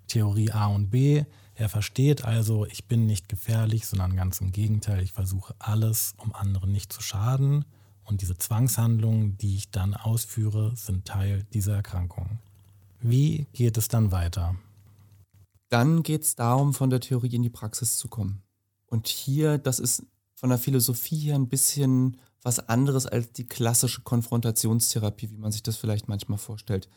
Theorie 0.08 0.52
A 0.52 0.68
und 0.68 0.90
B. 0.90 1.24
Er 1.62 1.70
versteht 1.70 2.26
also, 2.26 2.66
ich 2.66 2.86
bin 2.86 3.06
nicht 3.06 3.30
gefährlich, 3.30 3.86
sondern 3.86 4.16
ganz 4.16 4.42
im 4.42 4.52
Gegenteil, 4.52 5.04
ich 5.04 5.12
versuche 5.12 5.54
alles, 5.60 6.16
um 6.18 6.34
anderen 6.34 6.72
nicht 6.72 6.92
zu 6.92 7.04
schaden. 7.04 7.66
Und 8.04 8.22
diese 8.22 8.36
Zwangshandlungen, 8.36 9.38
die 9.38 9.58
ich 9.58 9.70
dann 9.70 9.94
ausführe, 9.94 10.76
sind 10.76 11.06
Teil 11.06 11.46
dieser 11.54 11.76
Erkrankung. 11.76 12.40
Wie 13.00 13.46
geht 13.54 13.78
es 13.78 13.90
dann 13.90 14.12
weiter? 14.12 14.56
Dann 15.70 16.02
geht 16.02 16.24
es 16.24 16.34
darum, 16.34 16.74
von 16.74 16.90
der 16.90 17.00
Theorie 17.00 17.36
in 17.36 17.44
die 17.44 17.52
Praxis 17.52 17.96
zu 17.96 18.08
kommen. 18.08 18.42
Und 18.88 19.08
hier, 19.08 19.60
das 19.60 19.78
ist 19.78 20.04
von 20.34 20.50
der 20.50 20.58
Philosophie 20.58 21.20
her 21.20 21.36
ein 21.36 21.48
bisschen 21.48 22.18
was 22.42 22.58
anderes 22.70 23.06
als 23.06 23.34
die 23.34 23.46
klassische 23.46 24.02
Konfrontationstherapie, 24.02 25.30
wie 25.30 25.38
man 25.38 25.52
sich 25.52 25.62
das 25.62 25.78
vielleicht 25.78 26.08
manchmal 26.08 26.40
vorstellt. 26.40 26.90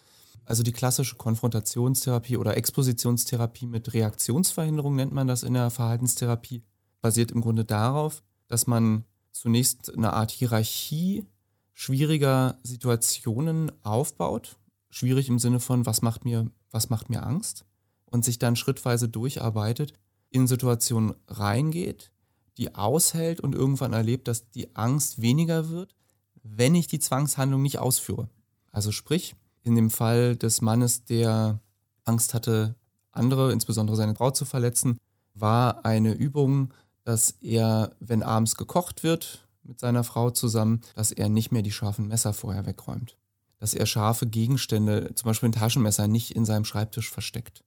Also 0.44 0.62
die 0.62 0.72
klassische 0.72 1.16
Konfrontationstherapie 1.16 2.36
oder 2.36 2.56
Expositionstherapie 2.56 3.66
mit 3.66 3.92
Reaktionsverhinderung 3.94 4.94
nennt 4.94 5.12
man 5.12 5.26
das 5.26 5.42
in 5.42 5.54
der 5.54 5.70
Verhaltenstherapie, 5.70 6.62
basiert 7.00 7.32
im 7.32 7.40
Grunde 7.40 7.64
darauf, 7.64 8.22
dass 8.48 8.66
man 8.66 9.04
zunächst 9.32 9.94
eine 9.94 10.12
Art 10.12 10.30
Hierarchie 10.30 11.24
schwieriger 11.72 12.58
Situationen 12.62 13.72
aufbaut. 13.82 14.56
Schwierig 14.90 15.28
im 15.28 15.38
Sinne 15.38 15.60
von, 15.60 15.86
was 15.86 16.02
macht 16.02 16.24
mir, 16.24 16.50
was 16.70 16.88
macht 16.88 17.10
mir 17.10 17.24
Angst? 17.24 17.64
Und 18.06 18.24
sich 18.24 18.38
dann 18.38 18.54
schrittweise 18.54 19.08
durcharbeitet, 19.08 19.94
in 20.30 20.46
Situationen 20.46 21.14
reingeht, 21.26 22.12
die 22.58 22.74
aushält 22.74 23.40
und 23.40 23.54
irgendwann 23.54 23.92
erlebt, 23.92 24.28
dass 24.28 24.50
die 24.50 24.76
Angst 24.76 25.20
weniger 25.20 25.68
wird, 25.68 25.96
wenn 26.42 26.74
ich 26.74 26.86
die 26.86 27.00
Zwangshandlung 27.00 27.62
nicht 27.62 27.78
ausführe. 27.78 28.28
Also 28.70 28.92
sprich, 28.92 29.34
in 29.64 29.74
dem 29.74 29.90
Fall 29.90 30.36
des 30.36 30.60
Mannes, 30.60 31.04
der 31.04 31.58
Angst 32.04 32.34
hatte, 32.34 32.76
andere, 33.10 33.52
insbesondere 33.52 33.96
seine 33.96 34.14
Braut 34.14 34.36
zu 34.36 34.44
verletzen, 34.44 34.98
war 35.34 35.84
eine 35.84 36.12
Übung, 36.12 36.72
dass 37.02 37.32
er, 37.40 37.92
wenn 38.00 38.22
abends 38.22 38.56
gekocht 38.56 39.02
wird 39.02 39.46
mit 39.62 39.80
seiner 39.80 40.04
Frau 40.04 40.30
zusammen, 40.30 40.82
dass 40.94 41.12
er 41.12 41.28
nicht 41.28 41.50
mehr 41.50 41.62
die 41.62 41.72
scharfen 41.72 42.06
Messer 42.06 42.32
vorher 42.32 42.66
wegräumt. 42.66 43.16
Dass 43.58 43.74
er 43.74 43.86
scharfe 43.86 44.26
Gegenstände, 44.26 45.14
zum 45.14 45.28
Beispiel 45.28 45.48
ein 45.48 45.52
Taschenmesser, 45.52 46.06
nicht 46.06 46.32
in 46.32 46.44
seinem 46.44 46.64
Schreibtisch 46.64 47.10
versteckt. 47.10 47.64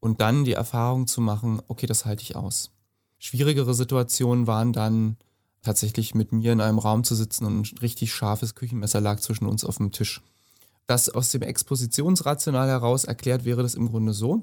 Und 0.00 0.20
dann 0.20 0.44
die 0.44 0.52
Erfahrung 0.52 1.06
zu 1.06 1.20
machen, 1.20 1.62
okay, 1.68 1.86
das 1.86 2.04
halte 2.04 2.22
ich 2.22 2.36
aus. 2.36 2.70
Schwierigere 3.18 3.72
Situationen 3.72 4.46
waren 4.46 4.72
dann 4.72 5.16
tatsächlich 5.62 6.14
mit 6.14 6.32
mir 6.32 6.52
in 6.52 6.60
einem 6.60 6.78
Raum 6.78 7.04
zu 7.04 7.14
sitzen 7.14 7.46
und 7.46 7.60
ein 7.60 7.78
richtig 7.78 8.12
scharfes 8.12 8.54
Küchenmesser 8.54 9.00
lag 9.00 9.20
zwischen 9.20 9.46
uns 9.46 9.64
auf 9.64 9.76
dem 9.76 9.92
Tisch. 9.92 10.22
Das 10.86 11.08
aus 11.08 11.30
dem 11.30 11.42
Expositionsrational 11.42 12.68
heraus 12.68 13.04
erklärt 13.04 13.44
wäre 13.44 13.62
das 13.62 13.74
im 13.74 13.88
Grunde 13.88 14.12
so. 14.12 14.40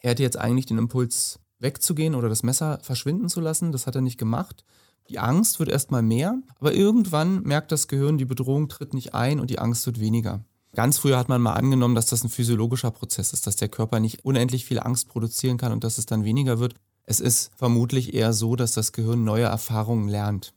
Er 0.00 0.10
hätte 0.10 0.22
jetzt 0.22 0.38
eigentlich 0.38 0.66
den 0.66 0.78
Impuls 0.78 1.40
wegzugehen 1.58 2.14
oder 2.14 2.28
das 2.28 2.42
Messer 2.42 2.78
verschwinden 2.82 3.28
zu 3.28 3.40
lassen. 3.40 3.72
Das 3.72 3.86
hat 3.86 3.94
er 3.94 4.00
nicht 4.00 4.18
gemacht. 4.18 4.64
Die 5.08 5.18
Angst 5.18 5.58
wird 5.58 5.70
erstmal 5.70 6.02
mehr, 6.02 6.38
aber 6.58 6.74
irgendwann 6.74 7.42
merkt 7.42 7.72
das 7.72 7.88
Gehirn, 7.88 8.18
die 8.18 8.26
Bedrohung 8.26 8.68
tritt 8.68 8.92
nicht 8.92 9.14
ein 9.14 9.40
und 9.40 9.48
die 9.48 9.58
Angst 9.58 9.86
wird 9.86 10.00
weniger. 10.00 10.44
Ganz 10.74 10.98
früher 10.98 11.18
hat 11.18 11.30
man 11.30 11.40
mal 11.40 11.54
angenommen, 11.54 11.94
dass 11.94 12.06
das 12.06 12.22
ein 12.22 12.28
physiologischer 12.28 12.90
Prozess 12.90 13.32
ist, 13.32 13.46
dass 13.46 13.56
der 13.56 13.70
Körper 13.70 14.00
nicht 14.00 14.24
unendlich 14.24 14.66
viel 14.66 14.78
Angst 14.78 15.08
produzieren 15.08 15.56
kann 15.56 15.72
und 15.72 15.82
dass 15.82 15.96
es 15.96 16.06
dann 16.06 16.24
weniger 16.24 16.58
wird. 16.58 16.74
Es 17.04 17.20
ist 17.20 17.50
vermutlich 17.56 18.12
eher 18.12 18.34
so, 18.34 18.54
dass 18.54 18.72
das 18.72 18.92
Gehirn 18.92 19.24
neue 19.24 19.44
Erfahrungen 19.44 20.08
lernt. 20.08 20.52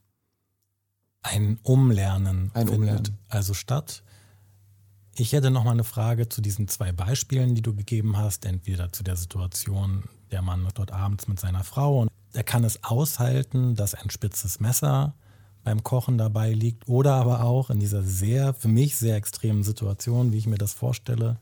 Ein 1.21 1.59
Umlernen 1.63 2.51
ein 2.53 2.67
findet 2.67 2.77
Umlernen. 2.77 3.17
also 3.29 3.53
statt. 3.53 4.03
Ich 5.15 5.33
hätte 5.33 5.51
noch 5.51 5.65
mal 5.65 5.71
eine 5.71 5.83
Frage 5.83 6.29
zu 6.29 6.41
diesen 6.41 6.67
zwei 6.67 6.93
Beispielen, 6.93 7.53
die 7.53 7.61
du 7.61 7.75
gegeben 7.75 8.17
hast. 8.17 8.45
Entweder 8.45 8.93
zu 8.93 9.03
der 9.03 9.17
Situation, 9.17 10.05
der 10.31 10.41
Mann 10.41 10.67
dort 10.73 10.91
abends 10.91 11.27
mit 11.27 11.39
seiner 11.39 11.63
Frau 11.63 12.01
und 12.01 12.11
er 12.33 12.43
kann 12.43 12.63
es 12.63 12.83
aushalten, 12.83 13.75
dass 13.75 13.93
ein 13.93 14.09
spitzes 14.09 14.61
Messer 14.61 15.13
beim 15.63 15.83
Kochen 15.83 16.17
dabei 16.17 16.53
liegt 16.53 16.87
oder 16.87 17.15
aber 17.15 17.43
auch 17.43 17.69
in 17.69 17.79
dieser 17.79 18.03
sehr, 18.03 18.53
für 18.53 18.69
mich 18.69 18.95
sehr 18.95 19.17
extremen 19.17 19.63
Situation, 19.63 20.31
wie 20.31 20.37
ich 20.37 20.47
mir 20.47 20.57
das 20.57 20.73
vorstelle. 20.73 21.37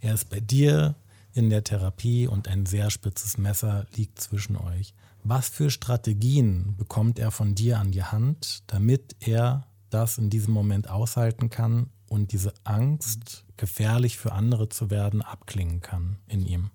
Er 0.00 0.14
ist 0.14 0.28
bei 0.28 0.40
dir 0.40 0.94
in 1.32 1.48
der 1.48 1.64
Therapie 1.64 2.26
und 2.26 2.46
ein 2.46 2.66
sehr 2.66 2.90
spitzes 2.90 3.38
Messer 3.38 3.86
liegt 3.96 4.20
zwischen 4.20 4.56
euch. 4.56 4.94
Was 5.24 5.48
für 5.48 5.70
Strategien 5.70 6.74
bekommt 6.76 7.18
er 7.18 7.30
von 7.30 7.54
dir 7.54 7.78
an 7.78 7.90
die 7.90 8.04
Hand, 8.04 8.64
damit 8.66 9.16
er 9.20 9.66
das 9.88 10.18
in 10.18 10.28
diesem 10.28 10.52
Moment 10.52 10.90
aushalten 10.90 11.48
kann 11.48 11.88
und 12.12 12.32
diese 12.32 12.52
Angst, 12.64 13.46
gefährlich 13.56 14.18
für 14.18 14.32
andere 14.32 14.68
zu 14.68 14.90
werden, 14.90 15.22
abklingen 15.22 15.80
kann 15.80 16.18
in 16.28 16.44
ihm? 16.44 16.70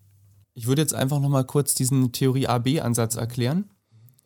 Ich 0.55 0.65
würde 0.65 0.81
jetzt 0.81 0.95
einfach 0.95 1.19
nochmal 1.19 1.45
kurz 1.45 1.75
diesen 1.75 2.11
Theorie-A-B-Ansatz 2.11 3.17
erklären 3.17 3.69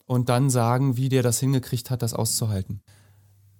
und 0.05 0.29
dann 0.29 0.49
sagen, 0.49 0.95
wie 0.95 1.09
der 1.09 1.21
das 1.21 1.41
hingekriegt 1.41 1.89
hat, 1.89 2.01
das 2.01 2.13
auszuhalten. 2.13 2.81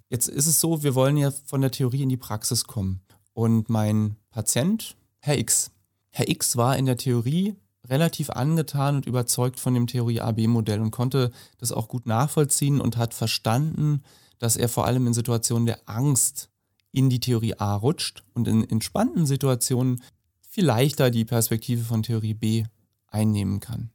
Jetzt 0.10 0.30
ist 0.30 0.48
es 0.48 0.62
so, 0.62 0.82
wir 0.82 0.96
wollen 0.96 1.18
ja 1.18 1.32
von 1.32 1.60
der 1.60 1.72
Theorie 1.72 2.04
in 2.04 2.10
die 2.10 2.16
Praxis 2.16 2.64
kommen. 2.64 3.02
Und 3.34 3.70
mein 3.70 4.16
Patient, 4.30 4.96
Herr 5.20 5.38
X, 5.38 5.72
Herr 6.10 6.30
X 6.30 6.56
war 6.56 6.78
in 6.78 6.86
der 6.86 6.98
Theorie 6.98 7.56
relativ 7.86 8.30
angetan 8.30 8.96
und 8.96 9.06
überzeugt 9.06 9.60
von 9.60 9.74
dem 9.74 9.88
Theorie-AB-Modell 9.88 10.80
und 10.80 10.92
konnte 10.92 11.32
das 11.58 11.74
auch 11.74 11.90
gut 11.90 12.06
nachvollziehen 12.06 12.80
und 12.80 12.96
hat 12.96 13.14
verstanden, 13.14 14.04
dass 14.40 14.56
er 14.56 14.70
vor 14.70 14.86
allem 14.86 15.08
in 15.08 15.14
Situationen 15.14 15.66
der 15.66 15.80
Angst 15.86 16.51
in 16.92 17.10
die 17.10 17.20
Theorie 17.20 17.56
A 17.58 17.76
rutscht 17.76 18.24
und 18.34 18.48
in 18.48 18.68
entspannten 18.70 19.26
Situationen 19.26 20.02
viel 20.42 20.66
leichter 20.66 21.10
die 21.12 21.26
Perspektive 21.26 21.84
von 21.84 22.04
Theorie 22.04 22.34
B 22.34 22.66
einnehmen 23.08 23.60
kann. 23.60 23.92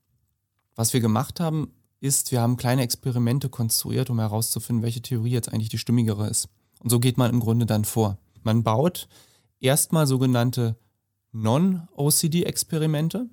Was 0.74 0.92
wir 0.92 1.00
gemacht 1.00 1.40
haben, 1.40 1.72
ist, 2.00 2.32
wir 2.32 2.40
haben 2.40 2.56
kleine 2.56 2.82
Experimente 2.82 3.48
konstruiert, 3.48 4.10
um 4.10 4.18
herauszufinden, 4.18 4.82
welche 4.82 5.02
Theorie 5.02 5.30
jetzt 5.30 5.52
eigentlich 5.52 5.68
die 5.68 5.78
stimmigere 5.78 6.28
ist. 6.28 6.48
Und 6.80 6.90
so 6.90 7.00
geht 7.00 7.16
man 7.16 7.30
im 7.30 7.40
Grunde 7.40 7.66
dann 7.66 7.84
vor. 7.84 8.18
Man 8.42 8.62
baut 8.62 9.08
erstmal 9.60 10.06
sogenannte 10.06 10.76
Non-OCD-Experimente. 11.32 13.28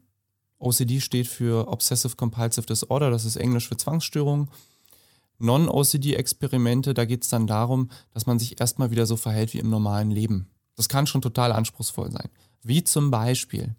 OCD 0.60 1.02
steht 1.02 1.28
für 1.28 1.68
Obsessive 1.68 2.16
Compulsive 2.16 2.66
Disorder, 2.66 3.12
das 3.12 3.26
ist 3.26 3.36
Englisch 3.36 3.68
für 3.68 3.78
Zwangsstörung. 3.78 4.50
Non-OCD-Experimente, 5.44 6.94
da 6.94 7.06
geht 7.06 7.24
es 7.24 7.30
dann 7.30 7.48
darum, 7.48 7.90
dass 8.14 8.26
man 8.26 8.40
sich 8.40 8.60
erstmal 8.60 8.92
wieder 8.92 9.06
so 9.06 9.18
verhält 9.18 9.54
wie 9.54 9.60
im 9.60 9.70
normalen 9.70 10.10
Leben. 10.10 10.48
Das 10.76 10.90
kann 10.90 11.06
schon 11.06 11.22
total 11.22 11.52
anspruchsvoll 11.52 12.12
sein. 12.12 12.30
Wie 12.64 12.84
zum 12.84 13.12
Beispiel, 13.12 13.76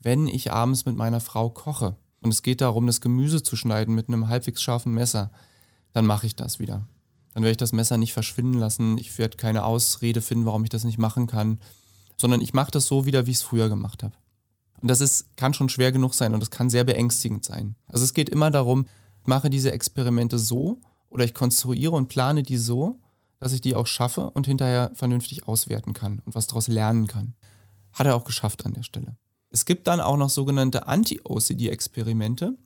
wenn 0.00 0.26
ich 0.26 0.50
abends 0.50 0.86
mit 0.86 0.96
meiner 0.96 1.20
Frau 1.20 1.50
koche 1.50 1.96
und 2.20 2.32
es 2.32 2.42
geht 2.42 2.62
darum, 2.62 2.86
das 2.86 3.02
Gemüse 3.02 3.42
zu 3.42 3.54
schneiden 3.54 3.94
mit 3.94 4.08
einem 4.08 4.28
halbwegs 4.28 4.62
scharfen 4.62 4.94
Messer, 4.94 5.30
dann 5.92 6.06
mache 6.06 6.26
ich 6.26 6.36
das 6.36 6.58
wieder. 6.58 6.88
Dann 7.34 7.42
werde 7.42 7.52
ich 7.52 7.58
das 7.58 7.72
Messer 7.72 7.98
nicht 7.98 8.14
verschwinden 8.14 8.58
lassen. 8.58 8.96
Ich 8.96 9.18
werde 9.18 9.36
keine 9.36 9.64
Ausrede 9.64 10.22
finden, 10.22 10.46
warum 10.46 10.64
ich 10.64 10.70
das 10.70 10.84
nicht 10.84 10.98
machen 10.98 11.26
kann, 11.26 11.60
sondern 12.16 12.40
ich 12.40 12.54
mache 12.54 12.70
das 12.70 12.86
so 12.86 13.04
wieder, 13.04 13.26
wie 13.26 13.32
ich 13.32 13.38
es 13.38 13.42
früher 13.42 13.68
gemacht 13.68 14.02
habe. 14.02 14.14
Und 14.80 14.88
das 14.88 15.00
ist, 15.00 15.36
kann 15.36 15.52
schon 15.52 15.68
schwer 15.68 15.92
genug 15.92 16.14
sein 16.14 16.32
und 16.32 16.40
das 16.40 16.50
kann 16.50 16.70
sehr 16.70 16.84
beängstigend 16.84 17.44
sein. 17.44 17.74
Also 17.88 18.04
es 18.04 18.14
geht 18.14 18.28
immer 18.28 18.50
darum, 18.50 18.86
mache 19.24 19.50
diese 19.50 19.72
Experimente 19.72 20.38
so 20.38 20.80
oder 21.14 21.24
ich 21.24 21.32
konstruiere 21.32 21.92
und 21.92 22.08
plane 22.08 22.42
die 22.42 22.58
so, 22.58 22.98
dass 23.38 23.52
ich 23.52 23.60
die 23.60 23.76
auch 23.76 23.86
schaffe 23.86 24.30
und 24.30 24.46
hinterher 24.46 24.90
vernünftig 24.94 25.46
auswerten 25.46 25.94
kann 25.94 26.20
und 26.24 26.34
was 26.34 26.48
daraus 26.48 26.66
lernen 26.66 27.06
kann. 27.06 27.34
Hat 27.92 28.06
er 28.06 28.16
auch 28.16 28.24
geschafft 28.24 28.66
an 28.66 28.74
der 28.74 28.82
Stelle. 28.82 29.16
Es 29.50 29.64
gibt 29.64 29.86
dann 29.86 30.00
auch 30.00 30.16
noch 30.16 30.30
sogenannte 30.30 30.88
Anti-OCD-Experimente. 30.88 32.58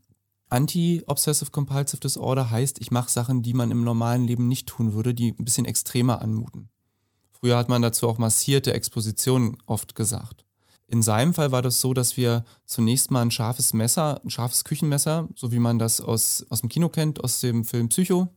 Anti-Obsessive 0.49 1.51
Compulsive 1.51 2.01
Disorder 2.01 2.51
heißt, 2.51 2.81
ich 2.81 2.91
mache 2.91 3.11
Sachen, 3.11 3.43
die 3.43 3.53
man 3.53 3.71
im 3.71 3.85
normalen 3.85 4.27
Leben 4.27 4.49
nicht 4.49 4.67
tun 4.67 4.95
würde, 4.95 5.13
die 5.13 5.35
ein 5.39 5.45
bisschen 5.45 5.67
extremer 5.67 6.23
anmuten. 6.23 6.71
Früher 7.33 7.59
hat 7.59 7.69
man 7.69 7.83
dazu 7.83 8.09
auch 8.09 8.17
massierte 8.17 8.73
Exposition 8.73 9.59
oft 9.67 9.95
gesagt. 9.95 10.47
In 10.87 11.03
seinem 11.03 11.35
Fall 11.35 11.53
war 11.53 11.61
das 11.61 11.83
so, 11.83 11.93
dass 11.93 12.17
wir 12.17 12.45
zunächst 12.65 13.11
mal 13.11 13.21
ein 13.21 13.31
scharfes 13.31 13.75
Messer, 13.75 14.23
ein 14.25 14.31
scharfes 14.31 14.65
Küchenmesser, 14.65 15.29
so 15.35 15.53
wie 15.53 15.59
man 15.59 15.79
das 15.79 16.01
aus, 16.01 16.47
aus 16.49 16.63
dem 16.63 16.71
Kino 16.71 16.89
kennt, 16.89 17.23
aus 17.23 17.41
dem 17.41 17.67
Film 17.67 17.91
Psycho, 17.91 18.29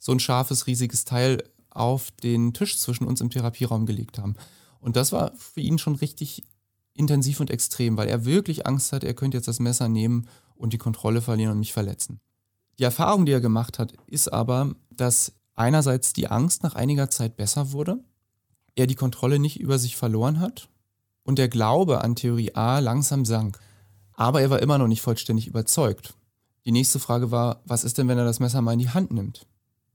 so 0.00 0.10
ein 0.10 0.18
scharfes, 0.18 0.66
riesiges 0.66 1.04
Teil 1.04 1.44
auf 1.70 2.10
den 2.10 2.52
Tisch 2.52 2.76
zwischen 2.78 3.06
uns 3.06 3.20
im 3.20 3.30
Therapieraum 3.30 3.86
gelegt 3.86 4.18
haben. 4.18 4.34
Und 4.80 4.96
das 4.96 5.12
war 5.12 5.32
für 5.36 5.60
ihn 5.60 5.78
schon 5.78 5.94
richtig 5.94 6.42
intensiv 6.94 7.38
und 7.38 7.50
extrem, 7.50 7.96
weil 7.96 8.08
er 8.08 8.24
wirklich 8.24 8.66
Angst 8.66 8.92
hat, 8.92 9.04
er 9.04 9.14
könnte 9.14 9.36
jetzt 9.36 9.46
das 9.46 9.60
Messer 9.60 9.88
nehmen 9.88 10.26
und 10.56 10.72
die 10.72 10.78
Kontrolle 10.78 11.20
verlieren 11.20 11.52
und 11.52 11.58
mich 11.60 11.72
verletzen. 11.72 12.20
Die 12.78 12.84
Erfahrung, 12.84 13.26
die 13.26 13.32
er 13.32 13.40
gemacht 13.40 13.78
hat, 13.78 13.92
ist 14.06 14.32
aber, 14.32 14.74
dass 14.90 15.32
einerseits 15.54 16.12
die 16.12 16.28
Angst 16.28 16.62
nach 16.62 16.74
einiger 16.74 17.10
Zeit 17.10 17.36
besser 17.36 17.72
wurde, 17.72 18.02
er 18.74 18.86
die 18.86 18.94
Kontrolle 18.94 19.38
nicht 19.38 19.60
über 19.60 19.78
sich 19.78 19.96
verloren 19.96 20.40
hat 20.40 20.68
und 21.22 21.38
der 21.38 21.48
Glaube 21.48 22.02
an 22.02 22.16
Theorie 22.16 22.54
A 22.54 22.78
langsam 22.78 23.24
sank. 23.24 23.60
Aber 24.14 24.40
er 24.40 24.50
war 24.50 24.60
immer 24.60 24.78
noch 24.78 24.88
nicht 24.88 25.02
vollständig 25.02 25.46
überzeugt. 25.46 26.14
Die 26.64 26.72
nächste 26.72 26.98
Frage 26.98 27.30
war, 27.30 27.62
was 27.64 27.84
ist 27.84 27.98
denn, 27.98 28.08
wenn 28.08 28.18
er 28.18 28.24
das 28.24 28.40
Messer 28.40 28.62
mal 28.62 28.72
in 28.72 28.78
die 28.78 28.90
Hand 28.90 29.12
nimmt? 29.12 29.46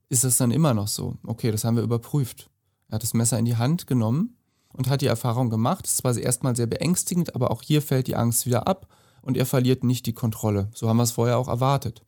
Ist 0.09 0.23
das 0.23 0.37
dann 0.37 0.51
immer 0.51 0.73
noch 0.73 0.87
so? 0.87 1.17
Okay, 1.23 1.51
das 1.51 1.63
haben 1.63 1.75
wir 1.75 1.83
überprüft. 1.83 2.49
Er 2.89 2.95
hat 2.95 3.03
das 3.03 3.13
Messer 3.13 3.39
in 3.39 3.45
die 3.45 3.57
Hand 3.57 3.87
genommen 3.87 4.37
und 4.73 4.89
hat 4.89 5.01
die 5.01 5.07
Erfahrung 5.07 5.49
gemacht. 5.49 5.87
Es 5.87 6.03
war 6.03 6.15
erstmal 6.15 6.55
sehr 6.55 6.67
beängstigend, 6.67 7.35
aber 7.35 7.51
auch 7.51 7.61
hier 7.61 7.81
fällt 7.81 8.07
die 8.07 8.15
Angst 8.15 8.45
wieder 8.45 8.67
ab 8.67 8.87
und 9.21 9.37
er 9.37 9.45
verliert 9.45 9.83
nicht 9.83 10.05
die 10.05 10.13
Kontrolle. 10.13 10.69
So 10.73 10.87
haben 10.87 10.97
wir 10.97 11.03
es 11.03 11.11
vorher 11.11 11.37
auch 11.37 11.47
erwartet. 11.47 12.01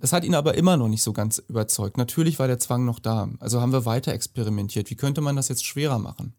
Es 0.00 0.12
hat 0.12 0.24
ihn 0.24 0.34
aber 0.34 0.54
immer 0.54 0.76
noch 0.76 0.88
nicht 0.88 1.02
so 1.02 1.12
ganz 1.12 1.38
überzeugt. 1.38 1.96
Natürlich 1.96 2.40
war 2.40 2.48
der 2.48 2.58
Zwang 2.58 2.84
noch 2.84 2.98
da. 2.98 3.28
Also 3.38 3.60
haben 3.60 3.72
wir 3.72 3.86
weiter 3.86 4.12
experimentiert. 4.12 4.90
Wie 4.90 4.96
könnte 4.96 5.20
man 5.20 5.36
das 5.36 5.48
jetzt 5.48 5.64
schwerer 5.64 6.00
machen? 6.00 6.34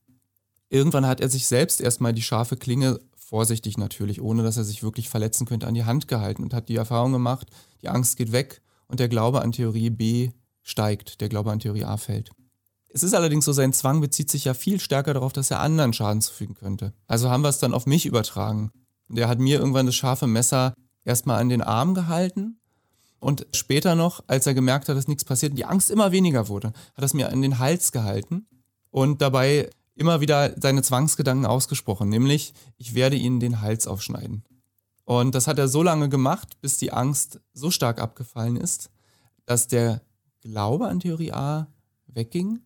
Irgendwann 0.69 1.05
hat 1.05 1.21
er 1.21 1.29
sich 1.29 1.47
selbst 1.47 1.79
erstmal 1.79 2.13
die 2.13 2.21
scharfe 2.21 2.57
Klinge, 2.57 2.99
vorsichtig 3.15 3.77
natürlich, 3.77 4.21
ohne 4.21 4.43
dass 4.43 4.57
er 4.57 4.65
sich 4.65 4.83
wirklich 4.83 5.07
verletzen 5.07 5.45
könnte, 5.45 5.67
an 5.67 5.75
die 5.75 5.85
Hand 5.85 6.09
gehalten 6.09 6.43
und 6.43 6.53
hat 6.53 6.67
die 6.67 6.75
Erfahrung 6.75 7.13
gemacht, 7.13 7.47
die 7.81 7.89
Angst 7.89 8.17
geht 8.17 8.31
weg 8.31 8.61
und 8.87 8.99
der 8.99 9.07
Glaube 9.07 9.41
an 9.41 9.53
Theorie 9.53 9.89
B 9.89 10.31
steigt, 10.63 11.21
der 11.21 11.29
Glaube 11.29 11.51
an 11.51 11.59
Theorie 11.59 11.83
A 11.83 11.97
fällt. 11.97 12.31
Es 12.89 13.03
ist 13.03 13.13
allerdings 13.13 13.45
so, 13.45 13.53
sein 13.53 13.73
Zwang 13.73 14.01
bezieht 14.01 14.29
sich 14.29 14.45
ja 14.45 14.53
viel 14.53 14.79
stärker 14.79 15.13
darauf, 15.13 15.33
dass 15.33 15.51
er 15.51 15.59
anderen 15.59 15.93
Schaden 15.93 16.21
zufügen 16.21 16.55
könnte. 16.55 16.93
Also 17.07 17.29
haben 17.29 17.41
wir 17.41 17.49
es 17.49 17.59
dann 17.59 17.73
auf 17.73 17.85
mich 17.85 18.05
übertragen. 18.05 18.71
Der 19.09 19.27
hat 19.27 19.39
mir 19.39 19.59
irgendwann 19.59 19.85
das 19.85 19.95
scharfe 19.95 20.27
Messer 20.27 20.73
erstmal 21.03 21.39
an 21.39 21.49
den 21.49 21.61
Arm 21.61 21.93
gehalten 21.93 22.59
und 23.19 23.47
später 23.53 23.95
noch, 23.95 24.23
als 24.27 24.47
er 24.47 24.53
gemerkt 24.53 24.89
hat, 24.89 24.97
dass 24.97 25.07
nichts 25.07 25.25
passiert 25.25 25.51
und 25.51 25.55
die 25.57 25.65
Angst 25.65 25.89
immer 25.89 26.11
weniger 26.11 26.49
wurde, 26.49 26.73
hat 26.95 27.03
es 27.03 27.13
mir 27.13 27.31
an 27.31 27.41
den 27.41 27.57
Hals 27.57 27.91
gehalten 27.91 28.47
und 28.91 29.21
dabei 29.21 29.69
immer 29.95 30.21
wieder 30.21 30.53
seine 30.59 30.81
Zwangsgedanken 30.81 31.45
ausgesprochen, 31.45 32.09
nämlich 32.09 32.53
ich 32.77 32.95
werde 32.95 33.15
ihnen 33.15 33.39
den 33.39 33.61
Hals 33.61 33.87
aufschneiden. 33.87 34.43
Und 35.05 35.35
das 35.35 35.47
hat 35.47 35.57
er 35.57 35.67
so 35.67 35.83
lange 35.83 36.09
gemacht, 36.09 36.59
bis 36.61 36.77
die 36.77 36.93
Angst 36.93 37.39
so 37.53 37.71
stark 37.71 38.01
abgefallen 38.01 38.57
ist, 38.57 38.89
dass 39.45 39.67
der 39.67 40.01
Glaube 40.43 40.89
an 40.89 40.99
Theorie 40.99 41.31
A 41.31 41.67
wegging 42.07 42.59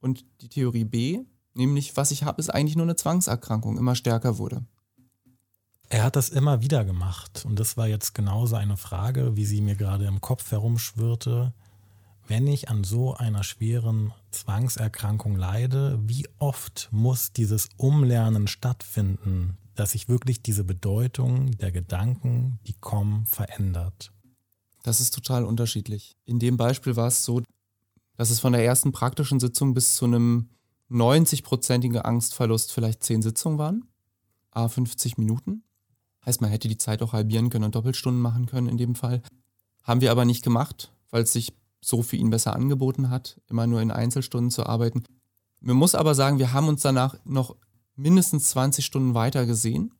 und 0.00 0.26
die 0.42 0.48
Theorie 0.50 0.84
B, 0.84 1.20
nämlich 1.54 1.96
was 1.96 2.10
ich 2.10 2.22
habe, 2.22 2.38
ist 2.40 2.50
eigentlich 2.50 2.76
nur 2.76 2.84
eine 2.84 2.96
Zwangserkrankung, 2.96 3.78
immer 3.78 3.94
stärker 3.94 4.36
wurde. 4.36 4.64
Er 5.88 6.04
hat 6.04 6.16
das 6.16 6.28
immer 6.28 6.60
wieder 6.60 6.84
gemacht. 6.84 7.44
Und 7.46 7.58
das 7.58 7.76
war 7.76 7.86
jetzt 7.86 8.14
genauso 8.14 8.56
eine 8.56 8.76
Frage, 8.76 9.36
wie 9.36 9.46
sie 9.46 9.60
mir 9.62 9.74
gerade 9.74 10.06
im 10.06 10.20
Kopf 10.20 10.50
herumschwirrte. 10.50 11.54
Wenn 12.26 12.46
ich 12.46 12.68
an 12.68 12.84
so 12.84 13.14
einer 13.14 13.44
schweren 13.44 14.12
Zwangserkrankung 14.30 15.36
leide, 15.36 15.98
wie 16.02 16.26
oft 16.38 16.88
muss 16.90 17.32
dieses 17.32 17.68
Umlernen 17.76 18.48
stattfinden, 18.48 19.56
dass 19.74 19.92
sich 19.92 20.08
wirklich 20.08 20.42
diese 20.42 20.64
Bedeutung 20.64 21.52
der 21.58 21.72
Gedanken, 21.72 22.58
die 22.66 22.74
kommen, 22.74 23.26
verändert? 23.26 24.13
Das 24.84 25.00
ist 25.00 25.14
total 25.14 25.44
unterschiedlich. 25.44 26.14
In 26.26 26.38
dem 26.38 26.58
Beispiel 26.58 26.94
war 26.94 27.08
es 27.08 27.24
so, 27.24 27.42
dass 28.16 28.28
es 28.28 28.38
von 28.38 28.52
der 28.52 28.64
ersten 28.64 28.92
praktischen 28.92 29.40
Sitzung 29.40 29.72
bis 29.72 29.96
zu 29.96 30.04
einem 30.04 30.50
90-prozentigen 30.90 32.02
Angstverlust 32.02 32.70
vielleicht 32.70 33.02
zehn 33.02 33.22
Sitzungen 33.22 33.58
waren, 33.58 33.88
a 34.50 34.68
50 34.68 35.16
Minuten. 35.16 35.64
Heißt, 36.24 36.42
man 36.42 36.50
hätte 36.50 36.68
die 36.68 36.76
Zeit 36.76 37.02
auch 37.02 37.14
halbieren 37.14 37.48
können 37.48 37.64
und 37.64 37.74
Doppelstunden 37.74 38.20
machen 38.20 38.44
können 38.44 38.68
in 38.68 38.76
dem 38.76 38.94
Fall. 38.94 39.22
Haben 39.82 40.02
wir 40.02 40.10
aber 40.10 40.26
nicht 40.26 40.44
gemacht, 40.44 40.92
weil 41.10 41.22
es 41.22 41.32
sich 41.32 41.54
so 41.80 42.02
für 42.02 42.16
ihn 42.16 42.28
besser 42.28 42.54
angeboten 42.54 43.08
hat, 43.08 43.40
immer 43.48 43.66
nur 43.66 43.80
in 43.80 43.90
Einzelstunden 43.90 44.50
zu 44.50 44.66
arbeiten. 44.66 45.02
Man 45.60 45.76
muss 45.76 45.94
aber 45.94 46.14
sagen, 46.14 46.38
wir 46.38 46.52
haben 46.52 46.68
uns 46.68 46.82
danach 46.82 47.16
noch 47.24 47.56
mindestens 47.96 48.50
20 48.50 48.84
Stunden 48.84 49.14
weiter 49.14 49.46
gesehen, 49.46 49.94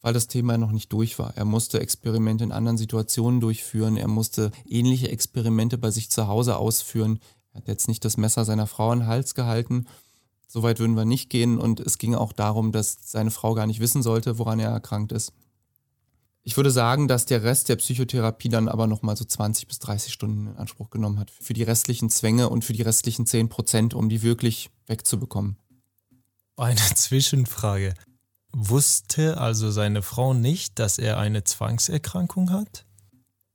weil 0.00 0.12
das 0.12 0.28
Thema 0.28 0.58
noch 0.58 0.72
nicht 0.72 0.92
durch 0.92 1.18
war. 1.18 1.36
Er 1.36 1.44
musste 1.44 1.80
Experimente 1.80 2.44
in 2.44 2.52
anderen 2.52 2.78
Situationen 2.78 3.40
durchführen, 3.40 3.96
er 3.96 4.08
musste 4.08 4.50
ähnliche 4.66 5.10
Experimente 5.10 5.78
bei 5.78 5.90
sich 5.90 6.10
zu 6.10 6.28
Hause 6.28 6.56
ausführen. 6.56 7.20
Er 7.52 7.60
hat 7.60 7.68
jetzt 7.68 7.88
nicht 7.88 8.04
das 8.04 8.16
Messer 8.16 8.44
seiner 8.44 8.66
Frau 8.66 8.90
an 8.90 9.00
den 9.00 9.08
Hals 9.08 9.34
gehalten. 9.34 9.86
So 10.46 10.62
weit 10.62 10.78
würden 10.78 10.96
wir 10.96 11.04
nicht 11.04 11.30
gehen. 11.30 11.58
Und 11.58 11.80
es 11.80 11.98
ging 11.98 12.14
auch 12.14 12.32
darum, 12.32 12.72
dass 12.72 12.98
seine 13.04 13.30
Frau 13.30 13.54
gar 13.54 13.66
nicht 13.66 13.80
wissen 13.80 14.02
sollte, 14.02 14.38
woran 14.38 14.60
er 14.60 14.70
erkrankt 14.70 15.12
ist. 15.12 15.32
Ich 16.42 16.56
würde 16.56 16.70
sagen, 16.70 17.08
dass 17.08 17.26
der 17.26 17.42
Rest 17.42 17.68
der 17.68 17.76
Psychotherapie 17.76 18.48
dann 18.48 18.68
aber 18.68 18.86
nochmal 18.86 19.16
so 19.16 19.24
20 19.24 19.68
bis 19.68 19.80
30 19.80 20.10
Stunden 20.10 20.46
in 20.46 20.56
Anspruch 20.56 20.88
genommen 20.88 21.18
hat 21.18 21.30
für 21.30 21.52
die 21.52 21.62
restlichen 21.62 22.08
Zwänge 22.08 22.48
und 22.48 22.64
für 22.64 22.72
die 22.72 22.80
restlichen 22.80 23.26
10 23.26 23.50
Prozent, 23.50 23.92
um 23.92 24.08
die 24.08 24.22
wirklich 24.22 24.70
wegzubekommen. 24.86 25.58
Eine 26.56 26.76
Zwischenfrage. 26.94 27.92
Wusste 28.60 29.38
also 29.38 29.70
seine 29.70 30.02
Frau 30.02 30.34
nicht, 30.34 30.80
dass 30.80 30.98
er 30.98 31.16
eine 31.18 31.44
Zwangserkrankung 31.44 32.50
hat? 32.50 32.84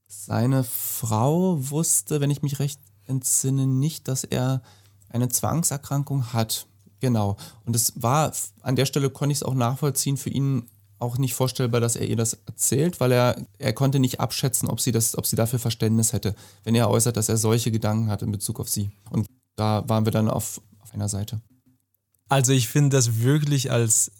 Seine 0.07 0.63
Frau 0.63 1.57
wusste, 1.69 2.21
wenn 2.21 2.31
ich 2.31 2.41
mich 2.41 2.59
recht 2.59 2.79
entsinne, 3.05 3.67
nicht, 3.67 4.07
dass 4.07 4.23
er 4.23 4.61
eine 5.09 5.27
Zwangserkrankung 5.27 6.31
hat. 6.31 6.67
Genau. 7.01 7.35
Und 7.65 7.75
es 7.75 7.91
war, 7.97 8.31
an 8.61 8.77
der 8.77 8.85
Stelle 8.85 9.09
konnte 9.09 9.33
ich 9.33 9.39
es 9.39 9.43
auch 9.43 9.55
nachvollziehen, 9.55 10.15
für 10.15 10.29
ihn 10.29 10.69
auch 10.99 11.17
nicht 11.17 11.33
vorstellbar, 11.33 11.81
dass 11.81 11.97
er 11.97 12.07
ihr 12.07 12.15
das 12.15 12.37
erzählt, 12.45 13.01
weil 13.01 13.11
er, 13.11 13.35
er 13.59 13.73
konnte 13.73 13.99
nicht 13.99 14.21
abschätzen, 14.21 14.69
ob 14.69 14.79
sie, 14.79 14.93
das, 14.93 15.17
ob 15.17 15.25
sie 15.25 15.35
dafür 15.35 15.59
Verständnis 15.59 16.13
hätte, 16.13 16.33
wenn 16.63 16.75
er 16.75 16.89
äußert, 16.89 17.17
dass 17.17 17.27
er 17.27 17.35
solche 17.35 17.71
Gedanken 17.71 18.09
hat 18.09 18.21
in 18.21 18.31
Bezug 18.31 18.61
auf 18.61 18.69
sie. 18.69 18.89
Und 19.09 19.27
da 19.57 19.83
waren 19.89 20.05
wir 20.05 20.13
dann 20.13 20.29
auf, 20.29 20.61
auf 20.79 20.93
einer 20.93 21.09
Seite. 21.09 21.41
Also 22.29 22.53
ich 22.53 22.69
finde 22.69 22.95
das 22.95 23.19
wirklich 23.19 23.69
als, 23.69 24.11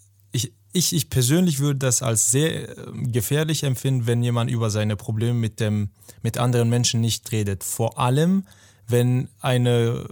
ich, 0.74 0.92
ich, 0.92 0.92
ich 0.92 1.10
persönlich 1.10 1.60
würde 1.60 1.78
das 1.78 2.02
als 2.02 2.30
sehr 2.30 2.76
ähm, 2.76 3.12
gefährlich 3.12 3.62
empfinden, 3.62 4.06
wenn 4.06 4.22
jemand 4.22 4.50
über 4.50 4.70
seine 4.70 4.96
Probleme 4.96 5.34
mit, 5.34 5.60
dem, 5.60 5.90
mit 6.22 6.38
anderen 6.38 6.68
Menschen 6.68 7.00
nicht 7.00 7.30
redet. 7.32 7.64
Vor 7.64 7.98
allem, 7.98 8.44
wenn 8.88 9.28
eine 9.40 10.04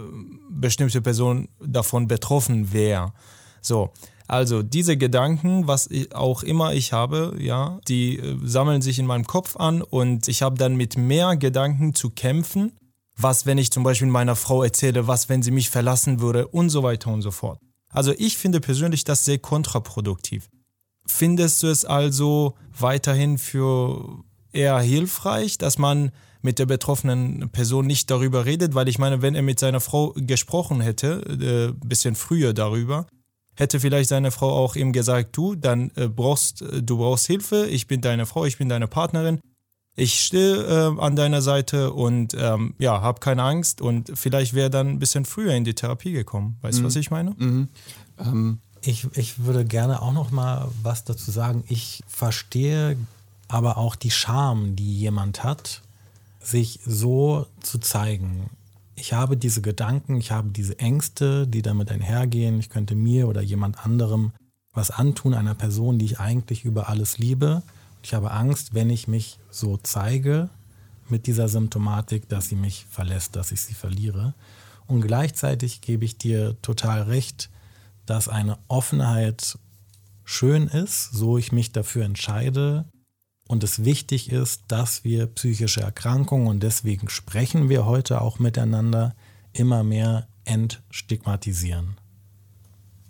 bestimmte 0.49 1.01
Person 1.01 1.49
davon 1.63 2.07
betroffen 2.07 2.73
wäre. 2.73 3.13
So, 3.61 3.91
also 4.27 4.63
diese 4.63 4.97
Gedanken, 4.97 5.67
was 5.67 5.87
ich, 5.87 6.15
auch 6.15 6.43
immer 6.43 6.73
ich 6.73 6.93
habe, 6.93 7.35
ja, 7.39 7.79
die 7.87 8.17
äh, 8.17 8.37
sammeln 8.43 8.81
sich 8.81 8.99
in 8.99 9.05
meinem 9.05 9.25
Kopf 9.25 9.57
an 9.57 9.81
und 9.81 10.27
ich 10.27 10.41
habe 10.41 10.57
dann 10.57 10.75
mit 10.75 10.97
mehr 10.97 11.35
Gedanken 11.35 11.93
zu 11.93 12.09
kämpfen. 12.09 12.73
Was, 13.15 13.45
wenn 13.45 13.59
ich 13.59 13.69
zum 13.69 13.83
Beispiel 13.83 14.07
meiner 14.07 14.35
Frau 14.35 14.63
erzähle, 14.63 15.07
was, 15.07 15.29
wenn 15.29 15.43
sie 15.43 15.51
mich 15.51 15.69
verlassen 15.69 16.19
würde 16.19 16.47
und 16.47 16.69
so 16.69 16.81
weiter 16.81 17.11
und 17.11 17.21
so 17.21 17.29
fort. 17.29 17.59
Also 17.93 18.13
ich 18.17 18.37
finde 18.37 18.59
persönlich 18.59 19.03
das 19.03 19.25
sehr 19.25 19.37
kontraproduktiv. 19.37 20.49
Findest 21.05 21.63
du 21.63 21.67
es 21.67 21.85
also 21.85 22.55
weiterhin 22.77 23.37
für 23.37 24.23
eher 24.51 24.79
hilfreich, 24.79 25.57
dass 25.57 25.77
man 25.77 26.11
mit 26.41 26.59
der 26.59 26.65
betroffenen 26.65 27.49
Person 27.49 27.87
nicht 27.87 28.11
darüber 28.11 28.45
redet, 28.45 28.75
weil 28.75 28.89
ich 28.89 28.99
meine, 28.99 29.21
wenn 29.21 29.35
er 29.35 29.41
mit 29.41 29.59
seiner 29.59 29.79
Frau 29.79 30.13
gesprochen 30.15 30.81
hätte, 30.81 31.73
äh, 31.81 31.87
bisschen 31.87 32.15
früher 32.15 32.53
darüber, 32.53 33.07
hätte 33.55 33.79
vielleicht 33.79 34.09
seine 34.09 34.31
Frau 34.31 34.51
auch 34.51 34.75
ihm 34.75 34.91
gesagt, 34.91 35.35
du, 35.37 35.55
dann 35.55 35.91
äh, 35.95 36.07
brauchst 36.07 36.61
äh, 36.61 36.83
du 36.83 36.97
brauchst 36.97 37.27
Hilfe, 37.27 37.67
ich 37.67 37.87
bin 37.87 38.01
deine 38.01 38.25
Frau, 38.25 38.45
ich 38.45 38.57
bin 38.57 38.69
deine 38.69 38.87
Partnerin, 38.87 39.39
ich 39.95 40.19
stehe 40.21 40.63
äh, 40.63 40.99
an 40.99 41.15
deiner 41.15 41.41
Seite 41.41 41.93
und 41.93 42.35
ähm, 42.37 42.73
ja, 42.79 43.01
hab 43.01 43.21
keine 43.21 43.43
Angst 43.43 43.81
und 43.81 44.11
vielleicht 44.15 44.53
wäre 44.53 44.69
dann 44.69 44.87
ein 44.87 44.99
bisschen 44.99 45.25
früher 45.25 45.53
in 45.53 45.63
die 45.63 45.75
Therapie 45.75 46.13
gekommen. 46.13 46.57
Weißt 46.61 46.79
du, 46.79 46.81
mhm. 46.81 46.87
was 46.87 46.95
ich 46.95 47.11
meine? 47.11 47.35
Mhm. 47.37 47.67
Ähm. 48.19 48.59
Ich, 48.85 49.07
ich 49.15 49.45
würde 49.45 49.63
gerne 49.63 50.01
auch 50.01 50.11
noch 50.11 50.31
mal 50.31 50.69
was 50.81 51.05
dazu 51.05 51.31
sagen. 51.31 51.63
Ich 51.69 52.03
verstehe 52.05 52.97
aber 53.47 53.77
auch 53.77 53.95
die 53.95 54.11
Scham, 54.11 54.75
die 54.75 54.99
jemand 54.99 55.43
hat, 55.43 55.81
sich 56.41 56.81
so 56.85 57.45
zu 57.61 57.77
zeigen. 57.77 58.49
Ich 58.95 59.13
habe 59.13 59.37
diese 59.37 59.61
Gedanken, 59.61 60.17
ich 60.17 60.31
habe 60.31 60.49
diese 60.49 60.79
Ängste, 60.79 61.47
die 61.47 61.61
damit 61.61 61.91
einhergehen. 61.91 62.59
Ich 62.59 62.69
könnte 62.69 62.95
mir 62.95 63.27
oder 63.29 63.41
jemand 63.41 63.85
anderem 63.85 64.33
was 64.73 64.91
antun, 64.91 65.33
einer 65.33 65.55
Person, 65.55 65.97
die 65.97 66.05
ich 66.05 66.19
eigentlich 66.19 66.65
über 66.65 66.89
alles 66.89 67.17
liebe. 67.17 67.63
Ich 68.03 68.13
habe 68.13 68.31
Angst, 68.31 68.73
wenn 68.73 68.89
ich 68.89 69.07
mich 69.07 69.39
so 69.49 69.77
zeige 69.77 70.49
mit 71.09 71.25
dieser 71.25 71.47
Symptomatik, 71.47 72.27
dass 72.29 72.49
sie 72.49 72.55
mich 72.55 72.85
verlässt, 72.89 73.35
dass 73.35 73.51
ich 73.51 73.61
sie 73.61 73.73
verliere. 73.73 74.33
Und 74.87 75.01
gleichzeitig 75.01 75.81
gebe 75.81 76.03
ich 76.03 76.17
dir 76.17 76.61
total 76.61 77.03
recht, 77.03 77.49
dass 78.05 78.27
eine 78.27 78.57
Offenheit 78.67 79.57
schön 80.25 80.67
ist, 80.67 81.11
so 81.11 81.37
ich 81.37 81.51
mich 81.51 81.71
dafür 81.71 82.03
entscheide 82.03 82.85
und 83.47 83.63
es 83.63 83.83
wichtig 83.83 84.31
ist, 84.31 84.63
dass 84.67 85.03
wir 85.03 85.27
psychische 85.27 85.81
Erkrankungen 85.81 86.47
und 86.47 86.61
deswegen 86.61 87.09
sprechen 87.09 87.69
wir 87.69 87.85
heute 87.85 88.21
auch 88.21 88.39
miteinander 88.39 89.15
immer 89.53 89.83
mehr 89.83 90.27
entstigmatisieren. 90.45 91.97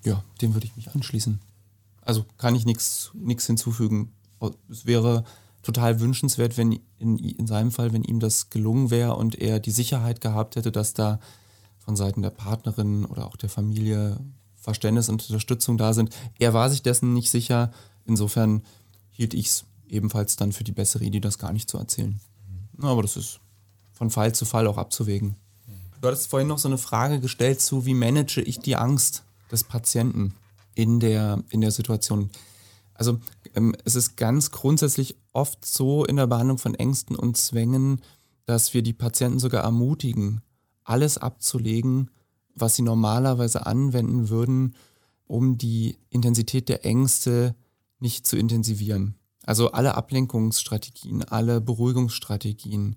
Ja, 0.06 0.24
dem 0.42 0.54
würde 0.54 0.68
ich 0.68 0.76
mich 0.76 0.92
anschließen. 0.92 1.40
Also 2.02 2.26
kann 2.38 2.56
ich 2.56 2.66
nichts 2.66 3.12
hinzufügen. 3.46 4.12
Es 4.70 4.86
wäre 4.86 5.24
total 5.62 6.00
wünschenswert, 6.00 6.58
wenn 6.58 6.80
in, 7.00 7.18
in 7.18 7.48
seinem 7.48 7.72
Fall, 7.72 7.94
wenn 7.94 8.04
ihm 8.04 8.20
das 8.20 8.50
gelungen 8.50 8.92
wäre 8.92 9.16
und 9.16 9.36
er 9.36 9.60
die 9.60 9.72
Sicherheit 9.72 10.22
gehabt 10.22 10.56
hätte, 10.56 10.72
dass 10.72 10.94
da 10.94 11.20
von 11.80 11.96
Seiten 11.96 12.22
der 12.22 12.30
Partnerin 12.30 13.06
oder 13.06 13.28
auch 13.28 13.38
der 13.38 13.50
Familie 13.50 14.20
Verständnis 14.56 15.10
und 15.10 15.22
Unterstützung 15.28 15.78
da 15.78 15.94
sind. 15.94 16.16
Er 16.40 16.54
war 16.54 16.70
sich 16.70 16.82
dessen 16.82 17.14
nicht 17.14 17.30
sicher. 17.30 17.72
Insofern 18.06 18.64
hielt 19.12 19.34
ich 19.34 19.48
es 19.48 19.66
ebenfalls 19.88 20.38
dann 20.38 20.54
für 20.54 20.64
die 20.64 20.72
bessere 20.72 21.04
Idee, 21.04 21.20
das 21.20 21.38
gar 21.38 21.52
nicht 21.52 21.70
zu 21.70 21.78
erzählen. 21.78 22.20
Mhm. 22.78 22.86
Aber 22.86 23.02
das 23.02 23.18
ist 23.18 23.40
von 23.92 24.10
Fall 24.10 24.34
zu 24.34 24.46
Fall 24.46 24.68
auch 24.68 24.78
abzuwägen. 24.78 25.36
Du 26.04 26.08
hattest 26.10 26.28
vorhin 26.28 26.50
noch 26.50 26.58
so 26.58 26.68
eine 26.68 26.78
Frage 26.78 27.22
gestellt 27.22 27.62
zu, 27.62 27.86
wie 27.86 27.94
manage 27.94 28.42
ich 28.42 28.60
die 28.60 28.76
Angst 28.76 29.24
des 29.52 29.64
Patienten 29.64 30.34
in 30.76 31.00
der, 31.00 31.42
in 31.50 31.62
der 31.62 31.72
Situation. 31.72 32.30
Also 32.94 33.20
ähm, 33.56 33.76
es 33.86 33.96
ist 33.96 34.18
ganz 34.18 34.52
grundsätzlich 34.52 35.16
oft 35.32 35.66
so 35.66 36.06
in 36.06 36.16
der 36.16 36.28
Behandlung 36.28 36.58
von 36.58 36.76
Ängsten 36.76 37.16
und 37.16 37.38
Zwängen, 37.38 38.02
dass 38.46 38.74
wir 38.74 38.82
die 38.82 38.94
Patienten 38.94 39.40
sogar 39.40 39.64
ermutigen, 39.64 40.42
alles 40.84 41.18
abzulegen, 41.18 42.10
was 42.56 42.76
sie 42.76 42.82
normalerweise 42.82 43.66
anwenden 43.66 44.30
würden, 44.30 44.76
um 45.26 45.58
die 45.58 45.98
Intensität 46.10 46.70
der 46.70 46.86
Ängste 46.86 47.56
nicht 48.00 48.28
zu 48.28 48.38
intensivieren. 48.38 49.16
Also 49.46 49.72
alle 49.72 49.96
Ablenkungsstrategien, 49.96 51.24
alle 51.24 51.62
Beruhigungsstrategien, 51.62 52.96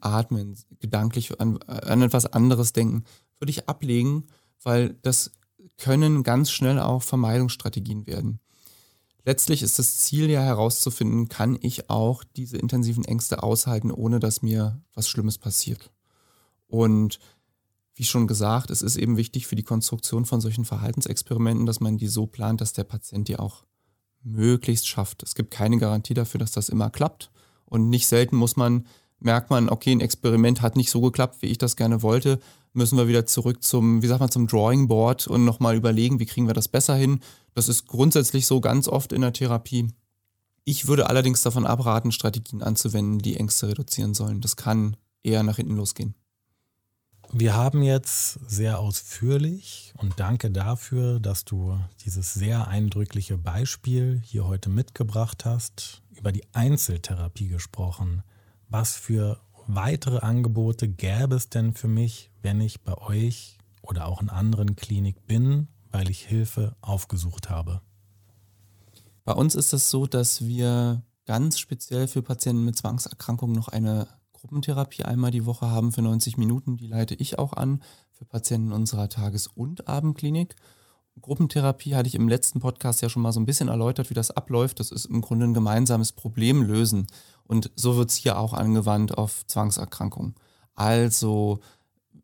atmen, 0.00 0.56
gedanklich 0.80 1.40
an, 1.40 1.58
an 1.62 2.02
etwas 2.02 2.26
anderes 2.26 2.72
denken, 2.72 3.04
würde 3.38 3.50
ich 3.50 3.68
ablegen, 3.68 4.24
weil 4.62 4.94
das 5.02 5.32
können 5.76 6.22
ganz 6.22 6.50
schnell 6.50 6.78
auch 6.78 7.02
Vermeidungsstrategien 7.02 8.06
werden. 8.06 8.38
Letztlich 9.24 9.62
ist 9.62 9.78
das 9.78 9.98
Ziel 9.98 10.28
ja 10.28 10.42
herauszufinden, 10.42 11.28
kann 11.28 11.58
ich 11.60 11.88
auch 11.88 12.24
diese 12.36 12.58
intensiven 12.58 13.04
Ängste 13.04 13.42
aushalten, 13.42 13.90
ohne 13.90 14.20
dass 14.20 14.42
mir 14.42 14.82
was 14.92 15.08
Schlimmes 15.08 15.38
passiert. 15.38 15.90
Und 16.66 17.18
wie 17.94 18.04
schon 18.04 18.26
gesagt, 18.26 18.70
es 18.70 18.82
ist 18.82 18.96
eben 18.96 19.16
wichtig 19.16 19.46
für 19.46 19.56
die 19.56 19.62
Konstruktion 19.62 20.24
von 20.24 20.40
solchen 20.40 20.64
Verhaltensexperimenten, 20.64 21.64
dass 21.64 21.80
man 21.80 21.96
die 21.96 22.08
so 22.08 22.26
plant, 22.26 22.60
dass 22.60 22.72
der 22.72 22.84
Patient 22.84 23.28
die 23.28 23.38
auch 23.38 23.64
möglichst 24.22 24.88
schafft. 24.88 25.22
Es 25.22 25.34
gibt 25.34 25.50
keine 25.50 25.78
Garantie 25.78 26.14
dafür, 26.14 26.38
dass 26.38 26.52
das 26.52 26.68
immer 26.68 26.90
klappt. 26.90 27.30
Und 27.66 27.88
nicht 27.88 28.06
selten 28.06 28.36
muss 28.36 28.56
man, 28.56 28.86
merkt 29.20 29.50
man, 29.50 29.68
okay, 29.68 29.92
ein 29.92 30.00
Experiment 30.00 30.60
hat 30.60 30.76
nicht 30.76 30.90
so 30.90 31.00
geklappt, 31.00 31.40
wie 31.40 31.46
ich 31.46 31.58
das 31.58 31.76
gerne 31.76 32.02
wollte, 32.02 32.40
müssen 32.74 32.98
wir 32.98 33.08
wieder 33.08 33.26
zurück 33.26 33.62
zum, 33.62 34.02
wie 34.02 34.06
sagt 34.06 34.20
man, 34.20 34.30
zum 34.30 34.46
Drawing 34.46 34.88
Board 34.88 35.26
und 35.26 35.44
nochmal 35.44 35.76
überlegen, 35.76 36.18
wie 36.20 36.26
kriegen 36.26 36.46
wir 36.46 36.54
das 36.54 36.68
besser 36.68 36.96
hin. 36.96 37.20
Das 37.54 37.68
ist 37.68 37.86
grundsätzlich 37.86 38.46
so 38.46 38.60
ganz 38.60 38.88
oft 38.88 39.12
in 39.12 39.22
der 39.22 39.32
Therapie. 39.32 39.88
Ich 40.64 40.86
würde 40.86 41.08
allerdings 41.08 41.42
davon 41.42 41.66
abraten, 41.66 42.10
Strategien 42.10 42.62
anzuwenden, 42.62 43.18
die 43.18 43.36
Ängste 43.36 43.68
reduzieren 43.68 44.14
sollen. 44.14 44.40
Das 44.40 44.56
kann 44.56 44.96
eher 45.22 45.42
nach 45.42 45.56
hinten 45.56 45.76
losgehen. 45.76 46.14
Wir 47.32 47.54
haben 47.54 47.82
jetzt 47.82 48.38
sehr 48.48 48.78
ausführlich 48.78 49.92
und 49.98 50.20
danke 50.20 50.50
dafür, 50.50 51.18
dass 51.20 51.44
du 51.44 51.78
dieses 52.04 52.34
sehr 52.34 52.68
eindrückliche 52.68 53.38
Beispiel 53.38 54.20
hier 54.24 54.46
heute 54.46 54.70
mitgebracht 54.70 55.44
hast, 55.44 56.02
über 56.12 56.32
die 56.32 56.44
Einzeltherapie 56.52 57.48
gesprochen. 57.48 58.22
Was 58.68 58.96
für 58.96 59.40
weitere 59.66 60.18
Angebote 60.18 60.88
gäbe 60.88 61.36
es 61.36 61.48
denn 61.48 61.74
für 61.74 61.88
mich, 61.88 62.30
wenn 62.42 62.60
ich 62.60 62.82
bei 62.82 62.96
euch 62.98 63.58
oder 63.82 64.06
auch 64.06 64.20
in 64.20 64.28
anderen 64.28 64.76
Klinik 64.76 65.26
bin, 65.26 65.68
weil 65.90 66.10
ich 66.10 66.24
Hilfe 66.24 66.76
aufgesucht 66.80 67.50
habe? 67.50 67.80
Bei 69.24 69.32
uns 69.32 69.54
ist 69.54 69.72
es 69.72 69.90
so, 69.90 70.06
dass 70.06 70.46
wir 70.46 71.02
ganz 71.26 71.58
speziell 71.58 72.08
für 72.08 72.22
Patienten 72.22 72.64
mit 72.64 72.76
Zwangserkrankungen 72.76 73.56
noch 73.56 73.68
eine 73.68 74.06
Gruppentherapie 74.32 75.04
einmal 75.04 75.30
die 75.30 75.46
Woche 75.46 75.70
haben 75.70 75.92
für 75.92 76.02
90 76.02 76.36
Minuten. 76.36 76.76
Die 76.76 76.86
leite 76.86 77.14
ich 77.14 77.38
auch 77.38 77.54
an 77.54 77.82
für 78.12 78.26
Patienten 78.26 78.72
unserer 78.72 79.08
Tages- 79.08 79.46
und 79.46 79.88
Abendklinik. 79.88 80.54
Gruppentherapie 81.20 81.94
hatte 81.94 82.08
ich 82.08 82.16
im 82.16 82.28
letzten 82.28 82.60
Podcast 82.60 83.00
ja 83.00 83.08
schon 83.08 83.22
mal 83.22 83.32
so 83.32 83.40
ein 83.40 83.46
bisschen 83.46 83.68
erläutert, 83.68 84.10
wie 84.10 84.14
das 84.14 84.30
abläuft. 84.30 84.80
Das 84.80 84.90
ist 84.90 85.06
im 85.06 85.20
Grunde 85.20 85.46
ein 85.46 85.54
gemeinsames 85.54 86.12
Problem 86.12 86.62
lösen. 86.62 87.06
Und 87.46 87.70
so 87.76 87.96
wird 87.96 88.10
es 88.10 88.16
hier 88.16 88.38
auch 88.38 88.52
angewandt 88.52 89.16
auf 89.16 89.46
Zwangserkrankungen. 89.46 90.34
Also 90.74 91.60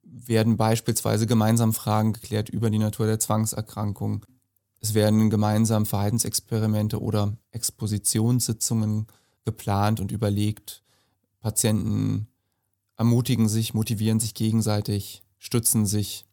werden 0.03 0.57
beispielsweise 0.57 1.27
gemeinsam 1.27 1.73
Fragen 1.73 2.13
geklärt 2.13 2.49
über 2.49 2.71
die 2.71 2.79
Natur 2.79 3.07
der 3.07 3.21
Zwangserkrankung. 3.21 4.27
Es 4.81 4.95
werden 4.95 5.31
gemeinsam 5.31 5.87
Verhaltensexperimente 5.87 7.01
oder 7.01 7.37
Expositionssitzungen 7.53 9.07
geplant 9.45 10.01
und 10.01 10.11
überlegt, 10.11 10.83
Patienten 11.41 12.29
ermutigen 12.97 13.49
sich, 13.49 13.73
motivieren 13.73 14.21
sich 14.21 14.35
gegenseitig, 14.35 15.23
stützen 15.39 15.87
sich. 15.87 16.27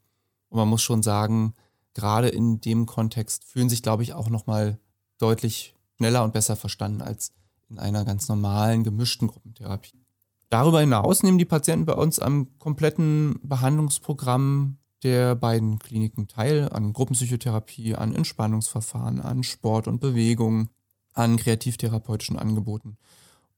Und 0.49 0.57
man 0.57 0.67
muss 0.67 0.81
schon 0.81 1.03
sagen, 1.03 1.53
gerade 1.93 2.29
in 2.29 2.61
dem 2.61 2.85
Kontext 2.85 3.43
fühlen 3.45 3.69
sich, 3.69 3.81
glaube 3.81 4.03
ich, 4.03 4.13
auch 4.13 4.29
nochmal 4.29 4.79
deutlich 5.17 5.75
schneller 5.97 6.23
und 6.23 6.33
besser 6.33 6.55
verstanden 6.55 7.01
als 7.01 7.31
in 7.69 7.79
einer 7.79 8.05
ganz 8.05 8.27
normalen, 8.29 8.83
gemischten 8.83 9.27
Gruppentherapie. 9.27 10.05
Darüber 10.49 10.79
hinaus 10.79 11.23
nehmen 11.23 11.37
die 11.37 11.45
Patienten 11.45 11.85
bei 11.85 11.93
uns 11.93 12.19
am 12.19 12.57
kompletten 12.57 13.39
Behandlungsprogramm 13.43 14.77
der 15.03 15.35
beiden 15.35 15.77
Kliniken 15.79 16.27
teil, 16.27 16.69
an 16.69 16.93
Gruppenpsychotherapie, 16.93 17.95
an 17.95 18.15
Entspannungsverfahren, 18.15 19.19
an 19.19 19.43
Sport 19.43 19.87
und 19.87 19.99
Bewegung, 19.99 20.69
an 21.13 21.37
kreativtherapeutischen 21.37 22.37
Angeboten. 22.39 22.97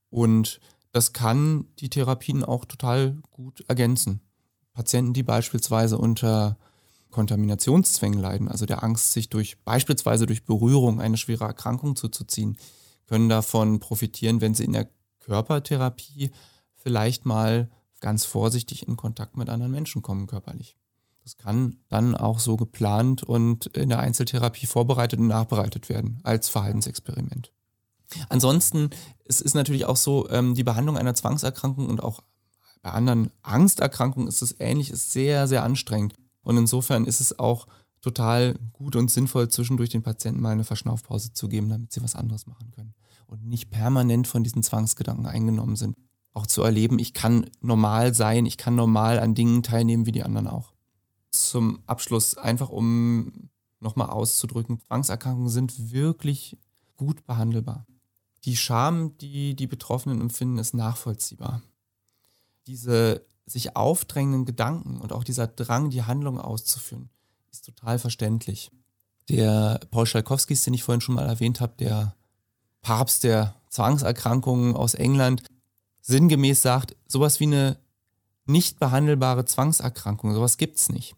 Und 0.09 0.59
das 0.91 1.13
kann 1.13 1.65
die 1.79 1.89
Therapien 1.89 2.43
auch 2.43 2.65
total 2.65 3.21
gut 3.31 3.63
ergänzen. 3.67 4.21
Patienten, 4.73 5.13
die 5.13 5.23
beispielsweise 5.23 5.97
unter 5.97 6.57
Kontaminationszwängen 7.11 8.19
leiden, 8.19 8.47
also 8.47 8.65
der 8.65 8.83
Angst, 8.83 9.11
sich 9.11 9.29
durch 9.29 9.57
beispielsweise 9.63 10.25
durch 10.25 10.45
Berührung 10.45 10.99
eine 10.99 11.17
schwere 11.17 11.45
Erkrankung 11.45 11.95
zuzuziehen, 11.95 12.57
können 13.09 13.29
davon 13.29 13.79
profitieren, 13.79 14.39
wenn 14.39 14.53
sie 14.53 14.63
in 14.63 14.73
der 14.73 14.89
Körpertherapie 15.19 16.31
vielleicht 16.75 17.25
mal 17.25 17.69
ganz 17.99 18.23
vorsichtig 18.23 18.87
in 18.87 18.95
Kontakt 18.95 19.35
mit 19.35 19.49
anderen 19.49 19.71
Menschen 19.71 20.01
kommen 20.01 20.27
körperlich. 20.27 20.77
Das 21.23 21.35
kann 21.35 21.77
dann 21.89 22.15
auch 22.15 22.39
so 22.39 22.55
geplant 22.55 23.23
und 23.23 23.65
in 23.67 23.89
der 23.89 23.99
Einzeltherapie 23.99 24.65
vorbereitet 24.65 25.19
und 25.19 25.27
nachbereitet 25.27 25.89
werden 25.89 26.19
als 26.23 26.47
Verhaltensexperiment. 26.49 27.51
Ansonsten 28.29 28.89
es 29.29 29.41
ist 29.41 29.53
natürlich 29.53 29.85
auch 29.85 29.95
so, 29.95 30.27
ähm, 30.29 30.55
die 30.55 30.63
Behandlung 30.63 30.97
einer 30.97 31.13
Zwangserkrankung 31.13 31.87
und 31.87 32.03
auch 32.03 32.23
bei 32.81 32.91
anderen 32.91 33.29
Angsterkrankungen 33.43 34.27
ist 34.27 34.41
es 34.41 34.55
ähnlich, 34.59 34.89
ist 34.89 35.11
sehr, 35.11 35.47
sehr 35.47 35.63
anstrengend. 35.63 36.15
Und 36.41 36.57
insofern 36.57 37.05
ist 37.05 37.21
es 37.21 37.37
auch 37.37 37.67
total 38.01 38.55
gut 38.73 38.95
und 38.95 39.11
sinnvoll, 39.11 39.49
zwischendurch 39.49 39.89
den 39.89 40.03
Patienten 40.03 40.41
mal 40.41 40.51
eine 40.51 40.63
Verschnaufpause 40.63 41.33
zu 41.33 41.49
geben, 41.49 41.69
damit 41.69 41.91
sie 41.91 42.01
was 42.01 42.15
anderes 42.15 42.47
machen 42.47 42.71
können 42.71 42.93
und 43.27 43.45
nicht 43.45 43.69
permanent 43.69 44.27
von 44.27 44.43
diesen 44.43 44.63
Zwangsgedanken 44.63 45.25
eingenommen 45.25 45.75
sind. 45.75 45.95
Auch 46.33 46.47
zu 46.47 46.61
erleben, 46.61 46.99
ich 46.99 47.13
kann 47.13 47.49
normal 47.61 48.13
sein, 48.13 48.45
ich 48.45 48.57
kann 48.57 48.75
normal 48.75 49.19
an 49.19 49.35
Dingen 49.35 49.63
teilnehmen 49.63 50.05
wie 50.05 50.11
die 50.11 50.23
anderen 50.23 50.47
auch. 50.47 50.73
Zum 51.31 51.79
Abschluss, 51.85 52.37
einfach 52.37 52.69
um 52.69 53.49
nochmal 53.79 54.09
auszudrücken, 54.09 54.79
Zwangserkrankungen 54.79 55.49
sind 55.49 55.91
wirklich 55.91 56.57
gut 56.97 57.25
behandelbar. 57.25 57.85
Die 58.45 58.55
Scham, 58.55 59.17
die 59.17 59.55
die 59.55 59.67
Betroffenen 59.67 60.21
empfinden, 60.21 60.57
ist 60.57 60.73
nachvollziehbar. 60.73 61.61
Diese 62.67 63.25
sich 63.45 63.75
aufdrängenden 63.75 64.45
Gedanken 64.45 64.99
und 64.99 65.11
auch 65.11 65.23
dieser 65.23 65.47
Drang, 65.47 65.89
die 65.89 66.03
Handlung 66.03 66.39
auszuführen, 66.39 67.09
ist 67.51 67.65
total 67.65 67.99
verständlich. 67.99 68.71
Der 69.29 69.79
Paul 69.91 70.05
Schalkowskis, 70.05 70.63
den 70.63 70.73
ich 70.73 70.83
vorhin 70.83 71.01
schon 71.01 71.15
mal 71.15 71.27
erwähnt 71.27 71.61
habe, 71.61 71.73
der 71.79 72.15
Papst 72.81 73.23
der 73.23 73.55
Zwangserkrankungen 73.69 74.75
aus 74.75 74.93
England, 74.93 75.43
sinngemäß 76.01 76.61
sagt, 76.61 76.95
sowas 77.07 77.39
wie 77.39 77.45
eine 77.45 77.77
nicht 78.45 78.79
behandelbare 78.79 79.45
Zwangserkrankung, 79.45 80.33
sowas 80.33 80.57
gibt's 80.57 80.89
nicht. 80.89 81.15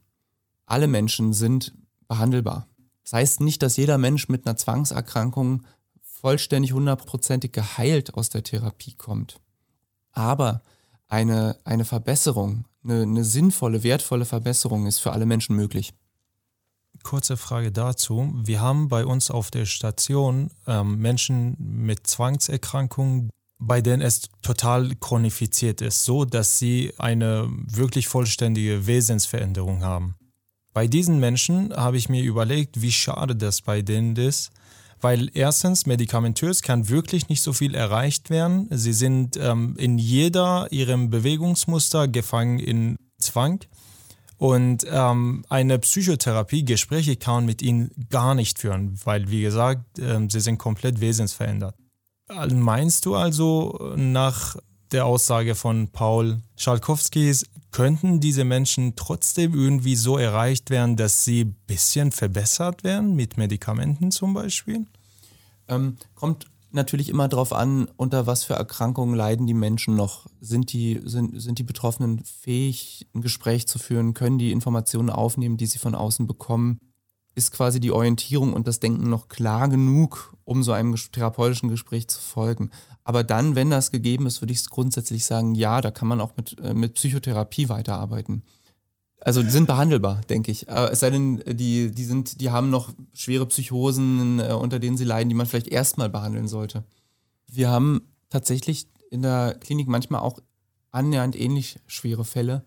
Alle 0.65 0.87
Menschen 0.87 1.33
sind 1.33 1.73
behandelbar. 2.07 2.67
Das 3.03 3.13
heißt 3.13 3.41
nicht, 3.41 3.61
dass 3.63 3.77
jeder 3.77 3.97
Mensch 3.97 4.27
mit 4.29 4.45
einer 4.45 4.57
Zwangserkrankung 4.57 5.63
vollständig 6.01 6.73
hundertprozentig 6.73 7.51
geheilt 7.51 8.13
aus 8.13 8.29
der 8.29 8.43
Therapie 8.43 8.93
kommt. 8.93 9.39
Aber 10.11 10.61
eine, 11.07 11.57
eine 11.63 11.85
Verbesserung, 11.85 12.65
eine, 12.83 13.01
eine 13.03 13.23
sinnvolle, 13.23 13.83
wertvolle 13.83 14.25
Verbesserung 14.25 14.85
ist 14.85 14.99
für 14.99 15.13
alle 15.13 15.25
Menschen 15.25 15.55
möglich. 15.55 15.93
Kurze 17.03 17.37
Frage 17.37 17.71
dazu. 17.71 18.33
Wir 18.43 18.61
haben 18.61 18.87
bei 18.87 19.05
uns 19.05 19.31
auf 19.31 19.51
der 19.51 19.65
Station 19.65 20.51
ähm, 20.67 20.97
Menschen 20.99 21.55
mit 21.59 22.07
Zwangserkrankungen, 22.07 23.29
bei 23.59 23.81
denen 23.81 24.01
es 24.01 24.29
total 24.41 24.95
chronifiziert 24.95 25.81
ist, 25.81 26.03
so 26.05 26.25
dass 26.25 26.57
sie 26.57 26.93
eine 26.97 27.47
wirklich 27.49 28.07
vollständige 28.07 28.87
Wesensveränderung 28.87 29.83
haben. 29.83 30.15
Bei 30.73 30.87
diesen 30.87 31.19
Menschen 31.19 31.73
habe 31.75 31.97
ich 31.97 32.07
mir 32.07 32.23
überlegt, 32.23 32.81
wie 32.81 32.91
schade 32.91 33.35
das 33.35 33.61
bei 33.61 33.81
denen 33.81 34.15
ist, 34.15 34.51
weil 35.01 35.29
erstens 35.33 35.85
medikamentös 35.85 36.61
kann 36.61 36.87
wirklich 36.87 37.27
nicht 37.27 37.41
so 37.41 37.53
viel 37.53 37.75
erreicht 37.75 38.29
werden. 38.29 38.67
Sie 38.69 38.93
sind 38.93 39.35
ähm, 39.37 39.75
in 39.77 39.97
jeder 39.97 40.71
ihrem 40.71 41.09
Bewegungsmuster 41.09 42.07
gefangen 42.07 42.59
in 42.59 42.97
Zwang. 43.19 43.59
Und 44.41 44.87
ähm, 44.89 45.45
eine 45.49 45.77
Psychotherapie, 45.77 46.65
Gespräche 46.65 47.15
kann 47.15 47.35
man 47.35 47.45
mit 47.45 47.61
ihnen 47.61 47.91
gar 48.09 48.33
nicht 48.33 48.57
führen, 48.57 48.99
weil, 49.03 49.29
wie 49.29 49.43
gesagt, 49.43 49.99
ähm, 49.99 50.31
sie 50.31 50.39
sind 50.39 50.57
komplett 50.57 50.99
wesensverändert. 50.99 51.75
Meinst 52.51 53.05
du 53.05 53.13
also 53.13 53.93
nach 53.95 54.55
der 54.91 55.05
Aussage 55.05 55.53
von 55.53 55.89
Paul 55.89 56.41
Schalkowskis, 56.55 57.45
könnten 57.69 58.19
diese 58.19 58.43
Menschen 58.43 58.95
trotzdem 58.95 59.53
irgendwie 59.53 59.95
so 59.95 60.17
erreicht 60.17 60.71
werden, 60.71 60.97
dass 60.97 61.23
sie 61.23 61.41
ein 61.41 61.55
bisschen 61.67 62.11
verbessert 62.11 62.83
werden, 62.83 63.15
mit 63.15 63.37
Medikamenten 63.37 64.09
zum 64.09 64.33
Beispiel? 64.33 64.87
Ähm, 65.67 65.97
kommt 66.15 66.47
natürlich 66.73 67.09
immer 67.09 67.27
darauf 67.27 67.53
an, 67.53 67.87
unter 67.97 68.27
was 68.27 68.43
für 68.43 68.53
Erkrankungen 68.53 69.15
leiden 69.15 69.47
die 69.47 69.53
Menschen 69.53 69.95
noch. 69.95 70.27
Sind 70.39 70.73
die, 70.73 71.01
sind, 71.03 71.41
sind 71.41 71.59
die 71.59 71.63
Betroffenen 71.63 72.23
fähig, 72.23 73.07
ein 73.13 73.21
Gespräch 73.21 73.67
zu 73.67 73.79
führen? 73.79 74.13
Können 74.13 74.37
die 74.37 74.51
Informationen 74.51 75.09
aufnehmen, 75.09 75.57
die 75.57 75.65
sie 75.65 75.79
von 75.79 75.95
außen 75.95 76.27
bekommen? 76.27 76.79
Ist 77.33 77.51
quasi 77.51 77.79
die 77.79 77.91
Orientierung 77.91 78.53
und 78.53 78.67
das 78.67 78.79
Denken 78.79 79.09
noch 79.09 79.29
klar 79.29 79.69
genug, 79.69 80.35
um 80.43 80.63
so 80.63 80.73
einem 80.73 80.95
therapeutischen 80.95 81.69
Gespräch 81.69 82.07
zu 82.07 82.19
folgen? 82.19 82.71
Aber 83.03 83.23
dann, 83.23 83.55
wenn 83.55 83.69
das 83.69 83.91
gegeben 83.91 84.25
ist, 84.25 84.41
würde 84.41 84.53
ich 84.53 84.69
grundsätzlich 84.69 85.25
sagen, 85.25 85.55
ja, 85.55 85.81
da 85.81 85.91
kann 85.91 86.07
man 86.07 86.21
auch 86.21 86.35
mit, 86.37 86.59
äh, 86.59 86.73
mit 86.73 86.95
Psychotherapie 86.95 87.69
weiterarbeiten. 87.69 88.43
Also 89.23 89.43
die 89.43 89.51
sind 89.51 89.67
behandelbar, 89.67 90.21
denke 90.29 90.51
ich. 90.51 90.67
Äh, 90.67 90.89
es 90.89 90.99
sei 90.99 91.11
denn, 91.11 91.43
die, 91.45 91.91
die, 91.91 92.05
sind, 92.05 92.41
die 92.41 92.49
haben 92.49 92.69
noch 92.69 92.91
schwere 93.13 93.45
Psychosen, 93.45 94.39
äh, 94.39 94.53
unter 94.53 94.79
denen 94.79 94.97
sie 94.97 95.03
leiden, 95.03 95.29
die 95.29 95.35
man 95.35 95.45
vielleicht 95.45 95.67
erstmal 95.67 96.09
behandeln 96.09 96.47
sollte. 96.47 96.83
Wir 97.47 97.69
haben 97.69 98.01
tatsächlich 98.29 98.87
in 99.11 99.21
der 99.21 99.57
Klinik 99.59 99.87
manchmal 99.87 100.21
auch 100.21 100.39
annähernd 100.91 101.39
ähnlich 101.39 101.79
schwere 101.85 102.25
Fälle. 102.25 102.65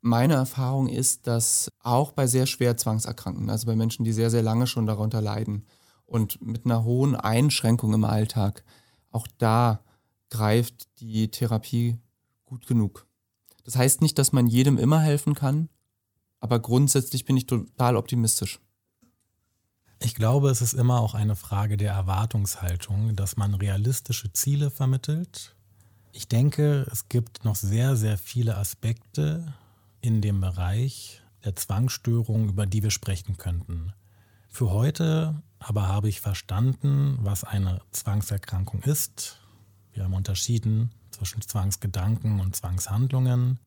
Meine 0.00 0.34
Erfahrung 0.34 0.88
ist, 0.88 1.26
dass 1.26 1.70
auch 1.82 2.12
bei 2.12 2.26
sehr 2.26 2.46
schwer 2.46 2.76
Zwangserkrankten, 2.76 3.48
also 3.48 3.66
bei 3.66 3.74
Menschen, 3.74 4.04
die 4.04 4.12
sehr, 4.12 4.30
sehr 4.30 4.42
lange 4.42 4.66
schon 4.66 4.86
darunter 4.86 5.20
leiden 5.20 5.64
und 6.06 6.40
mit 6.44 6.66
einer 6.66 6.84
hohen 6.84 7.16
Einschränkung 7.16 7.94
im 7.94 8.04
Alltag, 8.04 8.64
auch 9.10 9.26
da 9.38 9.80
greift 10.30 11.00
die 11.00 11.30
Therapie 11.30 11.98
gut 12.44 12.66
genug. 12.66 13.06
Das 13.64 13.76
heißt 13.76 14.02
nicht, 14.02 14.18
dass 14.18 14.32
man 14.32 14.46
jedem 14.46 14.78
immer 14.78 15.00
helfen 15.00 15.34
kann, 15.34 15.68
aber 16.40 16.60
grundsätzlich 16.60 17.24
bin 17.24 17.36
ich 17.36 17.46
total 17.46 17.96
optimistisch. 17.96 18.60
Ich 20.00 20.14
glaube, 20.14 20.50
es 20.50 20.62
ist 20.62 20.74
immer 20.74 21.00
auch 21.00 21.14
eine 21.14 21.34
Frage 21.34 21.76
der 21.76 21.92
Erwartungshaltung, 21.92 23.16
dass 23.16 23.36
man 23.36 23.54
realistische 23.54 24.32
Ziele 24.32 24.70
vermittelt. 24.70 25.56
Ich 26.12 26.28
denke, 26.28 26.86
es 26.92 27.08
gibt 27.08 27.44
noch 27.44 27.56
sehr, 27.56 27.96
sehr 27.96 28.16
viele 28.16 28.56
Aspekte 28.56 29.54
in 30.00 30.20
dem 30.20 30.40
Bereich 30.40 31.22
der 31.44 31.56
Zwangsstörung, 31.56 32.48
über 32.48 32.66
die 32.66 32.82
wir 32.82 32.90
sprechen 32.90 33.36
könnten. 33.36 33.92
Für 34.48 34.70
heute 34.70 35.42
aber 35.58 35.88
habe 35.88 36.08
ich 36.08 36.20
verstanden, 36.20 37.18
was 37.20 37.44
eine 37.44 37.80
Zwangserkrankung 37.90 38.82
ist. 38.82 39.40
Wir 39.92 40.04
haben 40.04 40.14
unterschieden 40.14 40.90
zwischen 41.10 41.42
Zwangsgedanken 41.42 42.40
und 42.40 42.54
Zwangshandlungen. 42.54 43.58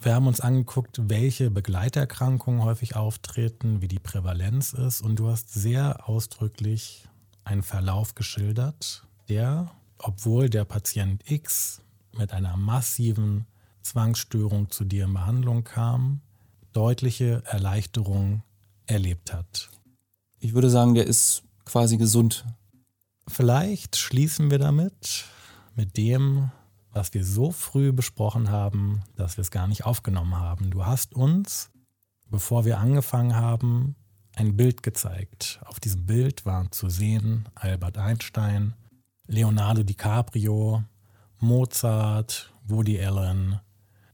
Wir 0.00 0.14
haben 0.14 0.26
uns 0.26 0.40
angeguckt, 0.40 1.08
welche 1.08 1.50
Begleiterkrankungen 1.50 2.62
häufig 2.62 2.96
auftreten, 2.96 3.80
wie 3.80 3.88
die 3.88 3.98
Prävalenz 3.98 4.72
ist. 4.72 5.00
Und 5.00 5.16
du 5.16 5.28
hast 5.28 5.52
sehr 5.52 6.08
ausdrücklich 6.08 7.08
einen 7.44 7.62
Verlauf 7.62 8.14
geschildert, 8.14 9.06
der, 9.28 9.70
obwohl 9.98 10.50
der 10.50 10.64
Patient 10.64 11.22
X 11.30 11.80
mit 12.16 12.32
einer 12.32 12.56
massiven 12.56 13.46
Zwangsstörung 13.82 14.70
zu 14.70 14.84
dir 14.84 15.04
in 15.04 15.14
Behandlung 15.14 15.64
kam, 15.64 16.20
deutliche 16.72 17.42
Erleichterung 17.46 18.42
erlebt 18.86 19.32
hat. 19.32 19.70
Ich 20.40 20.54
würde 20.54 20.70
sagen, 20.70 20.94
der 20.94 21.06
ist 21.06 21.42
quasi 21.64 21.96
gesund. 21.96 22.44
Vielleicht 23.28 23.96
schließen 23.96 24.50
wir 24.50 24.58
damit, 24.58 25.24
mit 25.74 25.96
dem, 25.96 26.50
was 26.96 27.12
wir 27.12 27.24
so 27.24 27.52
früh 27.52 27.92
besprochen 27.92 28.50
haben, 28.50 29.02
dass 29.16 29.36
wir 29.36 29.42
es 29.42 29.50
gar 29.50 29.66
nicht 29.66 29.84
aufgenommen 29.84 30.34
haben. 30.34 30.70
Du 30.70 30.86
hast 30.86 31.14
uns, 31.14 31.70
bevor 32.30 32.64
wir 32.64 32.78
angefangen 32.78 33.36
haben, 33.36 33.96
ein 34.34 34.56
Bild 34.56 34.82
gezeigt. 34.82 35.60
Auf 35.66 35.78
diesem 35.78 36.06
Bild 36.06 36.46
waren 36.46 36.72
zu 36.72 36.88
sehen 36.88 37.48
Albert 37.54 37.98
Einstein, 37.98 38.74
Leonardo 39.26 39.82
DiCaprio, 39.82 40.84
Mozart, 41.38 42.50
Woody 42.64 42.98
Allen, 43.04 43.60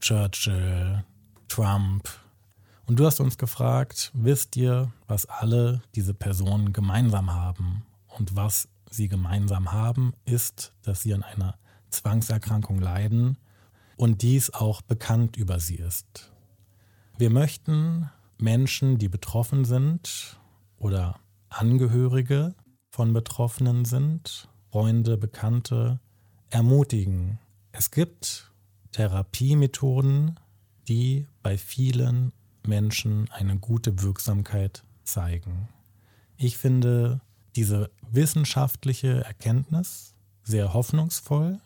Churchill, 0.01 1.05
Trump, 1.47 2.09
und 2.85 2.99
du 2.99 3.07
hast 3.07 3.21
uns 3.21 3.39
gefragt, 3.39 4.11
wisst 4.13 4.57
ihr, 4.57 4.93
was 5.07 5.25
alle 5.27 5.83
diese 5.95 6.15
Personen 6.15 6.73
gemeinsam 6.73 7.33
haben? 7.33 7.87
Und 8.09 8.35
was 8.35 8.69
sie 8.91 9.09
gemeinsam 9.09 9.71
haben, 9.71 10.13
ist, 10.25 10.75
dass 10.83 11.01
sie 11.03 11.15
an 11.15 11.23
einer 11.23 11.57
Zwangserkrankung 11.93 12.79
leiden 12.81 13.39
und 13.97 14.23
dies 14.23 14.51
auch 14.51 14.83
bekannt 14.83 15.37
über 15.37 15.61
sie 15.61 15.77
ist. 15.77 16.33
Wir 17.19 17.31
möchten 17.31 18.11
Menschen, 18.39 18.99
die 18.99 19.09
betroffen 19.09 19.65
sind 19.65 20.41
oder 20.77 21.21
Angehörige 21.49 22.55
von 22.91 23.13
Betroffenen 23.13 23.85
sind, 23.85 24.49
Freunde, 24.71 25.17
Bekannte, 25.17 26.01
ermutigen. 26.51 27.39
Es 27.73 27.91
gibt 27.91 28.51
Therapiemethoden, 28.93 30.41
die 30.89 31.27
bei 31.43 31.57
vielen 31.57 32.33
Menschen 32.67 33.31
eine 33.31 33.59
gute 33.59 34.03
Wirksamkeit 34.03 34.85
zeigen. 35.05 35.69
Ich 36.37 36.57
finde 36.59 37.21
diese 37.57 37.91
wissenschaftliche 38.11 39.25
Erkenntnis 39.25 40.15
sehr 40.43 40.75
hoffnungsvoll. 40.75 41.61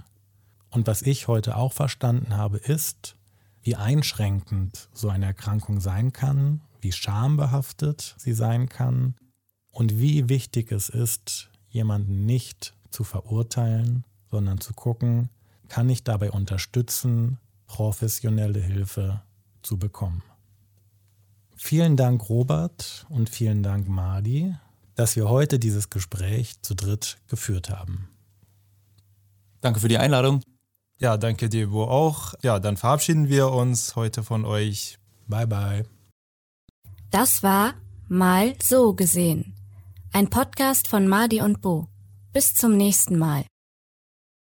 Und 0.76 0.86
was 0.86 1.00
ich 1.00 1.26
heute 1.26 1.56
auch 1.56 1.72
verstanden 1.72 2.36
habe, 2.36 2.58
ist, 2.58 3.16
wie 3.62 3.76
einschränkend 3.76 4.90
so 4.92 5.08
eine 5.08 5.24
Erkrankung 5.24 5.80
sein 5.80 6.12
kann, 6.12 6.60
wie 6.82 6.92
schambehaftet 6.92 8.14
sie 8.18 8.34
sein 8.34 8.68
kann 8.68 9.14
und 9.70 9.98
wie 9.98 10.28
wichtig 10.28 10.72
es 10.72 10.90
ist, 10.90 11.48
jemanden 11.70 12.26
nicht 12.26 12.74
zu 12.90 13.04
verurteilen, 13.04 14.04
sondern 14.30 14.60
zu 14.60 14.74
gucken, 14.74 15.30
kann 15.68 15.88
ich 15.88 16.04
dabei 16.04 16.30
unterstützen, 16.30 17.38
professionelle 17.66 18.60
Hilfe 18.60 19.22
zu 19.62 19.78
bekommen. 19.78 20.22
Vielen 21.54 21.96
Dank, 21.96 22.28
Robert, 22.28 23.06
und 23.08 23.30
vielen 23.30 23.62
Dank, 23.62 23.88
Madi, 23.88 24.54
dass 24.94 25.16
wir 25.16 25.30
heute 25.30 25.58
dieses 25.58 25.88
Gespräch 25.88 26.60
zu 26.60 26.74
dritt 26.74 27.16
geführt 27.28 27.70
haben. 27.70 28.10
Danke 29.62 29.80
für 29.80 29.88
die 29.88 29.96
Einladung. 29.96 30.42
Ja, 30.98 31.16
danke 31.16 31.48
dir, 31.48 31.68
Bo, 31.68 31.84
auch. 31.84 32.34
Ja, 32.42 32.58
dann 32.58 32.76
verabschieden 32.76 33.28
wir 33.28 33.50
uns 33.52 33.96
heute 33.96 34.22
von 34.22 34.44
euch. 34.44 34.98
Bye, 35.26 35.46
bye. 35.46 35.84
Das 37.10 37.42
war 37.42 37.74
Mal 38.08 38.54
so 38.62 38.94
gesehen. 38.94 39.54
Ein 40.12 40.30
Podcast 40.30 40.86
von 40.86 41.08
Madi 41.08 41.42
und 41.42 41.60
Bo. 41.60 41.88
Bis 42.32 42.54
zum 42.54 42.76
nächsten 42.76 43.18
Mal. 43.18 43.44